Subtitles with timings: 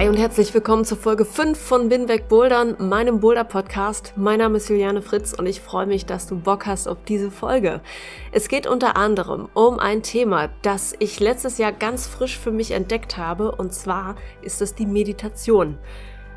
[0.00, 4.14] Hi und herzlich willkommen zur Folge 5 von Binweg Bouldern, meinem Boulder-Podcast.
[4.16, 7.30] Mein Name ist Juliane Fritz und ich freue mich, dass du Bock hast auf diese
[7.30, 7.82] Folge.
[8.32, 12.70] Es geht unter anderem um ein Thema, das ich letztes Jahr ganz frisch für mich
[12.70, 15.76] entdeckt habe und zwar ist es die Meditation.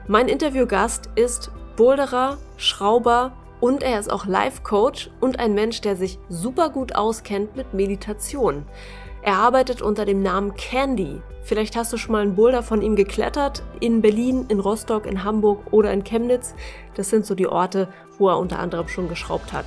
[0.09, 6.19] Mein Interviewgast ist Boulderer, Schrauber und er ist auch Life-Coach und ein Mensch, der sich
[6.27, 8.65] super gut auskennt mit Meditation.
[9.25, 11.21] Er arbeitet unter dem Namen Candy.
[11.43, 13.63] Vielleicht hast du schon mal einen Boulder von ihm geklettert.
[13.79, 16.53] In Berlin, in Rostock, in Hamburg oder in Chemnitz.
[16.95, 19.65] Das sind so die Orte, wo er unter anderem schon geschraubt hat.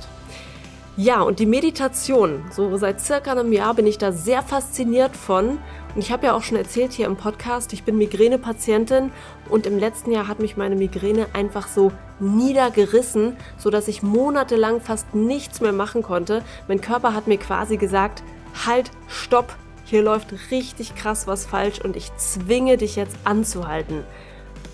[0.95, 2.43] Ja, und die Meditation.
[2.51, 5.57] So seit circa einem Jahr bin ich da sehr fasziniert von.
[5.95, 9.11] Und ich habe ja auch schon erzählt hier im Podcast, ich bin Migränepatientin
[9.49, 15.15] und im letzten Jahr hat mich meine Migräne einfach so niedergerissen, sodass ich monatelang fast
[15.15, 16.43] nichts mehr machen konnte.
[16.67, 18.21] Mein Körper hat mir quasi gesagt,
[18.65, 24.03] halt, stopp, hier läuft richtig krass was falsch und ich zwinge dich jetzt anzuhalten.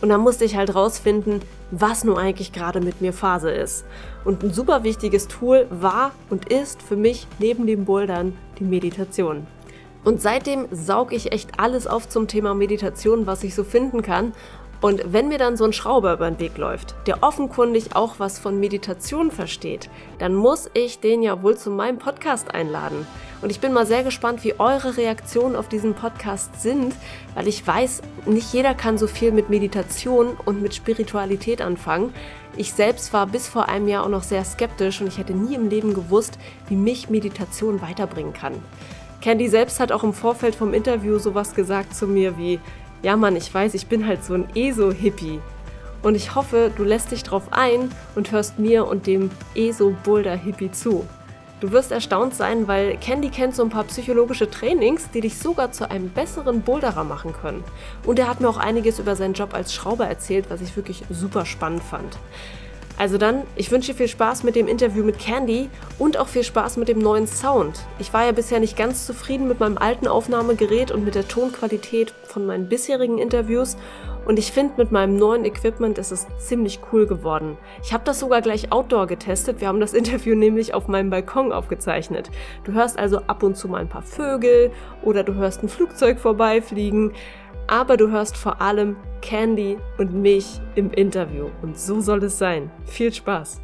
[0.02, 3.86] Und dann musste ich halt rausfinden, was nun eigentlich gerade mit mir Phase ist.
[4.26, 9.48] Und ein super wichtiges Tool war und ist für mich neben dem Bouldern die Meditation.
[10.04, 14.34] Und seitdem saug ich echt alles auf zum Thema Meditation, was ich so finden kann
[14.84, 18.38] und wenn mir dann so ein Schrauber über den Weg läuft, der offenkundig auch was
[18.38, 23.08] von Meditation versteht, dann muss ich den ja wohl zu meinem Podcast einladen.
[23.44, 26.96] Und ich bin mal sehr gespannt, wie eure Reaktionen auf diesen Podcast sind,
[27.36, 32.14] weil ich weiß, nicht jeder kann so viel mit Meditation und mit Spiritualität anfangen.
[32.56, 35.56] Ich selbst war bis vor einem Jahr auch noch sehr skeptisch und ich hätte nie
[35.56, 36.40] im Leben gewusst,
[36.70, 38.54] wie mich Meditation weiterbringen kann.
[39.20, 42.62] Candy selbst hat auch im Vorfeld vom Interview sowas gesagt zu mir wie,
[43.02, 45.42] ja Mann, ich weiß, ich bin halt so ein ESO-Hippie.
[46.02, 51.06] Und ich hoffe, du lässt dich drauf ein und hörst mir und dem ESO-Boulder-Hippie zu.
[51.64, 55.72] Du wirst erstaunt sein, weil Candy kennt so ein paar psychologische Trainings, die dich sogar
[55.72, 57.64] zu einem besseren Boulderer machen können.
[58.06, 61.04] Und er hat mir auch einiges über seinen Job als Schrauber erzählt, was ich wirklich
[61.10, 62.18] super spannend fand.
[62.98, 66.44] Also dann, ich wünsche dir viel Spaß mit dem Interview mit Candy und auch viel
[66.44, 67.80] Spaß mit dem neuen Sound.
[68.00, 72.14] Ich war ja bisher nicht ganz zufrieden mit meinem alten Aufnahmegerät und mit der Tonqualität
[72.26, 73.78] von meinen bisherigen Interviews
[74.26, 77.58] und ich finde, mit meinem neuen Equipment ist es ziemlich cool geworden.
[77.84, 79.60] Ich habe das sogar gleich outdoor getestet.
[79.60, 82.30] Wir haben das Interview nämlich auf meinem Balkon aufgezeichnet.
[82.64, 84.72] Du hörst also ab und zu mal ein paar Vögel
[85.02, 87.12] oder du hörst ein Flugzeug vorbeifliegen
[87.68, 91.50] aber du hörst vor allem Candy und mich im Interview.
[91.62, 92.70] Und so soll es sein.
[92.86, 93.62] Viel Spaß!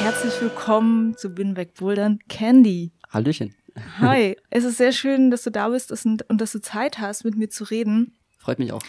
[0.00, 2.92] Herzlich willkommen zu Binweg Bouldern, Candy.
[3.10, 3.54] Hallöchen.
[3.98, 7.36] Hi, es ist sehr schön, dass du da bist und dass du Zeit hast, mit
[7.36, 8.16] mir zu reden.
[8.38, 8.82] Freut mich auch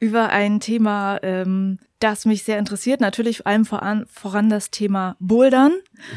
[0.00, 3.00] über ein Thema, ähm, das mich sehr interessiert.
[3.00, 5.72] Natürlich vor allem voran, voran das Thema Bouldern.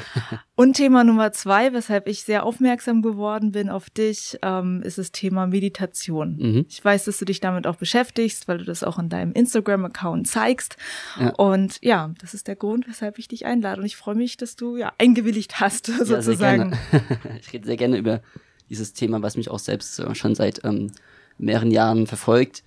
[0.56, 5.12] Und Thema Nummer zwei, weshalb ich sehr aufmerksam geworden bin auf dich, ähm, ist das
[5.12, 6.38] Thema Meditation.
[6.38, 6.66] Mhm.
[6.70, 10.28] Ich weiß, dass du dich damit auch beschäftigst, weil du das auch in deinem Instagram-Account
[10.28, 10.78] zeigst.
[11.20, 11.30] Ja.
[11.36, 13.82] Und ja, das ist der Grund, weshalb ich dich einlade.
[13.82, 16.78] Und ich freue mich, dass du ja eingewilligt hast, ja, sozusagen.
[17.42, 18.22] ich rede sehr gerne über
[18.70, 20.92] dieses Thema, was mich auch selbst schon seit ähm,
[21.40, 22.64] mehreren Jahren verfolgt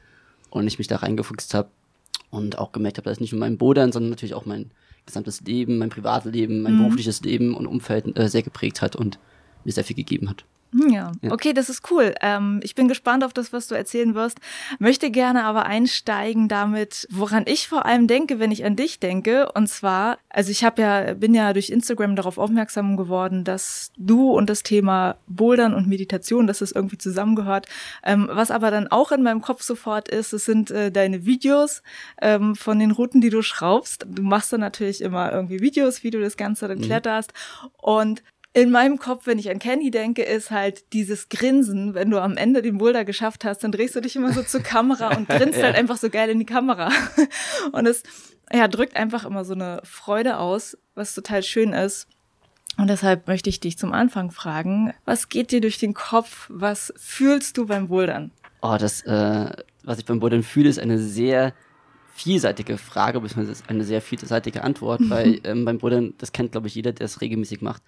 [0.55, 1.69] und ich mich da reingefuchst habe
[2.31, 4.71] und auch gemerkt habe, dass nicht nur mein Bodern, sondern natürlich auch mein
[5.05, 6.79] gesamtes Leben, mein Privatleben, mein mhm.
[6.79, 9.19] berufliches Leben und Umfeld äh, sehr geprägt hat und
[9.65, 10.45] mir sehr viel gegeben hat.
[10.75, 11.13] Ja.
[11.23, 11.33] ja.
[11.33, 12.15] okay, das ist cool.
[12.21, 14.41] Ähm, ich bin gespannt auf das, was du erzählen wirst.
[14.79, 19.53] Möchte gerne aber einsteigen damit, woran ich vor allem denke, wenn ich an dich denke.
[19.53, 24.33] Und zwar, also ich habe ja, bin ja durch Instagram darauf aufmerksam geworden, dass du
[24.33, 27.67] und das Thema Bouldern und Meditation, dass das irgendwie zusammengehört.
[28.03, 31.83] Ähm, was aber dann auch in meinem Kopf sofort ist, es sind äh, deine Videos
[32.21, 34.07] ähm, von den Routen, die du schraubst.
[34.09, 36.83] Du machst dann natürlich immer irgendwie Videos, wie du das Ganze dann mhm.
[36.83, 37.33] kletterst.
[37.77, 38.23] Und
[38.55, 42.37] in meinem Kopf, wenn ich an Candy denke, ist halt dieses Grinsen, wenn du am
[42.37, 45.59] Ende den Boulder geschafft hast, dann drehst du dich immer so zur Kamera und grinst
[45.59, 45.65] ja.
[45.65, 46.91] halt einfach so geil in die Kamera.
[47.73, 48.05] Und es
[48.53, 52.07] ja, drückt einfach immer so eine Freude aus, was total schön ist.
[52.77, 56.49] Und deshalb möchte ich dich zum Anfang fragen, was geht dir durch den Kopf?
[56.49, 58.31] Was fühlst du beim Bouldern?
[58.63, 59.51] Oh, das, äh,
[59.83, 61.55] was ich beim Bouldern fühle, ist eine sehr
[62.15, 66.75] vielseitige Frage, beziehungsweise eine sehr vielseitige Antwort, weil ähm, beim Bouldern, das kennt, glaube ich,
[66.77, 67.83] jeder, der es regelmäßig macht,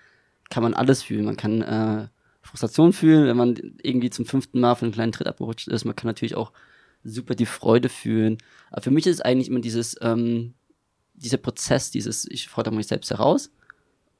[0.50, 1.24] kann man alles fühlen.
[1.24, 2.08] Man kann äh,
[2.42, 5.84] Frustration fühlen, wenn man irgendwie zum fünften Mal von einem kleinen Tritt abgerutscht ist.
[5.84, 6.52] Man kann natürlich auch
[7.04, 8.38] super die Freude fühlen.
[8.70, 10.54] Aber für mich ist es eigentlich immer dieses, ähm,
[11.14, 13.50] dieser Prozess, dieses, ich fordere mich selbst heraus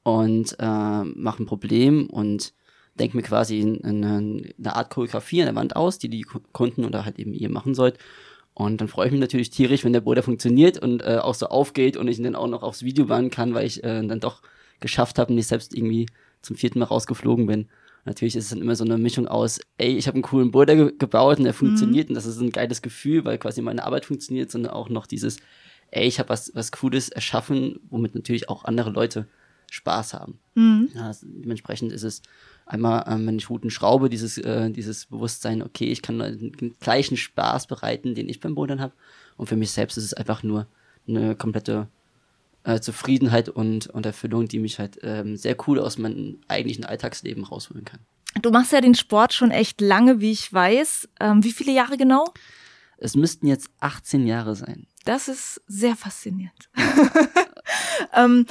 [0.03, 2.53] und äh, mache ein Problem und
[2.95, 4.17] denke mir quasi eine,
[4.57, 7.75] eine Art Choreografie an der Wand aus, die die Kunden oder halt eben ihr machen
[7.75, 7.97] sollt.
[8.53, 11.47] Und dann freue ich mich natürlich tierisch, wenn der Boulder funktioniert und äh, auch so
[11.47, 14.19] aufgeht und ich ihn dann auch noch aufs Video bannen kann, weil ich äh, dann
[14.19, 14.41] doch
[14.79, 16.07] geschafft habe und ich selbst irgendwie
[16.41, 17.67] zum vierten Mal rausgeflogen bin.
[18.05, 20.75] Natürlich ist es dann immer so eine Mischung aus, ey, ich habe einen coolen Boulder
[20.75, 22.11] ge gebaut und der funktioniert mhm.
[22.11, 25.37] und das ist ein geiles Gefühl, weil quasi meine Arbeit funktioniert, sondern auch noch dieses,
[25.91, 29.27] ey, ich habe was, was Cooles erschaffen, womit natürlich auch andere Leute
[29.69, 30.39] Spaß haben.
[30.55, 30.89] Mhm.
[30.95, 32.21] Ja, dementsprechend ist es
[32.65, 37.17] einmal, ähm, wenn ich Routen schraube, dieses, äh, dieses Bewusstsein, okay, ich kann den gleichen
[37.17, 38.93] Spaß bereiten, den ich beim Bouldern habe.
[39.35, 40.67] Und für mich selbst ist es einfach nur
[41.07, 41.87] eine komplette
[42.67, 47.43] äh, Zufriedenheit und, und Erfüllung, die mich halt ähm, sehr cool aus meinem eigentlichen Alltagsleben
[47.43, 47.99] rausholen kann.
[48.41, 51.09] Du machst ja den Sport schon echt lange, wie ich weiß.
[51.19, 52.25] Ähm, wie viele Jahre genau?
[52.97, 54.85] Es müssten jetzt 18 Jahre sein.
[55.05, 56.69] Das ist sehr faszinierend.
[58.15, 58.45] ähm,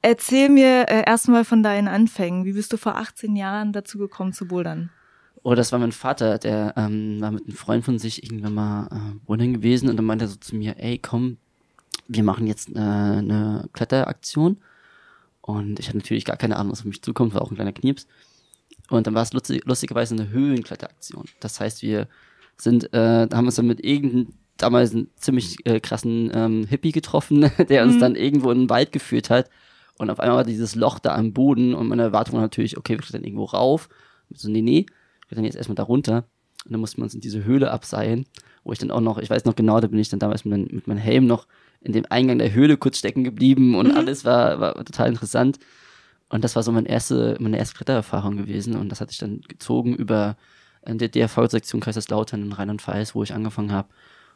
[0.00, 2.44] Erzähl mir äh, erstmal von deinen Anfängen.
[2.44, 4.90] Wie bist du vor 18 Jahren dazu gekommen zu bouldern?
[5.42, 8.86] Oh, das war mein Vater, der ähm, war mit einem Freund von sich irgendwann mal
[8.92, 11.38] äh, bouldern gewesen und dann meinte er so zu mir, ey, komm,
[12.08, 14.58] wir machen jetzt äh, eine Kletteraktion.
[15.40, 17.72] Und ich hatte natürlich gar keine Ahnung, was auf mich zukommt, war auch ein kleiner
[17.72, 18.06] Knieps.
[18.90, 21.24] Und dann war es lustig, lustigerweise eine Höhenkletteraktion.
[21.40, 22.08] Das heißt, wir
[22.56, 27.50] sind, äh, haben uns dann mit irgendeinem damals einen ziemlich äh, krassen ähm, Hippie getroffen,
[27.68, 28.00] der uns mhm.
[28.00, 29.48] dann irgendwo in den Wald geführt hat
[29.98, 32.94] und auf einmal war dieses Loch da am Boden und meine Erwartung war natürlich, okay,
[32.94, 33.88] wir klettern irgendwo rauf.
[34.32, 36.24] So, nee, nee, wir klettern jetzt erstmal da runter.
[36.64, 38.26] Und dann mussten wir uns in diese Höhle abseilen,
[38.62, 40.52] wo ich dann auch noch, ich weiß noch genau, da bin ich dann damals mit,
[40.52, 41.46] mein, mit meinem Helm noch
[41.80, 43.96] in dem Eingang der Höhle kurz stecken geblieben und mhm.
[43.96, 45.58] alles war, war total interessant.
[46.28, 48.76] Und das war so meine erste, meine erste Klettererfahrung gewesen.
[48.76, 50.36] Und das hatte ich dann gezogen über
[50.82, 53.88] äh, der DRV-Sektion Kaiserslautern in Rheinland-Pfalz, wo ich angefangen habe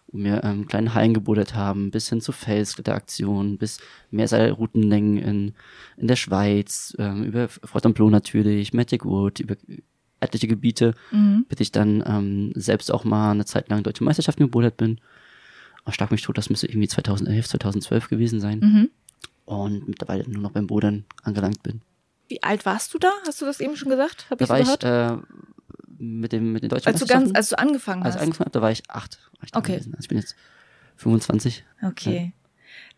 [0.08, 3.78] wo wir ähm, kleine Hallen gebuddelt haben, bis hin zu Felskletteraktionen, bis
[4.10, 5.54] Meerseilroutenlängen in,
[5.96, 9.56] in der Schweiz, ähm, über Fontainebleau natürlich, Magic Wood, über
[10.20, 11.46] etliche Gebiete, mhm.
[11.48, 15.00] bis ich dann ähm, selbst auch mal eine Zeit lang deutsche Meisterschaften gebuddelt bin.
[15.88, 18.60] Ich schlag mich tot, das müsste irgendwie 2011, 2012 gewesen sein.
[18.60, 18.90] Mhm.
[19.44, 21.82] Und mittlerweile nur noch beim Bodern angelangt bin.
[22.28, 23.10] Wie alt warst du da?
[23.26, 24.26] Hast du das eben schon gesagt?
[24.30, 24.84] Hab da war gehört?
[24.84, 25.16] ich äh,
[25.98, 28.20] mit dem mit den deutschen als du ganz als du angefangen als hast.
[28.20, 29.18] Als ich angefangen habe, da war ich acht.
[29.38, 29.74] War ich okay.
[29.74, 30.36] Also ich bin jetzt
[30.96, 31.64] 25.
[31.82, 32.32] Okay.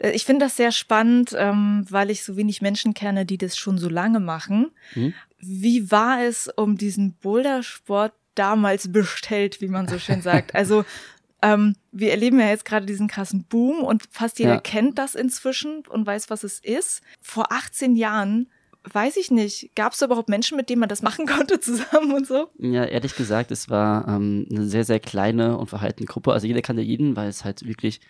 [0.00, 0.08] Ja.
[0.08, 3.56] Äh, ich finde das sehr spannend, ähm, weil ich so wenig Menschen kenne, die das
[3.56, 4.70] schon so lange machen.
[4.92, 5.14] Hm?
[5.38, 10.54] Wie war es um diesen Bouldersport damals bestellt, wie man so schön sagt?
[10.54, 10.84] Also
[11.44, 14.60] ähm, wir erleben ja jetzt gerade diesen krassen Boom und fast jeder ja.
[14.60, 17.02] kennt das inzwischen und weiß, was es ist.
[17.20, 18.48] Vor 18 Jahren
[18.90, 19.70] weiß ich nicht.
[19.76, 22.48] Gab es überhaupt Menschen, mit denen man das machen konnte zusammen und so?
[22.58, 26.32] Ja, ehrlich gesagt, es war ähm, eine sehr, sehr kleine und verhaltene Gruppe.
[26.32, 28.00] Also jeder kannte jeden, weil es halt wirklich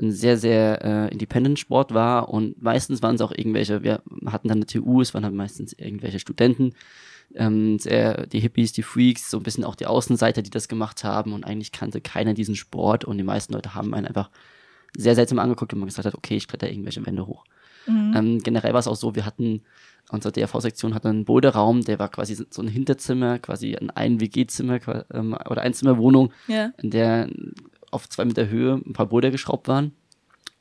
[0.00, 4.58] ein sehr, sehr äh, Independent-Sport war und meistens waren es auch irgendwelche, wir hatten dann
[4.58, 6.72] eine TU, es waren dann meistens irgendwelche Studenten,
[7.34, 11.04] ähm, sehr, die Hippies, die Freaks, so ein bisschen auch die Außenseiter, die das gemacht
[11.04, 14.30] haben und eigentlich kannte keiner diesen Sport und die meisten Leute haben einen einfach
[14.96, 17.44] sehr seltsam angeguckt und man gesagt hat, okay, ich kletter irgendwelche Wände hoch.
[17.86, 18.12] Mhm.
[18.16, 19.62] Ähm, generell war es auch so, wir hatten
[20.10, 24.80] unsere DRV-Sektion hat einen Boderaum, der war quasi so ein Hinterzimmer, quasi ein WG-Zimmer
[25.12, 26.72] ähm, oder Einzimmerwohnung, ja.
[26.78, 27.28] in der
[27.90, 29.92] auf zwei Meter Höhe ein paar Boulder geschraubt waren.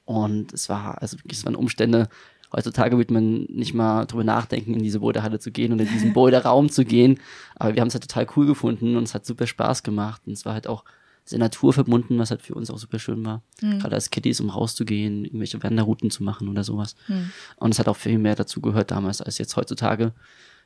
[0.06, 2.10] Und es war, also wirklich, es waren Umstände,
[2.52, 6.14] heutzutage wird man nicht mal drüber nachdenken, in diese Boulderhalle zu gehen oder in diesen
[6.14, 7.20] Boulderraum zu gehen.
[7.56, 10.22] Aber wir haben es halt total cool gefunden und es hat super Spaß gemacht.
[10.26, 10.84] Und es war halt auch
[11.26, 13.44] sehr naturverbunden, was halt für uns auch super schön war.
[13.62, 13.80] Mhm.
[13.80, 16.96] Gerade als Kitties, um rauszugehen, irgendwelche Wanderrouten zu machen oder sowas.
[17.08, 17.32] Mhm.
[17.58, 20.14] Und es hat auch viel mehr dazu gehört damals als jetzt heutzutage.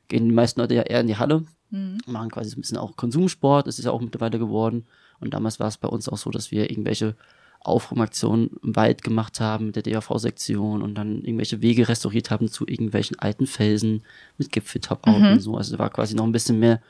[0.08, 1.98] Gehen die meisten Leute ja eher in die Halle, mhm.
[2.06, 4.86] machen quasi so ein bisschen auch Konsumsport, das ist ja auch mittlerweile geworden.
[5.20, 7.16] Und damals war es bei uns auch so, dass wir irgendwelche
[7.64, 12.68] Aufräumaktionen im Wald gemacht haben mit der DAV-Sektion und dann irgendwelche Wege restauriert haben zu
[12.68, 14.04] irgendwelchen alten Felsen
[14.38, 15.32] mit Gipfeltop-Out mhm.
[15.34, 15.56] und so.
[15.56, 16.82] Also da war quasi noch ein bisschen mehr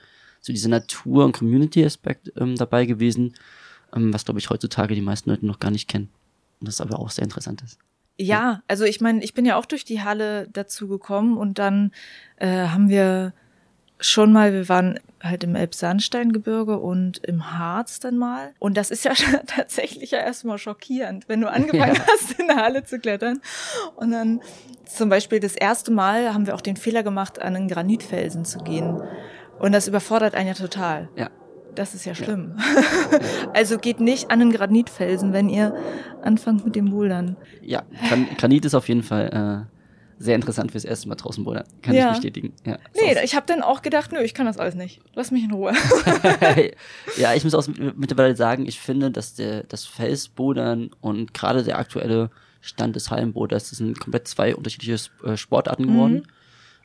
[0.42, 3.34] so dieser Natur- und Community-Aspekt ähm, dabei gewesen,
[3.96, 6.10] ähm, was glaube ich heutzutage die meisten Leute noch gar nicht kennen.
[6.60, 7.80] Und das aber auch sehr interessant ist.
[8.18, 11.92] Ja, also ich meine, ich bin ja auch durch die Halle dazu gekommen und dann
[12.38, 13.34] äh, haben wir
[14.00, 18.52] schon mal, wir waren halt im Elbsandsteingebirge und im Harz dann mal.
[18.60, 19.14] Und das ist ja
[19.48, 22.06] tatsächlich ja erstmal schockierend, wenn du angefangen ja.
[22.08, 23.42] hast, in der Halle zu klettern.
[23.96, 24.42] Und dann
[24.86, 28.60] zum Beispiel das erste Mal haben wir auch den Fehler gemacht, an einen Granitfelsen zu
[28.60, 29.02] gehen.
[29.60, 31.10] Und das überfordert einen ja total.
[31.16, 31.30] Ja.
[31.76, 32.56] Das ist ja schlimm.
[32.58, 33.20] Ja.
[33.54, 35.76] also geht nicht an einen Granitfelsen, wenn ihr
[36.22, 37.36] anfangt mit dem Bouldern.
[37.62, 37.82] Ja,
[38.38, 39.73] Granit ist auf jeden Fall äh,
[40.24, 41.66] sehr interessant fürs erste Mal draußen bouldern.
[41.82, 42.08] Kann ja.
[42.08, 42.54] ich bestätigen.
[42.66, 45.02] Ja, nee, ich habe dann auch gedacht, nö, ich kann das alles nicht.
[45.14, 45.74] Lass mich in Ruhe.
[47.18, 51.78] ja, ich muss auch mittlerweile sagen, ich finde, dass der, das Felsbouldern und gerade der
[51.78, 52.30] aktuelle
[52.62, 56.14] Stand des Hallenboulders, das sind komplett zwei unterschiedliche äh, Sportarten geworden.
[56.14, 56.28] Mhm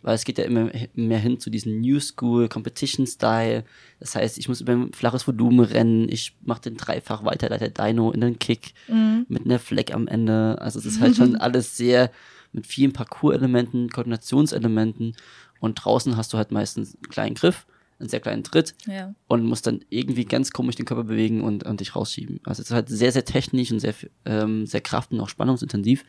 [0.02, 3.64] weil es geht ja immer mehr hin zu diesem New School Competition Style.
[4.00, 8.10] Das heißt, ich muss über ein flaches Volumen rennen, ich mache den dreifach Weiterleiter Dino
[8.12, 9.26] in den Kick mhm.
[9.28, 10.56] mit einer Fleck am Ende.
[10.60, 12.10] Also es ist halt schon alles sehr
[12.52, 15.14] mit vielen Parcours-Elementen, Koordinationselementen
[15.60, 17.66] und draußen hast du halt meistens einen kleinen Griff,
[17.98, 19.14] einen sehr kleinen Tritt ja.
[19.26, 22.40] und musst dann irgendwie ganz komisch den Körper bewegen und, und dich rausschieben.
[22.44, 26.04] Also es ist halt sehr, sehr technisch und sehr, ähm, sehr kraft- und auch spannungsintensiv.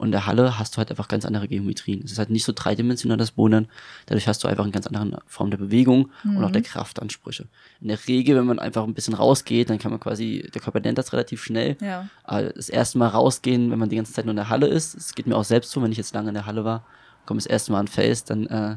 [0.00, 2.00] Und in der Halle hast du halt einfach ganz andere Geometrien.
[2.02, 3.68] Es ist halt nicht so dreidimensional das Bohnen.
[4.06, 6.38] Dadurch hast du einfach eine ganz andere Form der Bewegung mhm.
[6.38, 6.64] und auch der mhm.
[6.64, 7.48] Kraftansprüche.
[7.82, 10.80] In der Regel, wenn man einfach ein bisschen rausgeht, dann kann man quasi, der Körper
[10.80, 11.76] lernt das relativ schnell.
[11.82, 12.08] Ja.
[12.24, 14.94] Aber das erste Mal rausgehen, wenn man die ganze Zeit nur in der Halle ist,
[14.94, 16.86] es geht mir auch selbst so, wenn ich jetzt lange in der Halle war,
[17.26, 18.76] komme das erste Mal an Face, dann äh,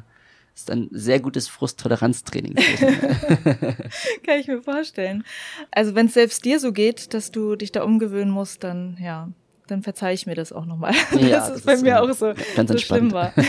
[0.53, 2.55] ist ein sehr gutes Frusttoleranztraining.
[4.25, 5.23] Kann ich mir vorstellen.
[5.71, 9.29] Also wenn es selbst dir so geht, dass du dich da umgewöhnen musst, dann ja,
[9.67, 12.33] dann verzeih ich mir das auch nochmal, ja, dass das es bei mir auch so,
[12.67, 13.33] so schlimm war.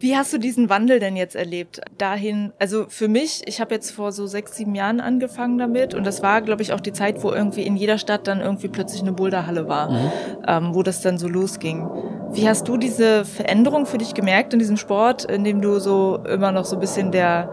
[0.00, 1.80] Wie hast du diesen Wandel denn jetzt erlebt?
[1.96, 6.04] Dahin, also für mich, ich habe jetzt vor so sechs, sieben Jahren angefangen damit und
[6.04, 9.00] das war, glaube ich, auch die Zeit, wo irgendwie in jeder Stadt dann irgendwie plötzlich
[9.00, 10.10] eine Boulderhalle war, mhm.
[10.46, 11.88] ähm, wo das dann so losging.
[12.32, 16.18] Wie hast du diese Veränderung für dich gemerkt in diesem Sport, in dem du so
[16.28, 17.48] immer noch so ein bisschen der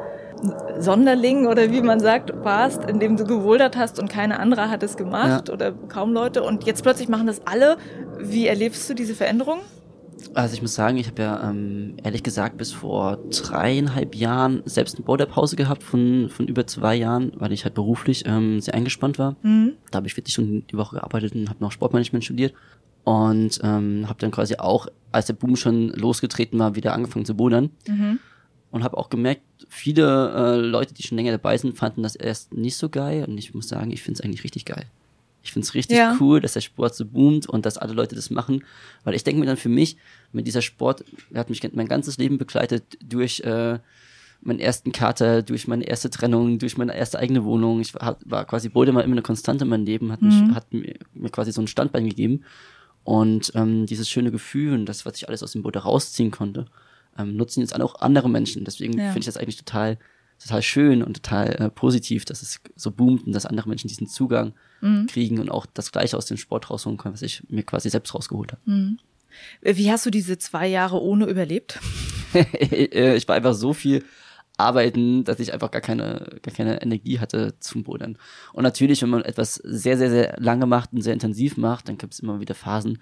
[0.80, 4.84] Sonderling oder wie man sagt, warst, in dem du gewuldert hast und keine andere hat
[4.84, 5.54] es gemacht ja.
[5.54, 7.78] oder kaum Leute und jetzt plötzlich machen das alle.
[8.20, 9.60] Wie erlebst du diese Veränderung?
[10.34, 14.96] Also ich muss sagen, ich habe ja ähm, ehrlich gesagt bis vor dreieinhalb Jahren selbst
[14.96, 19.20] eine Boulderpause gehabt von, von über zwei Jahren, weil ich halt beruflich ähm, sehr eingespannt
[19.20, 19.36] war.
[19.42, 19.74] Mhm.
[19.90, 22.54] Da habe ich 40 Stunden die Woche gearbeitet und habe noch Sportmanagement studiert.
[23.04, 27.36] Und ähm, habe dann quasi auch, als der Boom schon losgetreten war, wieder angefangen zu
[27.36, 27.72] bouldern.
[27.88, 28.20] Mhm
[28.72, 32.54] und habe auch gemerkt, viele äh, Leute, die schon länger dabei sind, fanden das erst
[32.54, 34.86] nicht so geil und ich muss sagen, ich finde es eigentlich richtig geil.
[35.44, 36.16] Ich finde es richtig ja.
[36.20, 38.64] cool, dass der Sport so boomt und dass alle Leute das machen,
[39.04, 39.98] weil ich denke mir dann für mich,
[40.32, 43.80] mit dieser Sport der hat mich mein ganzes Leben begleitet durch äh,
[44.42, 47.80] meinen ersten Kater, durch meine erste Trennung, durch meine erste eigene Wohnung.
[47.80, 50.56] Ich war, war quasi mal immer eine Konstante in meinem Leben, hat, mich, mhm.
[50.56, 52.44] hat mir, mir quasi so ein Standbein gegeben
[53.04, 56.66] und ähm, dieses schöne Gefühl und das, was ich alles aus dem Bode rausziehen konnte,
[57.18, 58.66] ähm, nutzen jetzt auch andere Menschen.
[58.66, 59.08] Deswegen ja.
[59.08, 59.98] finde ich das eigentlich total,
[60.42, 64.08] total schön und total äh, positiv, dass es so boomt und dass andere Menschen diesen
[64.08, 65.08] Zugang mhm.
[65.08, 68.14] kriegen und auch das Gleiche aus dem Sport rausholen können, was ich mir quasi selbst
[68.14, 68.62] rausgeholt habe.
[68.66, 69.00] Mhm.
[69.62, 71.80] Wie hast du diese zwei Jahre ohne überlebt?
[72.34, 74.06] Äh, ich war einfach so viel
[74.58, 78.18] arbeiten, dass ich einfach gar keine, gar keine Energie hatte zum Bodern.
[78.54, 81.98] Und natürlich, wenn man etwas sehr, sehr, sehr lange macht und sehr intensiv macht, dann
[81.98, 83.00] gibt es immer wieder Phasen,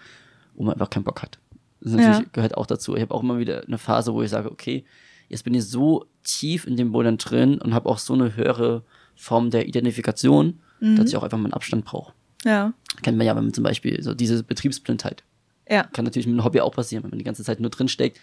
[0.55, 1.37] wo man einfach keinen Bock hat.
[1.81, 2.25] Das natürlich ja.
[2.33, 2.95] gehört auch dazu.
[2.95, 4.83] Ich habe auch immer wieder eine Phase, wo ich sage, okay,
[5.29, 8.83] jetzt bin ich so tief in dem Bouldern drin und habe auch so eine höhere
[9.15, 10.95] Form der Identifikation, mhm.
[10.95, 12.13] dass ich auch einfach mal einen Abstand brauche.
[12.45, 12.73] Ja.
[13.01, 15.23] Kennt man ja, wenn man zum Beispiel so diese Betriebsblindheit.
[15.69, 15.83] Ja.
[15.83, 18.17] Kann natürlich mit einem Hobby auch passieren, wenn man die ganze Zeit nur drin steckt,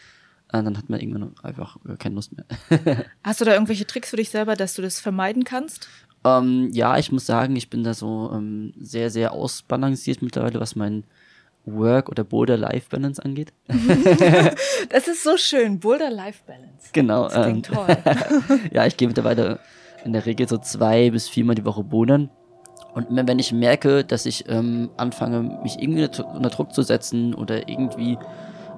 [0.53, 2.47] äh, dann hat man irgendwann einfach äh, keine Lust mehr.
[3.23, 5.89] Hast du da irgendwelche Tricks für dich selber, dass du das vermeiden kannst?
[6.25, 10.75] Ähm, ja, ich muss sagen, ich bin da so ähm, sehr, sehr ausbalanciert mittlerweile, was
[10.75, 11.05] mein
[11.67, 13.53] Work- oder Boulder-Life-Balance angeht.
[14.89, 16.91] das ist so schön, Boulder-Life-Balance.
[16.93, 17.25] Genau.
[17.25, 17.97] Das klingt ähm, toll.
[18.73, 19.59] ja, ich gehe mittlerweile
[20.05, 22.31] in der Regel so zwei bis viermal die Woche bouldern.
[22.95, 27.35] Und immer wenn ich merke, dass ich ähm, anfange, mich irgendwie unter Druck zu setzen
[27.35, 28.17] oder irgendwie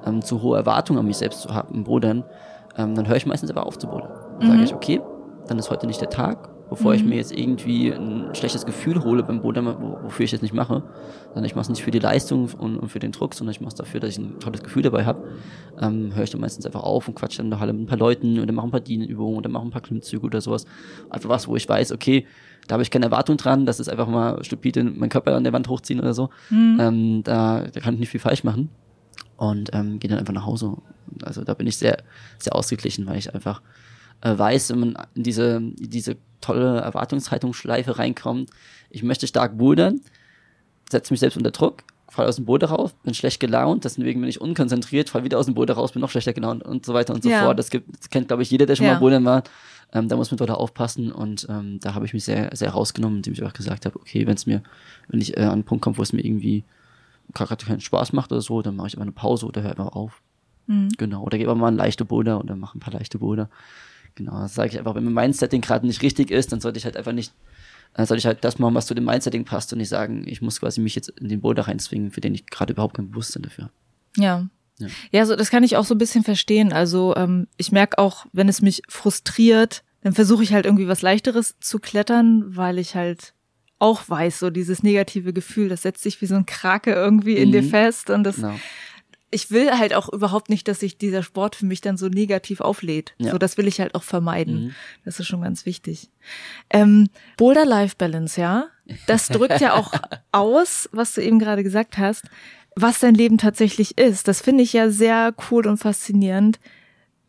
[0.04, 2.24] ähm, zu hohe Erwartungen an mich selbst zu haben Bouldern,
[2.76, 4.10] ähm, dann höre ich meistens aber auf zu bouldern.
[4.40, 4.52] Dann mhm.
[4.52, 5.00] sage ich, okay,
[5.46, 6.96] dann ist heute nicht der Tag bevor mhm.
[6.96, 10.82] ich mir jetzt irgendwie ein schlechtes Gefühl hole beim Boden, wofür ich das nicht mache.
[11.28, 13.60] Sondern ich mache es nicht für die Leistung und, und, für den Druck, sondern ich
[13.60, 15.28] mache es dafür, dass ich ein tolles Gefühl dabei habe.
[15.80, 17.86] Ähm, höre ich dann meistens einfach auf und quatsche dann in der Halle mit ein
[17.86, 20.66] paar Leuten oder mache ein paar Dienenübungen oder mache ein paar Klimmzüge oder sowas.
[21.10, 22.26] Einfach was, wo ich weiß, okay,
[22.66, 25.52] da habe ich keine Erwartung dran, das ist einfach mal stupide meinen Körper an der
[25.52, 26.28] Wand hochziehen oder so.
[26.50, 26.78] Mhm.
[26.80, 28.68] Ähm, da, da kann ich nicht viel falsch machen.
[29.36, 30.76] Und ähm, gehe dann einfach nach Hause.
[31.22, 31.98] Also da bin ich sehr,
[32.38, 33.62] sehr ausgeglichen, weil ich einfach
[34.20, 38.50] äh, weiß, wenn man in diese, diese tolle Erwartungshaltungsschleife reinkommt,
[38.90, 40.00] ich möchte stark bouldern,
[40.90, 44.30] setze mich selbst unter Druck fall aus dem Boot raus, bin schlecht gelaunt, deswegen bin
[44.30, 47.14] ich unkonzentriert, fall wieder aus dem Boot raus, bin noch schlechter gelaunt und so weiter
[47.14, 47.40] und so Ja.
[47.44, 47.58] fort.
[47.58, 48.94] Das, gibt, das kennt, glaube ich, jeder, der schon Ja.
[48.94, 49.42] mal Bouldern war.
[49.92, 53.18] Ähm, da muss man dort aufpassen und ähm, da habe ich mich sehr, sehr rausgenommen,
[53.18, 54.62] indem ich auch gesagt habe, okay, wenn es mir,
[55.08, 56.64] wenn ich äh, an einen Punkt komme, wo es mir irgendwie
[57.34, 59.92] gerade keinen Spaß macht oder so, dann mache ich einfach eine Pause oder höre einfach
[59.92, 60.22] auf.
[60.66, 60.88] Mhm.
[60.96, 61.22] Genau.
[61.24, 63.48] Oder gebe mal ein leichte Boulder oder mache ein paar leichte Boulder.
[64.18, 66.84] Genau, das sage ich einfach, wenn mein Mindsetting gerade nicht richtig ist, dann sollte ich
[66.84, 67.32] halt einfach nicht,
[67.94, 70.42] dann sollte ich halt das machen, was zu dem Mindsetting passt und nicht sagen, ich
[70.42, 73.44] muss quasi mich jetzt in den Boulder reinzwingen, für den ich gerade überhaupt kein Bewusstsein
[73.44, 73.74] dafür habe.
[74.16, 74.48] Ja.
[74.80, 74.88] Ja.
[75.12, 76.72] Ja, so das kann ich auch so ein bisschen verstehen.
[76.72, 81.00] Also ähm, ich merke auch, wenn es mich frustriert, dann versuche ich halt irgendwie was
[81.02, 83.34] leichteres zu klettern, weil ich halt
[83.78, 87.48] auch weiß, so dieses negative Gefühl, das setzt sich wie so ein Krake irgendwie in
[87.50, 87.52] Mhm.
[87.52, 88.58] dir fest und das Genau.
[89.30, 92.60] Ich will halt auch überhaupt nicht, dass sich dieser Sport für mich dann so negativ
[92.60, 93.14] auflädt.
[93.18, 93.32] Ja.
[93.32, 94.64] So, das will ich halt auch vermeiden.
[94.66, 94.74] Mhm.
[95.04, 96.08] Das ist schon ganz wichtig.
[96.70, 98.66] Ähm, Boulder-Life-Balance, ja,
[99.06, 99.92] das drückt ja auch
[100.32, 102.24] aus, was du eben gerade gesagt hast,
[102.74, 104.28] was dein Leben tatsächlich ist.
[104.28, 106.58] Das finde ich ja sehr cool und faszinierend,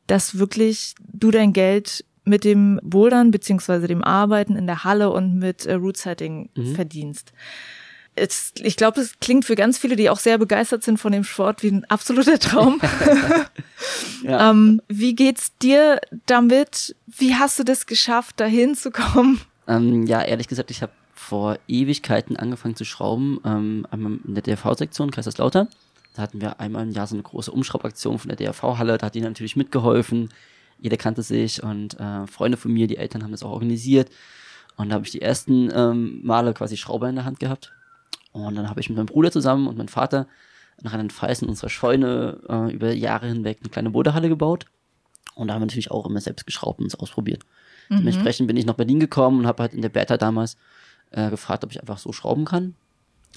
[0.08, 5.38] dass wirklich du dein Geld mit dem Bouldern beziehungsweise dem Arbeiten in der Halle und
[5.40, 6.76] mit äh, Root-Setting Mhm.
[6.76, 7.34] verdienst
[8.20, 11.24] es, ich glaube, das klingt für ganz viele, die auch sehr begeistert sind von dem
[11.24, 12.80] Sport, wie ein absoluter Traum.
[14.24, 14.50] Ja.
[14.52, 16.96] ähm, wie geht's dir damit?
[17.08, 19.40] Wie hast du das geschafft, dahin zu kommen?
[19.68, 24.44] Ähm, ja, ehrlich gesagt, ich habe vor Ewigkeiten angefangen zu schrauben, ähm, einmal in der
[24.44, 25.68] DRV-Sektion Kaiserslautern.
[26.16, 29.16] Da hatten wir einmal im Jahr so eine große Umschraubaktion von der DRV-Halle, da hat
[29.16, 30.30] die natürlich mitgeholfen.
[30.80, 34.10] Jeder kannte sich und äh, Freunde von mir, die Eltern haben das auch organisiert.
[34.76, 37.74] Und da habe ich die ersten ähm, Male quasi Schrauber in der Hand gehabt.
[38.32, 40.28] Und dann habe ich mit meinem Bruder zusammen und meinem Vater
[40.82, 44.66] nach einem Pfalz in unserer Scheune äh, über Jahre hinweg eine kleine Bodehalle gebaut.
[45.36, 47.44] Und da haben wir natürlich auch immer selbst geschraubt und es ausprobiert.
[47.90, 50.58] Dementsprechend bin ich nach Berlin gekommen und habe halt in der Beta damals
[51.12, 52.76] äh, gefragt, ob ich einfach so schrauben kann.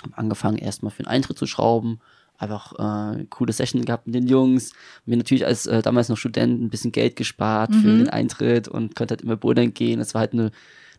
[0.03, 2.01] Hab angefangen erstmal für den Eintritt zu schrauben,
[2.39, 2.73] einfach
[3.15, 4.73] äh, coole Session gehabt mit den Jungs.
[5.07, 8.95] Mir natürlich als äh, damals noch Student ein bisschen Geld gespart für den Eintritt und
[8.95, 10.01] konnte halt immer bouldern gehen.
[10.01, 10.51] Das war halt eine,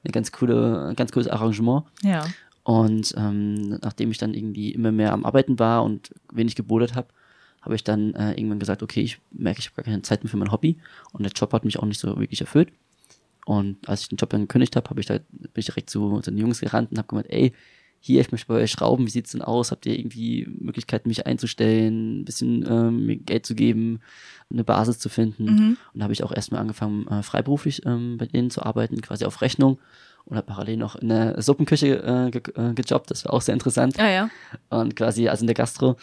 [0.04, 1.84] eine ganz coole, ein ganz cooles Arrangement.
[2.02, 2.26] Ja.
[2.64, 7.10] Und ähm, nachdem ich dann irgendwie immer mehr am Arbeiten war und wenig gebouldert habe,
[7.62, 10.32] habe ich dann äh, irgendwann gesagt, okay, ich merke, ich habe gar keine Zeit mehr
[10.32, 10.78] für mein Hobby
[11.12, 12.72] und der Job hat mich auch nicht so wirklich erfüllt.
[13.46, 16.20] Und als ich den Job dann gekündigt habe, habe ich da, bin ich direkt zu,
[16.22, 17.54] zu den Jungs gerannt und habe gemeint, ey,
[18.00, 19.72] hier, ich möchte bei euch schrauben, wie sieht's denn aus?
[19.72, 24.02] Habt ihr irgendwie Möglichkeiten, mich einzustellen, ein bisschen ähm, mir Geld zu geben,
[24.52, 25.48] eine Basis zu finden?
[25.94, 29.24] Und da habe ich auch erstmal angefangen, äh, freiberuflich ähm, bei denen zu arbeiten, quasi
[29.24, 29.80] auf Rechnung
[30.26, 33.54] und habe parallel noch in der Suppenküche äh, ge äh, gejobbt, das war auch sehr
[33.54, 34.30] interessant Ah ja.
[34.70, 35.98] und quasi, also in der Gastro.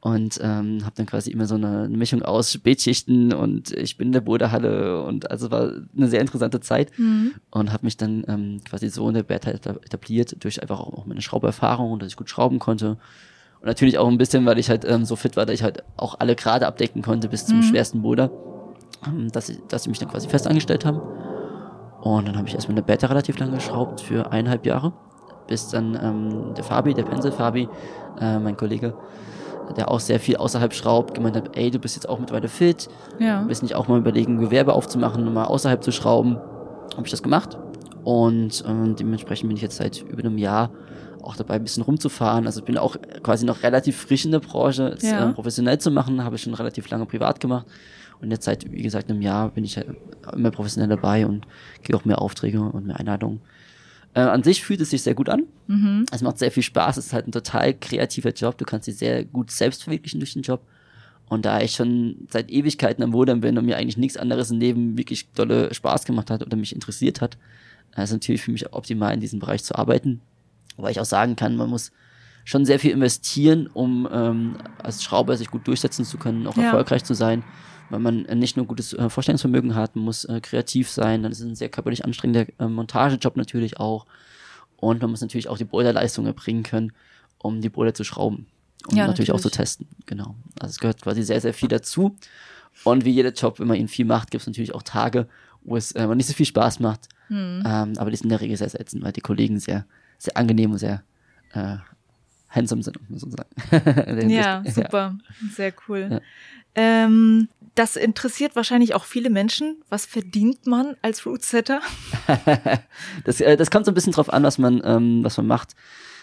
[0.00, 4.08] Und ähm, habe dann quasi immer so eine, eine Mischung aus Spätschichten und ich bin
[4.08, 6.92] in der Bodehalle und also war eine sehr interessante Zeit
[7.50, 10.92] und habe mich dann ähm, quasi so in der Beta eta- etabliert durch einfach auch,
[10.92, 12.98] auch meine Schrauberfahrung dass ich gut schrauben konnte.
[13.60, 15.82] Und natürlich auch ein bisschen, weil ich halt ähm, so fit war, dass ich halt
[15.96, 18.30] auch alle Grade abdecken konnte bis zum schwersten Boulder,
[19.08, 21.00] ähm, dass, ich, dass sie mich dann quasi fest angestellt haben.
[22.00, 24.92] Und dann habe ich erstmal in der Beta relativ lange geschraubt, für eineinhalb Jahre,
[25.48, 27.68] bis dann ähm, der Fabi, der Pencil Fabi,
[28.20, 28.94] äh, mein Kollege,
[29.76, 32.88] der auch sehr viel außerhalb schraubt, gemeint hat, ey, du bist jetzt auch mittlerweile fit,
[33.18, 33.44] Ja.
[33.46, 36.36] willst nicht auch mal überlegen, Gewerbe aufzumachen und mal außerhalb zu schrauben.
[36.92, 37.58] Habe ich das gemacht.
[38.04, 40.70] Und ähm, dementsprechend bin ich jetzt seit über einem Jahr
[41.22, 42.46] auch dabei, ein bisschen rumzufahren.
[42.46, 44.96] Also ich bin auch quasi noch relativ frisch in der Branche.
[45.00, 45.24] Ja.
[45.26, 47.66] ähm, professionell zu machen, habe ich schon relativ lange privat gemacht.
[48.20, 49.88] Und jetzt seit, wie gesagt, einem Jahr bin ich halt
[50.32, 51.46] immer professionell dabei und
[51.82, 53.40] kriege auch mehr Aufträge und mehr Einladungen.
[54.14, 55.42] Äh, an sich fühlt es sich sehr gut an.
[56.12, 56.96] Es macht sehr viel Spaß.
[56.96, 58.56] Es ist halt ein total kreativer Job.
[58.56, 60.62] Du kannst dich sehr gut selbst verwirklichen durch den Job.
[61.28, 64.60] Und da ich schon seit Ewigkeiten am Bodern bin und mir eigentlich nichts anderes im
[64.60, 67.36] Leben wirklich dolle Spaß gemacht hat oder mich interessiert hat,
[67.96, 70.20] äh, ist natürlich für mich optimal in diesem Bereich zu arbeiten.
[70.76, 71.90] Weil ich auch sagen kann, man muss
[72.44, 76.64] schon sehr viel investieren, um ähm, als Schrauber sich gut durchsetzen zu können, auch Ja.
[76.66, 77.42] erfolgreich zu sein.
[77.90, 81.40] Weil man nicht nur gutes äh, Vorstellungsvermögen hat, man muss äh, kreativ sein, dann ist
[81.40, 84.06] es ein sehr körperlich anstrengender äh, Montagejob natürlich auch.
[84.76, 86.92] Und man muss natürlich auch die Boilerleistung erbringen können,
[87.38, 88.46] um die Boiler zu schrauben.
[88.88, 89.68] Und Ja, natürlich, auch zu natürlich.
[89.68, 89.88] testen.
[90.06, 90.34] Genau.
[90.58, 92.16] Also es gehört quasi sehr, sehr viel dazu.
[92.84, 95.28] Und wie jeder Job, wenn man ihn viel macht, gibt es natürlich auch Tage,
[95.62, 97.08] wo es äh, nicht so viel Spaß macht.
[97.28, 97.62] Hm.
[97.66, 99.86] Ähm, aber die sind in der Regel sehr selten, weil die Kollegen sehr,
[100.18, 101.02] sehr angenehm und sehr
[101.52, 101.76] äh,
[102.48, 104.30] handsome sind, muss man sagen.
[104.30, 105.16] Ja, super.
[105.52, 106.08] Sehr cool.
[106.10, 106.20] Ja.
[106.74, 109.82] Ähm, das interessiert wahrscheinlich auch viele Menschen.
[109.88, 111.80] Was verdient man als Rootsetter?
[113.24, 115.74] Das, äh, das kommt so ein bisschen drauf an, was man, ähm, was man macht.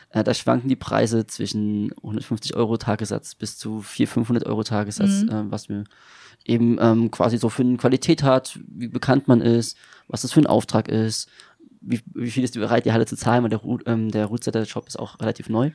[0.09, 5.23] Äh, da schwanken die Preise zwischen 150 Euro Tagessatz bis zu 400, 500 Euro Tagessatz,
[5.23, 5.83] äh, was mir
[6.45, 10.41] eben ähm, quasi so für eine Qualität hat, wie bekannt man ist, was das für
[10.41, 11.29] ein Auftrag ist,
[11.81, 14.87] wie, wie viel ist die bereit, die Halle zu zahlen, weil der, ähm, der Rootsetter-Shop
[14.87, 15.71] ist auch relativ neu.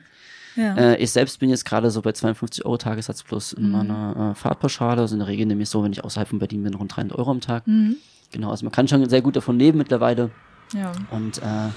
[0.55, 0.75] Ja.
[0.75, 3.71] Äh, ich selbst bin jetzt gerade so bei 52 Euro Tagessatz plus in Mhm.
[3.71, 5.01] meiner äh, Fahrtpauschale.
[5.01, 7.17] Also in der Regel nehme ich so, wenn ich außerhalb von Berlin bin, rund 300
[7.17, 7.67] Euro am Tag.
[7.67, 7.95] Mhm.
[8.31, 10.29] Genau, also man kann schon sehr gut davon leben mittlerweile
[10.73, 10.91] Ja.
[11.11, 11.69] und äh,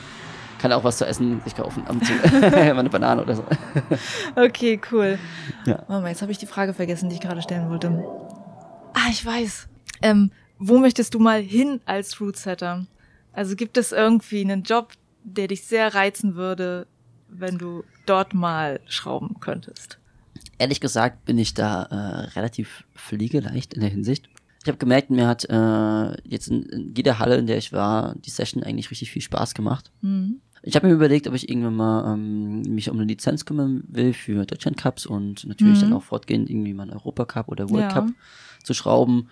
[0.58, 2.12] kann auch was zu essen sich kaufen, ab und zu.
[2.40, 3.44] Mal eine Banane oder so.
[4.36, 5.18] Okay, cool.
[5.66, 5.82] Ja.
[5.88, 8.04] Warte mal, jetzt habe ich die Frage vergessen, die ich gerade stellen wollte.
[8.94, 9.68] Ah, ich weiß.
[10.02, 12.86] Ähm, wo möchtest du mal hin als Rootsetter?
[13.32, 14.92] Also gibt es irgendwie einen Job,
[15.24, 16.86] der dich sehr reizen würde,
[17.34, 19.98] wenn du dort mal schrauben könntest?
[20.58, 24.28] Ehrlich gesagt bin ich da äh, relativ fliegeleicht in der Hinsicht.
[24.62, 28.14] Ich habe gemerkt, mir hat äh, jetzt in, in jeder Halle, in der ich war,
[28.16, 29.90] die Session eigentlich richtig viel Spaß gemacht.
[30.02, 30.40] Mhm.
[30.64, 34.12] Ich habe mir überlegt, ob ich irgendwann mal ähm, mich um eine Lizenz kümmern will
[34.12, 35.82] für Deutschland Cups und natürlich Mhm.
[35.82, 37.88] dann auch fortgehend irgendwie mal einen Europacup oder World Ja.
[37.88, 38.10] Cup
[38.62, 39.28] zu schrauben.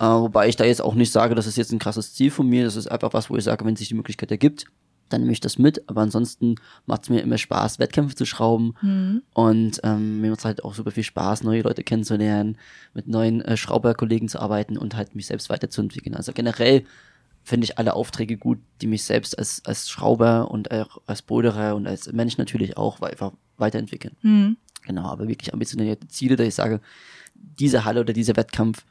[0.00, 2.48] Äh, wobei ich da jetzt auch nicht sage, das ist jetzt ein krasses Ziel von
[2.48, 2.64] mir.
[2.64, 4.64] Das ist einfach was, wo ich sage, wenn sich die Möglichkeit ergibt,
[5.12, 5.88] dann nehme ich das mit.
[5.88, 8.74] Aber ansonsten macht es mir immer Spaß, Wettkämpfe zu schrauben.
[8.82, 9.22] Mhm.
[9.34, 12.58] Und ähm, mir macht es halt auch super viel Spaß, neue Leute kennenzulernen,
[12.94, 16.16] mit neuen äh, Schrauberkollegen zu arbeiten und halt mich selbst weiterzuentwickeln.
[16.16, 16.84] Also generell
[17.44, 21.74] finde ich alle Aufträge gut, die mich selbst als, als Schrauber und auch als Boulderer
[21.74, 24.16] und als Mensch natürlich auch einfach weiterentwickeln.
[24.22, 24.56] Mhm.
[24.84, 26.80] Genau, aber wirklich ambitionierte Ziele, dass ich sage,
[27.34, 28.84] diese Halle oder dieser Wettkampf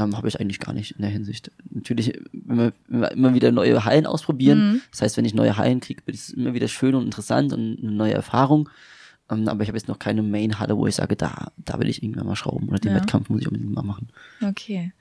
[0.00, 1.50] ähm, habe ich eigentlich gar nicht in der Hinsicht.
[1.70, 4.72] Natürlich immer, immer, immer wieder neue Hallen ausprobieren.
[4.72, 4.82] Mhm.
[4.90, 7.78] Das heißt, wenn ich neue Hallen kriege, wird es immer wieder schön und interessant und
[7.80, 8.68] eine neue Erfahrung.
[9.30, 12.02] Ähm, aber ich habe jetzt noch keine Main-Halle, wo ich sage, da, da will ich
[12.02, 12.96] irgendwann mal schrauben oder den Ja.
[12.96, 14.08] Wettkampf muss ich unbedingt mal machen.
[14.42, 14.92] Okay.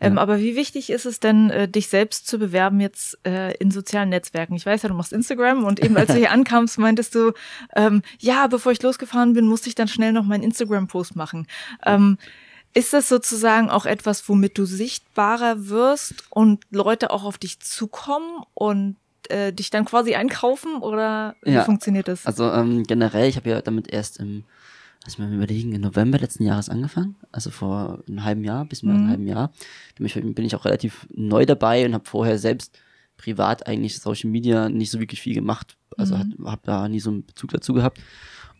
[0.00, 3.70] Ähm, aber wie wichtig ist es denn, äh, dich selbst zu bewerben jetzt äh, in
[3.70, 4.54] sozialen Netzwerken?
[4.54, 7.32] Ich weiß ja, du machst Instagram und eben als du hier ankamst, meintest du,
[7.74, 11.46] ähm, ja, bevor ich losgefahren bin, musste ich dann schnell noch meinen Instagram-Post machen.
[11.86, 12.18] Ähm,
[12.78, 18.44] ist das sozusagen auch etwas, womit du sichtbarer wirst und Leute auch auf dich zukommen
[18.54, 18.96] und
[19.30, 21.64] äh, dich dann quasi einkaufen oder wie Ja.
[21.64, 22.24] funktioniert das?
[22.24, 24.44] Also ähm, generell, ich habe ja damit erst im,
[25.04, 28.84] lass mich mal überlegen, im November letzten Jahres angefangen, also vor einem halben Jahr, bis
[28.84, 29.06] mehr als Mhm.
[29.06, 29.52] einem halben Jahr.
[29.96, 32.78] Damit bin ich auch relativ neu dabei und habe vorher selbst
[33.16, 35.76] privat eigentlich Social Media nicht so wirklich viel gemacht.
[35.96, 36.46] Also Mhm.
[36.46, 37.98] habe da nie so einen Bezug dazu gehabt.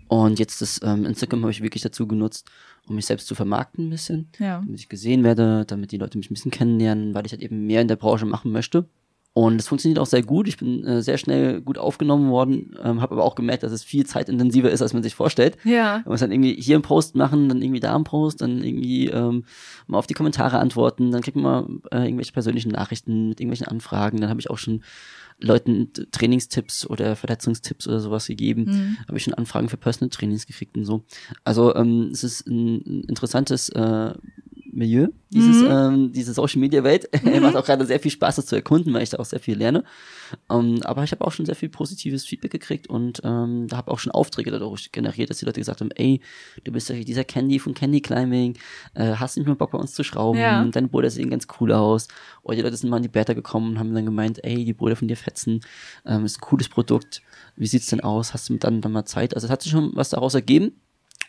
[0.08, 2.50] Und jetzt das ähm, Instagram habe ich wirklich dazu genutzt,
[2.88, 4.60] um mich selbst zu vermarkten ein bisschen, ja.
[4.60, 7.66] damit ich gesehen werde, damit die Leute mich ein bisschen kennenlernen, weil ich halt eben
[7.66, 8.86] mehr in der Branche machen möchte.
[9.34, 10.48] Und es funktioniert auch sehr gut.
[10.48, 13.84] Ich bin äh, sehr schnell gut aufgenommen worden, ähm, habe aber auch gemerkt, dass es
[13.84, 15.56] viel zeitintensiver ist, als man sich vorstellt.
[15.62, 15.98] Ja.
[15.98, 19.06] Man muss dann irgendwie hier einen Post machen, dann irgendwie da einen Post, dann irgendwie
[19.06, 19.44] ähm,
[19.86, 23.68] mal auf die Kommentare antworten, dann kriegt man mal äh, irgendwelche persönlichen Nachrichten mit irgendwelchen
[23.68, 24.20] Anfragen.
[24.20, 24.82] Dann habe ich auch schon
[25.40, 28.64] Leuten Trainingstipps oder Verletzungstipps oder sowas gegeben.
[28.64, 28.96] Mhm.
[29.06, 31.04] Habe ich schon Anfragen für Personal Trainings gekriegt und so.
[31.44, 34.14] Also ähm, es ist ein, ein interessantes äh,
[34.78, 35.68] Milieu, dieses, Mhm.
[35.70, 37.08] ähm, diese Social Media Welt.
[37.42, 39.56] Macht auch gerade sehr viel Spaß, das zu erkunden, weil ich da auch sehr viel
[39.58, 39.84] lerne.
[40.50, 43.90] Ähm, aber ich habe auch schon sehr viel positives Feedback gekriegt und ähm, da habe
[43.90, 46.20] auch schon Aufträge dadurch generiert, dass die Leute gesagt haben, ey,
[46.64, 48.56] du bist ja dieser Candy von Candy Climbing,
[48.94, 50.64] äh, hast nicht mehr Bock bei uns zu schrauben, Ja.
[50.64, 52.08] deine Boulder sehen ganz cool aus.
[52.42, 54.74] Oder die Leute sind mal in die Beta gekommen und haben dann gemeint, ey, die
[54.74, 55.60] Boulder von dir fetzen,
[56.06, 57.22] ähm, ist ein cooles Produkt,
[57.56, 59.34] wie sieht's denn aus, hast du dann, dann mal Zeit?
[59.34, 60.72] Also es hat sich schon was daraus ergeben.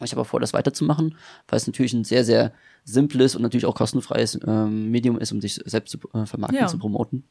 [0.04, 1.16] Ich habe auch vor, das weiterzumachen,
[1.48, 2.54] weil es natürlich ein sehr, sehr
[2.86, 6.68] simples und natürlich auch kostenfreies ähm, Medium ist, um sich selbst zu äh, vermarkten, Ja.
[6.68, 7.26] zu promoten.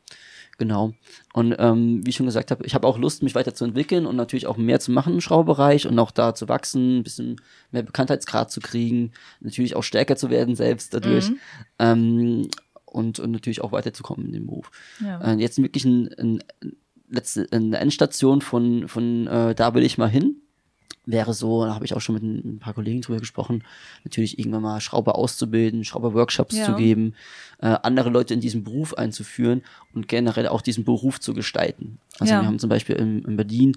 [0.59, 0.92] Genau.
[1.33, 4.47] Und ähm, wie ich schon gesagt habe, ich habe auch Lust, mich weiterzuentwickeln und natürlich
[4.47, 7.40] auch mehr zu machen im Schraubereich und auch da zu wachsen, ein bisschen
[7.71, 11.31] mehr Bekanntheitsgrad zu kriegen, natürlich auch stärker zu werden selbst dadurch.
[11.31, 11.38] Mhm.
[11.79, 12.49] Ähm,
[12.85, 14.71] und, und natürlich auch weiterzukommen in dem Beruf.
[15.01, 15.21] Ja.
[15.33, 16.44] Äh, jetzt wirklich ein, ein,
[17.09, 20.42] letzte, eine Endstation von, von äh, da will ich mal hin.
[21.11, 23.64] Wäre so, da habe ich auch schon mit ein, ein paar Kollegen drüber gesprochen,
[24.05, 26.64] natürlich irgendwann mal Schrauber auszubilden, Schrauber-Workshops Ja.
[26.66, 27.14] zu geben,
[27.62, 29.62] äh, andere Leute in diesen Beruf einzuführen
[29.94, 31.99] und generell auch diesen Beruf zu gestalten.
[32.21, 32.40] Also Ja.
[32.42, 33.73] wir haben zum Beispiel in, in Berlin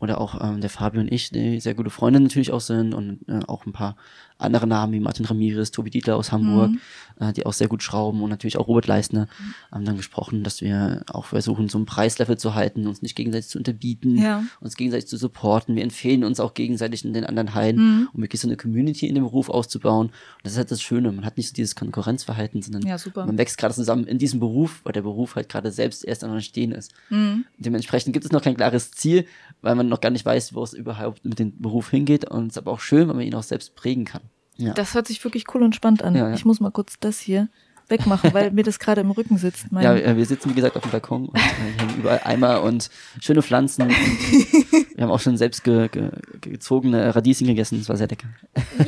[0.00, 3.20] oder auch ähm, der Fabio und ich, die sehr gute Freunde natürlich auch sind und
[3.28, 3.96] äh, auch ein paar
[4.38, 6.80] andere Namen wie Martin Ramirez, Tobi Dietler aus Hamburg, Mhm.
[7.20, 9.28] äh, die auch sehr gut schrauben und natürlich auch Robert Leistner
[9.70, 13.48] haben dann gesprochen, dass wir auch versuchen, so ein Preislevel zu halten, uns nicht gegenseitig
[13.50, 14.42] zu unterbieten, Ja.
[14.60, 15.76] uns gegenseitig zu supporten.
[15.76, 18.08] Wir empfehlen uns auch gegenseitig in den anderen Hallen, Mhm.
[18.14, 20.06] um wirklich so eine Community in dem Beruf auszubauen.
[20.06, 21.12] Und das ist halt das Schöne.
[21.12, 23.26] Man hat nicht so dieses Konkurrenzverhalten, sondern Ja, super.
[23.26, 26.32] man wächst gerade zusammen in diesem Beruf, weil der Beruf halt gerade selbst erst am
[26.32, 26.94] Entstehen ist.
[27.10, 27.44] Mhm.
[27.58, 29.26] Dementsprechend gibt es noch kein klares Ziel,
[29.60, 32.28] weil man noch gar nicht weiß, wo es überhaupt mit dem Beruf hingeht.
[32.30, 34.22] Und es ist aber auch schön, weil man ihn auch selbst prägen kann.
[34.56, 34.74] Ja.
[34.74, 36.14] Das hört sich wirklich cool und spannend an.
[36.14, 36.34] Ja, ja.
[36.34, 37.48] Ich muss mal kurz das hier
[37.88, 39.72] wegmachen, weil mir das gerade im Rücken sitzt.
[39.72, 42.90] Mein, Ja, wir sitzen, wie gesagt, auf dem Balkon und äh, haben überall Eimer und
[43.20, 43.82] schöne Pflanzen.
[43.82, 43.90] Und
[44.94, 47.78] wir haben auch schon selbst ge, ge, gezogene Radieschen gegessen.
[47.78, 48.28] Das war sehr lecker.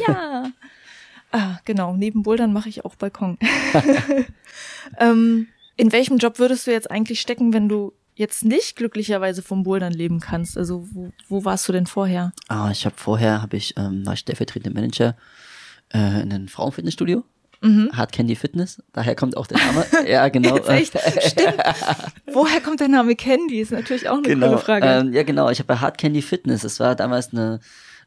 [0.06, 0.50] Ja.
[1.34, 1.96] Ah, genau.
[1.96, 3.38] Neben Bouldern mache ich auch Balkon.
[4.98, 9.62] ähm, in welchem Job würdest du jetzt eigentlich stecken, wenn du jetzt nicht glücklicherweise vom
[9.62, 10.58] Bouldern leben kannst.
[10.58, 12.32] Also wo, wo warst du denn vorher?
[12.48, 15.16] Ah, ich habe vorher habe ich ähm, war ich stellvertretender Manager
[15.92, 17.24] äh, in einem Frauenfitnessstudio.
[17.92, 19.86] Hard Candy Fitness, daher kommt auch der Name.
[20.08, 20.56] ja, genau.
[20.56, 20.98] Echt?
[21.20, 21.54] Stimmt.
[22.32, 23.60] Woher kommt der Name Candy?
[23.60, 24.48] Ist natürlich auch eine genau.
[24.48, 24.86] coole Frage.
[24.86, 25.48] Ähm, ja, genau.
[25.48, 27.60] Ich habe bei Hard Candy Fitness, das war damals eine,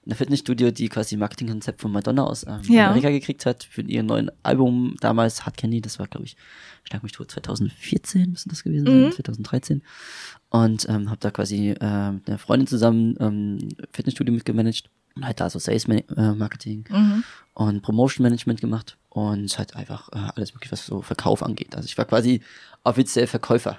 [0.05, 2.87] eine Fitnessstudio, die quasi ein Marketingkonzept von Madonna aus ähm, Ja.
[2.87, 5.81] Amerika gekriegt hat für ihr neuen Album damals Hard Candy.
[5.81, 6.35] Das war, glaube ich,
[6.83, 9.81] schlag mich tot, 2014 müsste das gewesen sein, 2013.
[10.49, 15.39] Und ähm, habe da quasi äh, mit einer Freundin zusammen ähm, Fitnessstudio mitgemanagt und halt
[15.39, 16.85] da so Sales äh, Marketing
[17.53, 21.75] und Promotion Management gemacht und halt einfach äh, alles wirklich, was so Verkauf angeht.
[21.75, 22.41] Also ich war quasi
[22.83, 23.77] offiziell Verkäufer.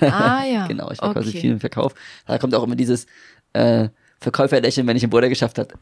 [0.00, 0.66] ah ja.
[0.68, 1.40] Genau, ich war quasi Okay.
[1.40, 1.94] viel im Verkauf.
[2.26, 3.06] Da kommt auch immer dieses
[3.52, 3.88] äh,
[4.20, 5.74] Verkäuferlächeln, wenn ich einen Border geschafft habe.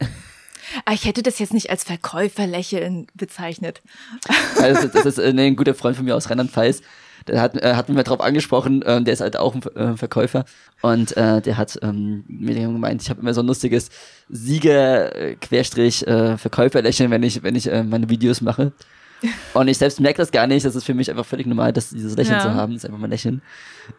[0.85, 3.81] Ah, ich hätte das jetzt nicht als Verkäuferlächeln bezeichnet.
[4.57, 6.81] Also das ist äh, ein guter Freund von mir aus Rheinland-Pfalz.
[7.27, 9.97] Der hat, äh, hat mich mal drauf angesprochen, ähm, der ist halt auch ein äh,
[9.97, 10.45] Verkäufer
[10.81, 13.89] und äh, der hat ähm, mir gemeint, ich habe immer so ein lustiges
[14.29, 18.71] Sieger-Querstrich äh, Verkäuferlächeln, wenn ich, wenn ich äh, meine Videos mache.
[19.53, 21.89] Und ich selbst merke das gar nicht, das ist für mich einfach völlig normal, das,
[21.89, 22.41] dieses Lächeln Ja.
[22.43, 23.41] zu haben, das ist einfach mal Lächeln.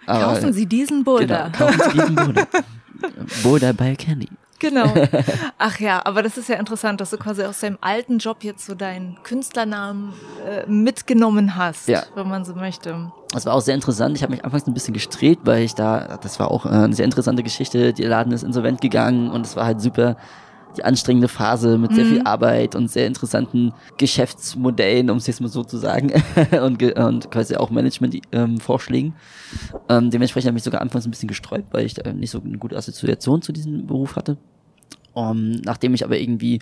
[0.07, 1.51] Aber, Kaufen Sie diesen Boulder.
[1.53, 2.47] Genau, kaufen Sie diesen Boulder.
[3.43, 4.29] Boulder by Candy.
[4.59, 4.93] Genau.
[5.59, 8.67] Ach ja, aber das ist ja interessant, dass du quasi aus deinem alten Job jetzt
[8.67, 10.13] so deinen Künstlernamen
[10.47, 12.03] äh, mitgenommen hast, Ja.
[12.15, 13.11] wenn man so möchte.
[13.33, 14.17] Das war auch sehr interessant.
[14.19, 16.95] Ich habe mich anfangs ein bisschen gestreht, weil ich da, das war auch äh, eine
[16.95, 17.95] sehr interessante Geschichte.
[17.95, 20.17] Der Laden ist insolvent gegangen und es war halt super
[20.77, 25.49] die anstrengende Phase mit sehr viel Arbeit und sehr interessanten Geschäftsmodellen, um es jetzt mal
[25.49, 26.13] so zu sagen,
[26.63, 29.15] und, und quasi auch Management-Vorschlägen.
[29.89, 32.41] Ähm, dementsprechend habe ich mich sogar anfangs ein bisschen gesträubt, weil ich da nicht so
[32.41, 34.37] eine gute Assoziation zu diesem Beruf hatte.
[35.13, 36.61] Um, nachdem ich aber irgendwie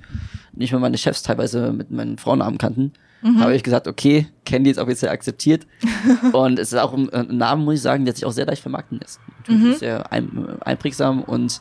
[0.54, 4.78] nicht mehr meine Chefs teilweise mit meinen Frauennamen kannten, habe ich gesagt, okay, Candy ist
[4.78, 5.66] offiziell akzeptiert.
[6.32, 8.62] und es ist auch ein, ein Name, muss ich sagen, der sich auch sehr leicht
[8.62, 9.20] vermarkten lässt.
[9.38, 11.60] Natürlich ist sehr ein, einprägsam und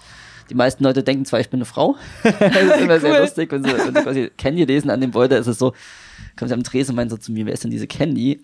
[0.49, 1.95] die meisten Leute denken zwar, ich bin eine Frau.
[2.23, 3.19] das ist immer sehr Cool.
[3.19, 5.73] lustig, wenn sie, wenn sie quasi Candy lesen an dem Beutel, ist es so,
[6.37, 8.41] kommen sie am Tresen und meinen so zu mir, wer ist denn diese Candy?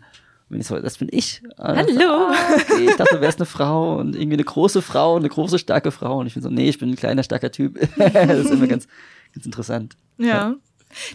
[0.49, 1.41] Und ich so, das bin ich.
[1.57, 2.33] Und so, Hallo.
[2.55, 5.91] okay, ich dachte, du wärst eine Frau und irgendwie eine große Frau, eine große, starke
[5.91, 6.19] Frau.
[6.19, 7.79] Und ich bin so, nee, ich bin ein kleiner, starker Typ.
[7.97, 8.87] das ist immer ganz,
[9.33, 9.95] ganz interessant.
[10.17, 10.55] Ja.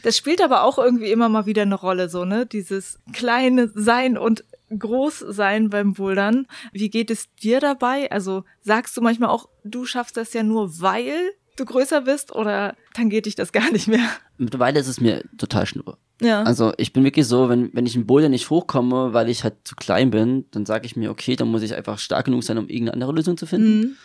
[0.02, 2.46] Das spielt aber auch irgendwie immer mal wieder eine Rolle, so, ne?
[2.46, 4.44] Dieses kleine Sein und
[4.76, 6.46] groß sein beim Bouldern.
[6.72, 8.10] Wie geht es dir dabei?
[8.10, 12.74] Also sagst du manchmal auch, du schaffst das ja nur, weil du größer bist oder
[12.94, 14.08] tangiert dich das gar nicht mehr?
[14.36, 15.98] Mittlerweile ist es mir total schnurr.
[16.20, 16.42] Ja.
[16.42, 19.54] Also ich bin wirklich so, wenn, wenn ich im Boulder nicht hochkomme, weil ich halt
[19.64, 22.58] zu klein bin, dann sage ich mir, okay, dann muss ich einfach stark genug sein,
[22.58, 23.80] um irgendeine andere Lösung zu finden.
[23.80, 23.96] Mhm.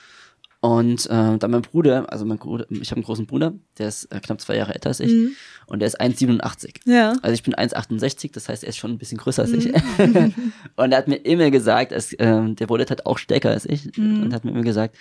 [0.63, 4.05] Und äh, dann mein Bruder, also mein Bruder, ich habe einen großen Bruder, der ist
[4.13, 5.31] äh, knapp zwei Jahre älter als ich Mhm.
[5.65, 6.75] und der ist 1,87.
[6.85, 7.15] Ja.
[7.21, 9.65] Also ich bin 1,68, das heißt, er ist schon ein bisschen größer als ich.
[9.97, 10.33] Mhm.
[10.77, 13.97] und er hat mir immer gesagt, als, ähm, der wurde halt auch stärker als ich
[13.97, 14.23] Mhm.
[14.23, 14.95] und hat mir immer gesagt,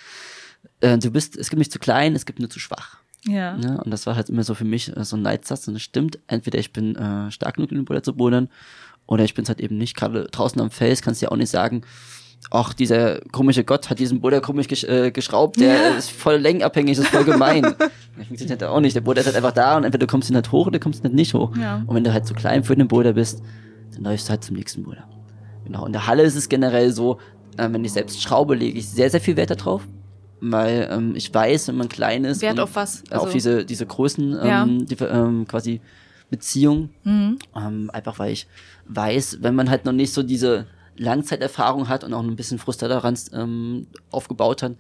[0.80, 2.96] äh, du bist, es gibt nicht zu klein, es gibt nur zu schwach.
[3.24, 3.56] Ja.
[3.56, 3.80] Ne?
[3.84, 6.18] Und das war halt immer so für mich äh, so ein Leitsatz und es stimmt,
[6.26, 8.48] entweder ich bin äh, stark genug, in den Boulder zu bouldern
[9.06, 9.96] oder ich bin halt eben nicht.
[9.96, 11.82] Gerade draußen am Fels kannst du ja auch nicht sagen,
[12.50, 16.96] ach, dieser komische Gott hat diesen Boulder komisch gesch äh, geschraubt, der ist voll längenabhängig,
[16.96, 17.62] das ist voll gemein.
[17.62, 18.94] Das funktioniert halt auch nicht.
[18.94, 20.82] Der Boulder ist halt einfach da und entweder du kommst ihn halt hoch oder du
[20.82, 21.56] kommst ihn halt nicht hoch.
[21.56, 21.82] Ja.
[21.86, 23.42] Und wenn du halt zu klein für den Boulder bist,
[23.94, 25.04] dann läufst du halt zum nächsten Boulder.
[25.64, 25.86] Genau.
[25.86, 27.18] In der Halle ist es generell so,
[27.56, 29.86] äh, wenn ich selbst schraube, lege ich sehr, sehr viel Wert darauf.
[30.40, 32.42] Weil ähm, ich weiß, wenn man klein ist.
[32.42, 33.04] Wert auf was?
[33.12, 34.66] auf Also- diese, diese Größen, ähm, Ja.
[34.66, 35.80] die, ähm, quasi
[36.30, 36.90] Beziehung.
[37.04, 37.38] Mhm.
[37.56, 38.46] Ähm, einfach weil ich
[38.88, 43.30] weiß, wenn man halt noch nicht so diese Langzeiterfahrung hat und auch ein bisschen Frusttoleranz
[43.34, 44.72] ähm, aufgebaut hat,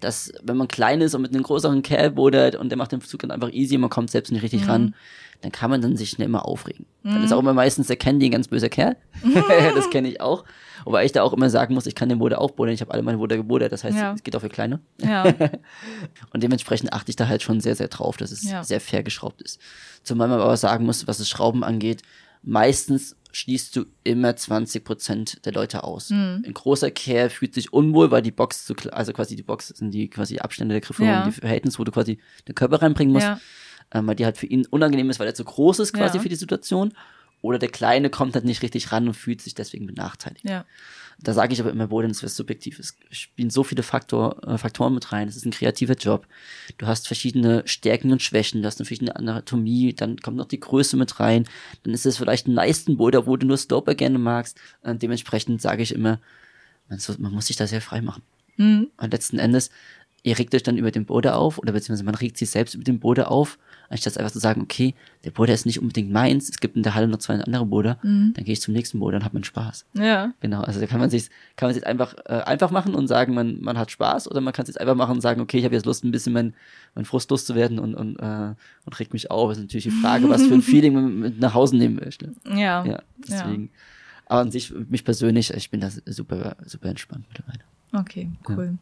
[0.00, 3.00] dass wenn man klein ist und mit einem größeren Kerl bodert und der macht den
[3.00, 4.94] Zug dann einfach easy und man kommt selbst nicht richtig ran,
[5.40, 6.86] dann kann man dann sich schnell mal aufregen.
[7.04, 8.96] Dann ist auch immer meistens der Candy ein ganz böser Kerl.
[9.74, 10.44] das kenne ich auch.
[10.84, 12.74] Wobei ich da auch immer sagen muss, ich kann den Boder auch bodern.
[12.74, 13.72] Ich habe alle meine Boder gebodert.
[13.72, 14.12] Das heißt, Ja.
[14.14, 14.80] es geht auch für Kleine.
[15.02, 15.24] Ja.
[16.32, 18.62] Und dementsprechend achte ich da halt schon sehr, sehr drauf, dass es Ja.
[18.64, 19.60] sehr fair geschraubt ist.
[20.02, 22.02] Zumal man aber sagen muss, was das Schrauben angeht,
[22.42, 26.10] meistens schließt du immer 20 Prozent der Leute aus.
[26.10, 26.42] Mhm.
[26.46, 29.90] Ein großer Kerl fühlt sich unwohl, weil die Box zu, also quasi die Box sind
[29.92, 31.24] die quasi Abstände der Griffe Ja.
[31.24, 33.40] und die Verhältnisse, wo du quasi den Körper reinbringen musst, Ja.
[33.92, 36.22] ähm, weil die halt für ihn unangenehm ist, weil er zu groß ist quasi Ja.
[36.22, 36.92] für die Situation.
[37.40, 40.44] Oder der Kleine kommt halt nicht richtig ran und fühlt sich deswegen benachteiligt.
[40.48, 40.64] Ja.
[41.20, 42.96] Da sage ich aber immer, Bouldern ist was Subjektives.
[43.10, 45.26] Es spielen so viele Faktor, äh, Faktoren mit rein.
[45.26, 46.28] Es ist ein kreativer Job.
[46.78, 48.62] Du hast verschiedene Stärken und Schwächen.
[48.62, 49.94] Du hast eine verschiedene Anatomie.
[49.94, 51.44] Dann kommt noch die Größe mit rein.
[51.82, 54.60] Dann ist es vielleicht ein Leistenboulder, wo du nur Sloper gerne magst.
[54.82, 56.20] Äh, dementsprechend sage ich immer,
[56.88, 58.22] man, so, man muss sich da sehr frei machen.
[58.56, 58.88] Mhm.
[58.96, 59.70] Und letzten Endes
[60.24, 62.84] ihr regt euch dann über den Boden auf oder beziehungsweise man regt sich selbst über
[62.84, 66.58] den Boden auf, anstatt einfach zu sagen, okay, der Boden ist nicht unbedingt meins, es
[66.58, 68.32] gibt in der Halle noch zwei andere Boden, Mhm.
[68.34, 69.86] dann gehe ich zum nächsten Boden und habe meinen Spaß.
[69.94, 70.32] Ja.
[70.40, 73.32] Genau, also da kann man sich kann man sich einfach äh, einfach machen und sagen,
[73.32, 75.64] man man hat Spaß oder man kann es jetzt einfach machen und sagen, okay, ich
[75.64, 76.54] habe jetzt Lust ein bisschen mein
[76.94, 78.54] mein Frust loszuwerden und und äh,
[78.84, 79.50] und regt mich auf.
[79.50, 82.34] Das ist natürlich die Frage, was für ein Feeling man mit nach Hause nehmen möchte.
[82.44, 82.84] Ja.
[82.84, 83.70] Ja, deswegen.
[84.26, 87.60] Aber an sich mich persönlich, ich bin da super super entspannt mittlerweile.
[87.94, 88.76] Okay, cool.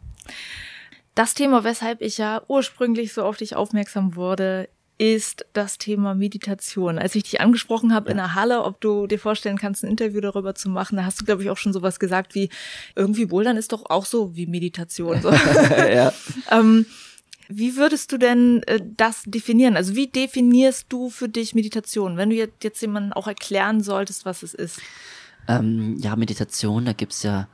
[1.16, 6.98] Das Thema, weshalb ich ja ursprünglich so auf dich aufmerksam wurde, ist das Thema Meditation.
[6.98, 10.20] Als ich dich angesprochen habe in der Halle, ob du dir vorstellen kannst, ein Interview
[10.20, 12.50] darüber zu machen, da hast du, glaube ich, auch schon sowas gesagt wie,
[12.94, 15.22] irgendwie Bouldern ist doch auch so wie Meditation.
[15.22, 15.30] So.
[15.90, 16.12] ja.
[16.50, 16.84] ähm,
[17.48, 19.76] wie würdest du denn äh, das definieren?
[19.76, 24.26] Also wie definierst du für dich Meditation, wenn du jetzt, jetzt jemandem auch erklären solltest,
[24.26, 24.80] was es ist?
[25.48, 27.48] Ähm, ja, Meditation, da gibt's ja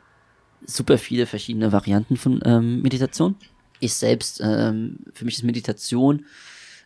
[0.67, 3.37] super viele verschiedene Varianten von ähm, Meditation.
[3.83, 6.25] Ich selbst, ähm, für mich ist Meditation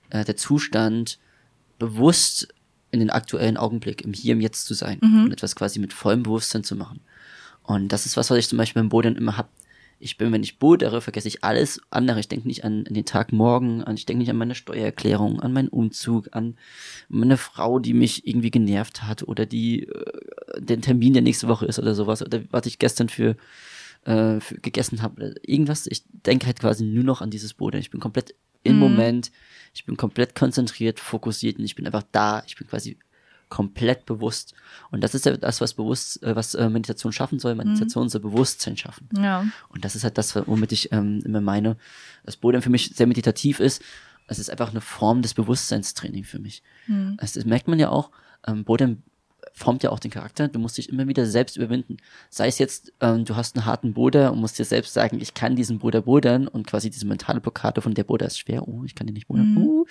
[0.09, 1.19] äh, der Zustand,
[1.79, 2.49] bewusst
[2.91, 6.23] in den aktuellen Augenblick, im Hier, im Jetzt zu sein und etwas quasi mit vollem
[6.23, 7.01] Bewusstsein zu machen.
[7.65, 9.51] Und das ist was, was ich zum Beispiel beim Bodern immer hab.
[9.99, 12.21] Ich bin, wenn ich bodere, vergesse ich alles andere.
[12.21, 15.41] Ich denke nicht an, an den Tag morgen, an, ich denke nicht an meine Steuererklärung,
[15.41, 16.57] an meinen Umzug, an
[17.11, 21.67] meine Frau, die mich irgendwie genervt hat oder die äh, den Termin, der nächste Woche
[21.67, 23.37] ist oder sowas oder was ich gestern für,
[24.07, 25.87] äh, für gegessen habe irgendwas.
[25.87, 27.81] Ich denke halt quasi nur noch an dieses Bodern.
[27.81, 29.31] Ich bin komplett im Moment,
[29.75, 32.43] ich bin komplett konzentriert, fokussiert und ich bin einfach da.
[32.47, 32.99] Ich bin quasi
[33.49, 34.55] komplett bewusst.
[34.91, 37.55] Und das ist ja das, was bewusst, äh, was äh, Meditation schaffen soll.
[37.55, 39.09] Meditation soll Bewusstsein schaffen.
[39.17, 39.47] Ja.
[39.69, 41.77] Und das ist halt das, womit ich ähm, immer meine,
[42.25, 43.83] dass Bodem für mich sehr meditativ ist.
[44.27, 46.65] Es ist einfach eine Form des Bewusstseinstraining für mich.
[47.19, 48.11] Das, das merkt man ja auch.
[48.45, 49.05] Ähm, Bodem
[49.57, 50.49] formt ja auch den Charakter.
[50.49, 51.97] Du musst dich immer wieder selbst überwinden.
[52.29, 55.33] Sei es jetzt, ähm, du hast einen harten Boder und musst dir selbst sagen, ich
[55.33, 58.85] kann diesen Boder bodern und quasi diese mentale Blockade von der Boder ist schwer, oh,
[58.85, 59.87] ich kann den nicht bodern, uh,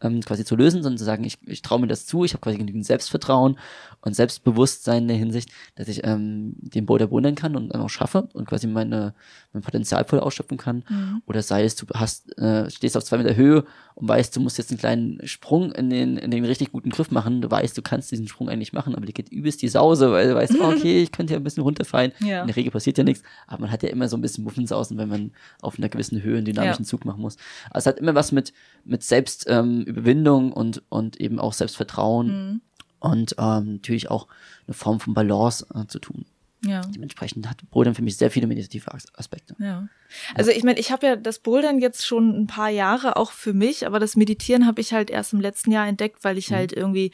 [0.00, 2.40] ähm, quasi zu lösen, sondern zu sagen, ich, ich traue mir das zu, ich habe
[2.40, 3.58] quasi genügend Selbstvertrauen
[4.00, 7.90] und Selbstbewusstsein in der Hinsicht, dass ich ähm, den Boder bodern kann und dann auch
[7.90, 9.14] schaffe und quasi meine,
[9.52, 11.20] mein Potenzial voll ausschöpfen kann.
[11.26, 14.56] Oder sei es, du hast, äh, stehst auf zwei Meter Höhe und weißt, du musst
[14.56, 17.42] jetzt einen kleinen Sprung in den, in den richtig guten Griff machen.
[17.42, 20.28] Du weißt, du kannst diesen Sprung eigentlich machen, aber dir geht übelst die Sause, weil
[20.28, 22.12] du weißt, okay, ich könnte ja ein bisschen runterfallen.
[22.20, 22.40] Ja.
[22.42, 24.96] In der Regel passiert ja nichts, aber man hat ja immer so ein bisschen Muffensausen,
[24.98, 26.88] wenn man auf einer gewissen Höhe einen dynamischen Ja.
[26.88, 27.36] Zug machen muss.
[27.70, 28.52] Also es hat immer was mit,
[28.84, 32.60] mit Selbstüberwindung ähm, und, und eben auch Selbstvertrauen
[32.98, 34.28] und ähm, natürlich auch
[34.66, 36.24] eine Form von Balance äh, zu tun.
[36.62, 36.82] Ja.
[36.82, 39.54] Dementsprechend hat Bouldern für mich sehr viele meditative As- Aspekte.
[39.58, 39.88] Ja.
[40.34, 43.54] Also ich meine, ich habe ja das Bouldern jetzt schon ein paar Jahre auch für
[43.54, 46.74] mich, aber das Meditieren habe ich halt erst im letzten Jahr entdeckt, weil ich halt
[46.74, 47.12] irgendwie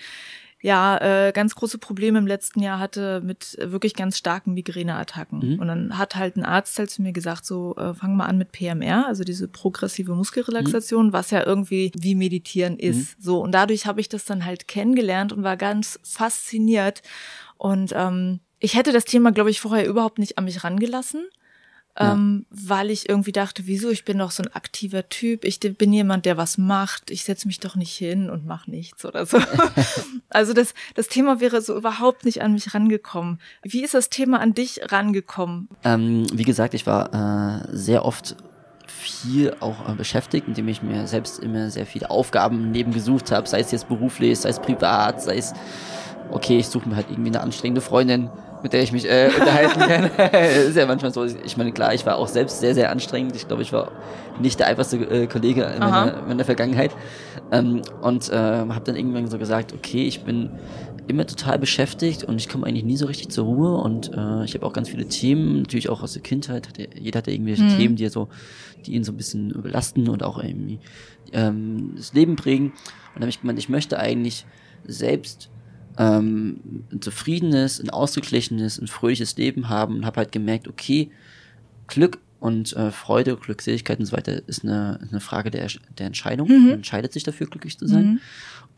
[0.62, 5.40] ja äh, ganz große Probleme im letzten Jahr hatte mit wirklich ganz starken Migräneattacken.
[5.61, 8.38] Und dann hat halt ein Arzt halt zu mir gesagt, so äh, fang mal an
[8.38, 13.23] mit PMR, also diese progressive Muskelrelaxation, was ja irgendwie wie Meditieren ist.
[13.23, 17.03] So und dadurch habe ich das dann halt kennengelernt und war ganz fasziniert.
[17.59, 21.27] Und ähm, ich hätte das Thema, glaube ich, vorher überhaupt nicht an mich rangelassen
[21.99, 25.93] ähm, weil ich irgendwie dachte, wieso, ich bin doch so ein aktiver Typ, ich bin
[25.93, 29.39] jemand, der was macht, ich setze mich doch nicht hin und mache nichts oder so.
[30.29, 33.41] also das, das Thema wäre so überhaupt nicht an mich rangekommen.
[33.63, 35.69] Wie ist das Thema an dich rangekommen?
[35.85, 38.37] Ähm, wie gesagt, ich war äh, sehr oft
[38.87, 43.33] viel auch äh, beschäftigt, indem ich mir selbst immer sehr viele Aufgaben im Leben gesucht
[43.33, 45.55] habe, sei es jetzt beruflich, sei es privat, sei es,
[46.31, 48.31] okay, ich suche mir halt irgendwie eine anstrengende Freundin,
[48.62, 50.33] mit der ich mich äh, unterhalten kann.
[50.42, 51.25] ist ja manchmal so.
[51.25, 53.37] Ich meine, klar, ich war auch selbst sehr, sehr anstrengend.
[53.37, 53.92] Ich glaube, ich war
[54.40, 56.90] nicht der einfachste äh, Kollege in meiner, in meiner Vergangenheit.
[57.53, 60.51] Ähm, und äh, habe dann irgendwann so gesagt, okay, ich bin
[61.09, 64.55] immer total beschäftigt und ich komme eigentlich nie so richtig zur Ruhe und äh, ich
[64.55, 67.97] habe auch ganz viele Themen, natürlich auch aus der Kindheit, hatte, jeder hatte irgendwelche Themen,
[67.97, 68.29] die er so,
[68.85, 70.81] die ihn so ein bisschen belasten und auch irgendwie
[71.33, 72.66] ähm, das Leben prägen.
[72.66, 72.75] Und
[73.14, 74.47] dann habe ich gemeint, ich möchte eigentlich
[74.85, 75.49] selbst
[75.99, 76.61] ähm,
[76.93, 81.11] ein zufriedenes, ein ausgeglichenes, ein fröhliches Leben haben und habe halt gemerkt, okay,
[81.87, 86.49] Glück und äh, Freude, Glückseligkeit und so weiter ist eine, eine Frage der, der Entscheidung.
[86.49, 88.21] Man entscheidet sich dafür, glücklich zu sein.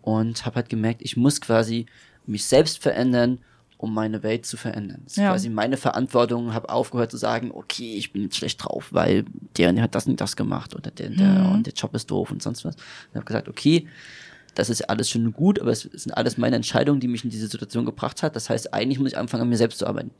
[0.03, 1.87] Und habe halt gemerkt, ich muss quasi
[2.27, 3.39] mich selbst verändern,
[3.79, 5.01] um meine Welt zu verändern.
[5.05, 5.31] Das ist Ja.
[5.31, 9.25] quasi meine Verantwortung, habe aufgehört zu sagen, okay, ich bin jetzt schlecht drauf, weil
[9.57, 11.95] der, und der hat das und das gemacht oder der, und der und der Job
[11.95, 12.75] ist doof und sonst was.
[12.77, 13.87] Und habe gesagt, okay,
[14.59, 17.31] das ist alles schön und gut, aber es sind alles meine Entscheidungen, die mich in
[17.31, 18.35] diese Situation gebracht hat.
[18.35, 20.11] Das heißt, eigentlich muss ich anfangen, an mir selbst zu arbeiten.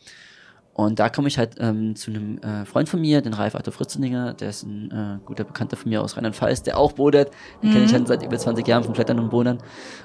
[0.79, 3.73] Und da komme ich halt ähm, zu einem äh, Freund von mir, den Ralf Arthur
[3.73, 7.33] Fritzeninger, der ist ein äh, guter Bekannter von mir aus Rheinland-Pfalz, der auch bodert.
[7.61, 7.73] Den mhm.
[7.73, 9.59] kenne ich halt seit über 20 Jahren vom Klettern und Bodern.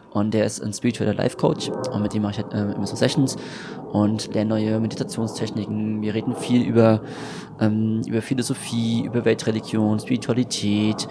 [0.09, 2.95] Und der ist ein spiritueller Life-Coach und mit dem mache ich halt äh, immer so
[2.95, 3.35] Sessions
[3.91, 6.01] und lerne neue Meditationstechniken.
[6.01, 7.01] Wir reden viel über,
[7.59, 11.07] ähm, über Philosophie, über Weltreligion, Spiritualität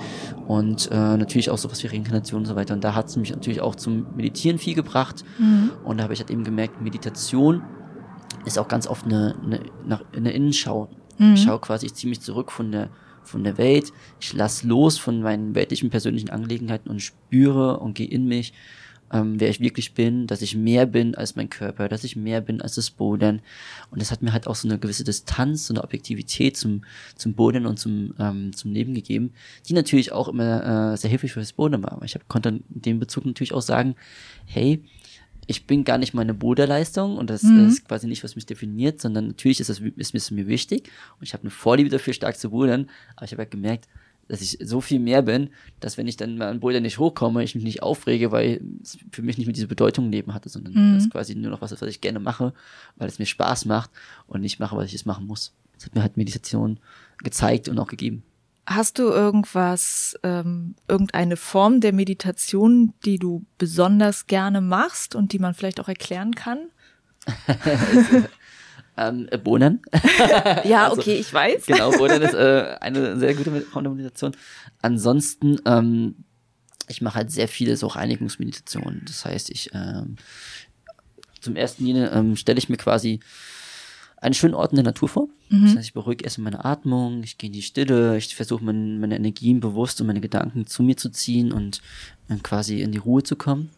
[0.48, 2.74] und äh, natürlich auch sowas wie Reinkarnation und so weiter.
[2.74, 5.24] Und da hat es mich natürlich auch zum Meditieren viel gebracht.
[5.38, 5.70] Mhm.
[5.84, 7.62] Und da habe ich halt eben gemerkt, Meditation
[8.44, 10.88] ist auch ganz oft eine, eine, eine Innenschau.
[11.18, 11.34] Mhm.
[11.34, 12.90] Ich schaue quasi ziemlich zurück von der,
[13.22, 13.92] von der Welt.
[14.20, 18.52] Ich lass los von meinen weltlichen persönlichen Angelegenheiten und spüre und gehe in mich,
[19.12, 22.40] ähm, wer ich wirklich bin, dass ich mehr bin als mein Körper, dass ich mehr
[22.40, 23.42] bin als das Boden.
[23.90, 26.84] Und das hat mir halt auch so eine gewisse Distanz, so eine Objektivität zum,
[27.14, 29.32] zum Boden und zum, ähm, zum Leben gegeben,
[29.68, 32.00] die natürlich auch immer äh, sehr hilfreich für das Boden war.
[32.04, 33.96] Ich hab, konnte in dem Bezug natürlich auch sagen,
[34.46, 34.82] hey,
[35.46, 37.68] ich bin gar nicht meine Bruderleistung und das mhm.
[37.68, 41.24] ist quasi nicht, was mich definiert, sondern natürlich ist das ist, ist mir wichtig und
[41.24, 43.88] ich habe eine Vorliebe dafür, stark zu rudern, aber ich habe halt gemerkt,
[44.28, 47.42] dass ich so viel mehr bin, dass wenn ich dann mal an Boulder nicht hochkomme,
[47.42, 50.48] ich mich nicht aufrege, weil es für mich nicht mehr diese Bedeutung im Leben hatte,
[50.48, 50.94] sondern mhm.
[50.94, 52.54] das ist quasi nur noch was, was ich gerne mache,
[52.96, 53.90] weil es mir Spaß macht
[54.26, 55.52] und nicht mache, weil ich es machen muss.
[55.74, 56.78] Das hat mir halt Meditation
[57.18, 58.22] gezeigt und auch gegeben.
[58.66, 65.40] Hast du irgendwas, ähm, irgendeine Form der Meditation, die du besonders gerne machst und die
[65.40, 66.58] man vielleicht auch erklären kann?
[68.96, 69.82] ähm, äh, Bohnen.
[70.64, 71.66] ja, also, okay, ich weiß.
[71.66, 74.36] Genau, Bohnen ist äh, eine sehr gute Form der Meditation.
[74.80, 76.24] Ansonsten, ähm,
[76.88, 79.02] ich mache halt sehr viele so Reinigungsmeditationen.
[79.06, 80.16] Das heißt, ich ähm,
[81.40, 83.20] zum ersten ähm, stelle ich mir quasi
[84.22, 85.28] einen schönen Ort in der Natur vor.
[85.48, 85.66] Mhm.
[85.66, 89.00] Das heißt, ich beruhige erstmal meine Atmung, ich gehe in die Stille, ich versuche mein,
[89.00, 91.82] meine Energien bewusst und meine Gedanken zu mir zu ziehen und
[92.28, 93.70] äh, quasi in die Ruhe zu kommen.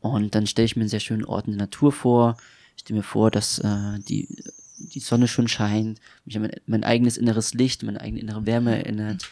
[0.00, 2.36] Und dann stelle ich mir einen sehr schönen Ort in der Natur vor.
[2.76, 4.28] Ich stelle mir vor, dass äh, die,
[4.76, 8.76] die Sonne schon scheint, mich an mein, mein eigenes inneres Licht, meine eigene innere Wärme
[8.76, 9.30] erinnert.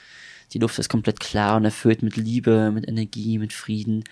[0.53, 4.05] Die Luft ist komplett klar und erfüllt mit Liebe, mit Energie, mit Frieden.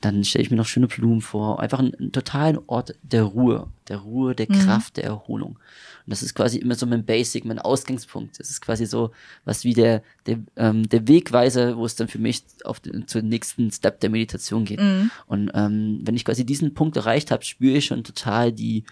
[0.00, 1.60] Dann stelle ich mir noch schöne Blumen vor.
[1.60, 4.54] Einfach einen, einen totalen Ort der Ruhe, der Ruhe, der mhm.
[4.54, 5.52] Kraft, der Erholung.
[5.52, 8.40] Und das ist quasi immer so mein Basic, mein Ausgangspunkt.
[8.40, 9.12] Das ist quasi so
[9.44, 13.28] was wie der, der, ähm, der Wegweiser, wo es dann für mich auf den, zum
[13.28, 14.80] nächsten Step der Meditation geht.
[14.80, 15.10] Mhm.
[15.26, 18.84] Und ähm, wenn ich quasi diesen Punkt erreicht habe, spüre ich schon total die,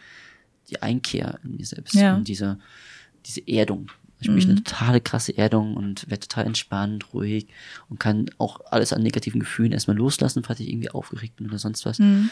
[0.71, 1.95] die Einkehr in mir selbst.
[1.95, 2.15] Ja.
[2.15, 2.59] Und diese,
[3.27, 3.89] diese Erdung.
[4.23, 4.39] Ich mhm.
[4.51, 7.49] eine totale krasse Erdung und werde total entspannt, ruhig
[7.89, 11.59] und kann auch alles an negativen Gefühlen erstmal loslassen, falls ich irgendwie aufgeregt bin oder
[11.59, 11.99] sonst was.
[11.99, 12.31] Mhm.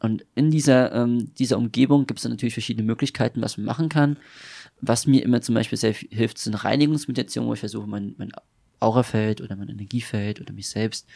[0.00, 3.88] Und in dieser, ähm, dieser Umgebung gibt es dann natürlich verschiedene Möglichkeiten, was man machen
[3.88, 4.18] kann.
[4.80, 8.32] Was mir immer zum Beispiel sehr hilft, sind Reinigungsmeditationen, wo ich versuche, mein, mein
[8.84, 11.08] Aurafeld oder mein Energiefeld oder mich selbst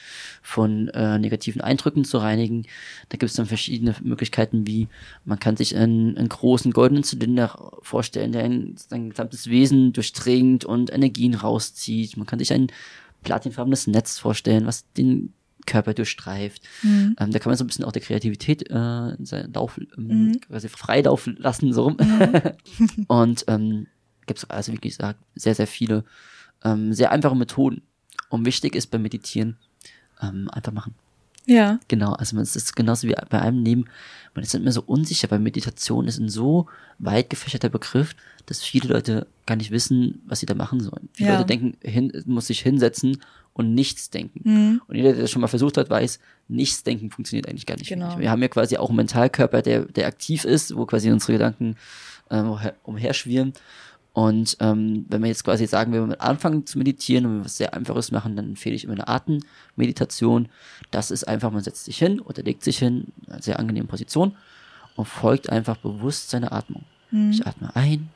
[0.43, 2.65] von äh, negativen Eindrücken zu reinigen.
[3.09, 4.89] Da gibt es dann verschiedene Möglichkeiten, wie
[5.25, 10.65] man kann sich einen, einen großen goldenen Zylinder vorstellen, der ein, sein gesamtes Wesen durchdringt
[10.65, 12.17] und Energien rauszieht.
[12.17, 12.69] Man kann sich ein
[13.23, 15.33] platinfarbenes Netz vorstellen, was den
[15.67, 16.63] Körper durchstreift.
[16.83, 17.15] Mhm.
[17.21, 20.41] Ähm, da kann man so ein bisschen auch der Kreativität äh, seinen Lauf, ähm, mhm.
[20.41, 21.97] quasi Freilauf lassen, so rum.
[22.01, 23.05] Mhm.
[23.09, 23.87] und ähm,
[24.27, 26.05] gibt es also, wie gesagt, sehr, sehr viele
[26.65, 27.83] ähm, sehr einfache Methoden.
[28.31, 29.57] Und wichtig ist beim Meditieren
[30.21, 30.95] ähm, einfach machen.
[31.47, 31.81] Ja.
[31.89, 33.87] Genau, also man ist genauso wie bei einem Leben,
[34.35, 36.67] man ist immer so unsicher, weil Meditation ist ein so
[36.99, 41.09] weit gefächerter Begriff, dass viele Leute gar nicht wissen, was sie da machen sollen.
[41.15, 41.35] Viele ja.
[41.37, 43.23] Leute denken, hin, muss sich hinsetzen
[43.55, 44.41] und nichts denken.
[44.45, 44.83] Mhm.
[44.87, 47.89] Und jeder, der das schon mal versucht hat, weiß, nichts denken funktioniert eigentlich gar nicht.
[47.89, 48.19] Genau.
[48.19, 51.77] Wir haben ja quasi auch einen Mentalkörper, der, der aktiv ist, wo quasi unsere Gedanken
[52.31, 53.55] ähm, umherschwirren.
[54.19, 57.57] Und ähm, wenn wir jetzt quasi sagen, wenn wir anfangen zu meditieren und wir was
[57.57, 60.49] sehr Einfaches machen, dann empfehle ich immer eine Atemmeditation.
[60.91, 63.87] Das ist einfach, man setzt sich hin oder legt sich hin, in einer sehr angenehme
[63.87, 64.37] Position
[64.97, 66.83] und folgt einfach bewusst seiner Atmung.
[67.13, 67.31] Mhm.
[67.31, 68.09] Ich atme ein,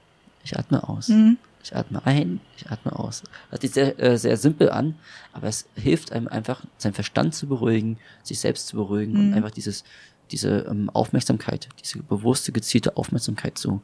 [0.43, 1.07] ich atme aus.
[1.07, 1.37] Mhm.
[1.63, 3.23] Ich atme ein, ich atme aus.
[3.53, 4.97] Das sieht sehr, äh, sehr simpel an,
[5.33, 9.21] aber es hilft einem einfach, seinen Verstand zu beruhigen, sich selbst zu beruhigen mhm.
[9.21, 9.85] und einfach dieses,
[10.33, 13.83] diese ähm, Aufmerksamkeit, diese bewusste, gezielte Aufmerksamkeit zu,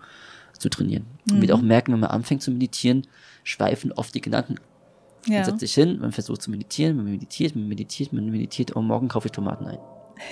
[0.59, 1.07] zu trainieren.
[1.25, 1.35] Mhm.
[1.35, 3.07] Man wird auch merken, wenn man anfängt zu meditieren,
[3.45, 4.57] schweifen oft die Gedanken.
[5.27, 5.37] Ja.
[5.37, 8.83] Man setzt sich hin, man versucht zu meditieren, man meditiert, man meditiert, man meditiert, oh,
[8.83, 9.79] morgen kaufe ich Tomaten ein.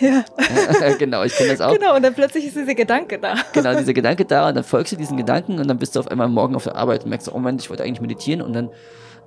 [0.01, 0.25] Ja.
[0.99, 1.73] genau, ich kenne das auch.
[1.73, 3.35] Genau, und dann plötzlich ist dieser Gedanke da.
[3.53, 6.09] genau, dieser Gedanke da und dann folgst du diesen Gedanken und dann bist du auf
[6.09, 8.71] einmal morgen auf der Arbeit und merkst, oh Mann, ich wollte eigentlich meditieren und dann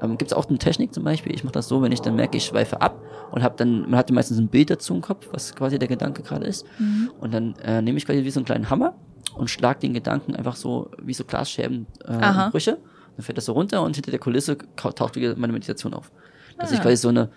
[0.01, 2.15] ähm, gibt es auch eine Technik zum Beispiel, ich mache das so, wenn ich dann
[2.15, 5.27] merke, ich schweife ab und habe dann, man hat meistens ein Bild dazu im Kopf,
[5.31, 7.11] was quasi der Gedanke gerade ist mhm.
[7.19, 8.95] und dann äh, nehme ich quasi wie so einen kleinen Hammer
[9.35, 12.77] und schlag den Gedanken einfach so wie so Glasscherben äh, Brüche.
[13.15, 16.11] Dann fällt das so runter und hinter der Kulisse taucht wieder meine Meditation auf.
[16.57, 16.75] Dass ah.
[16.75, 17.29] ich quasi so eine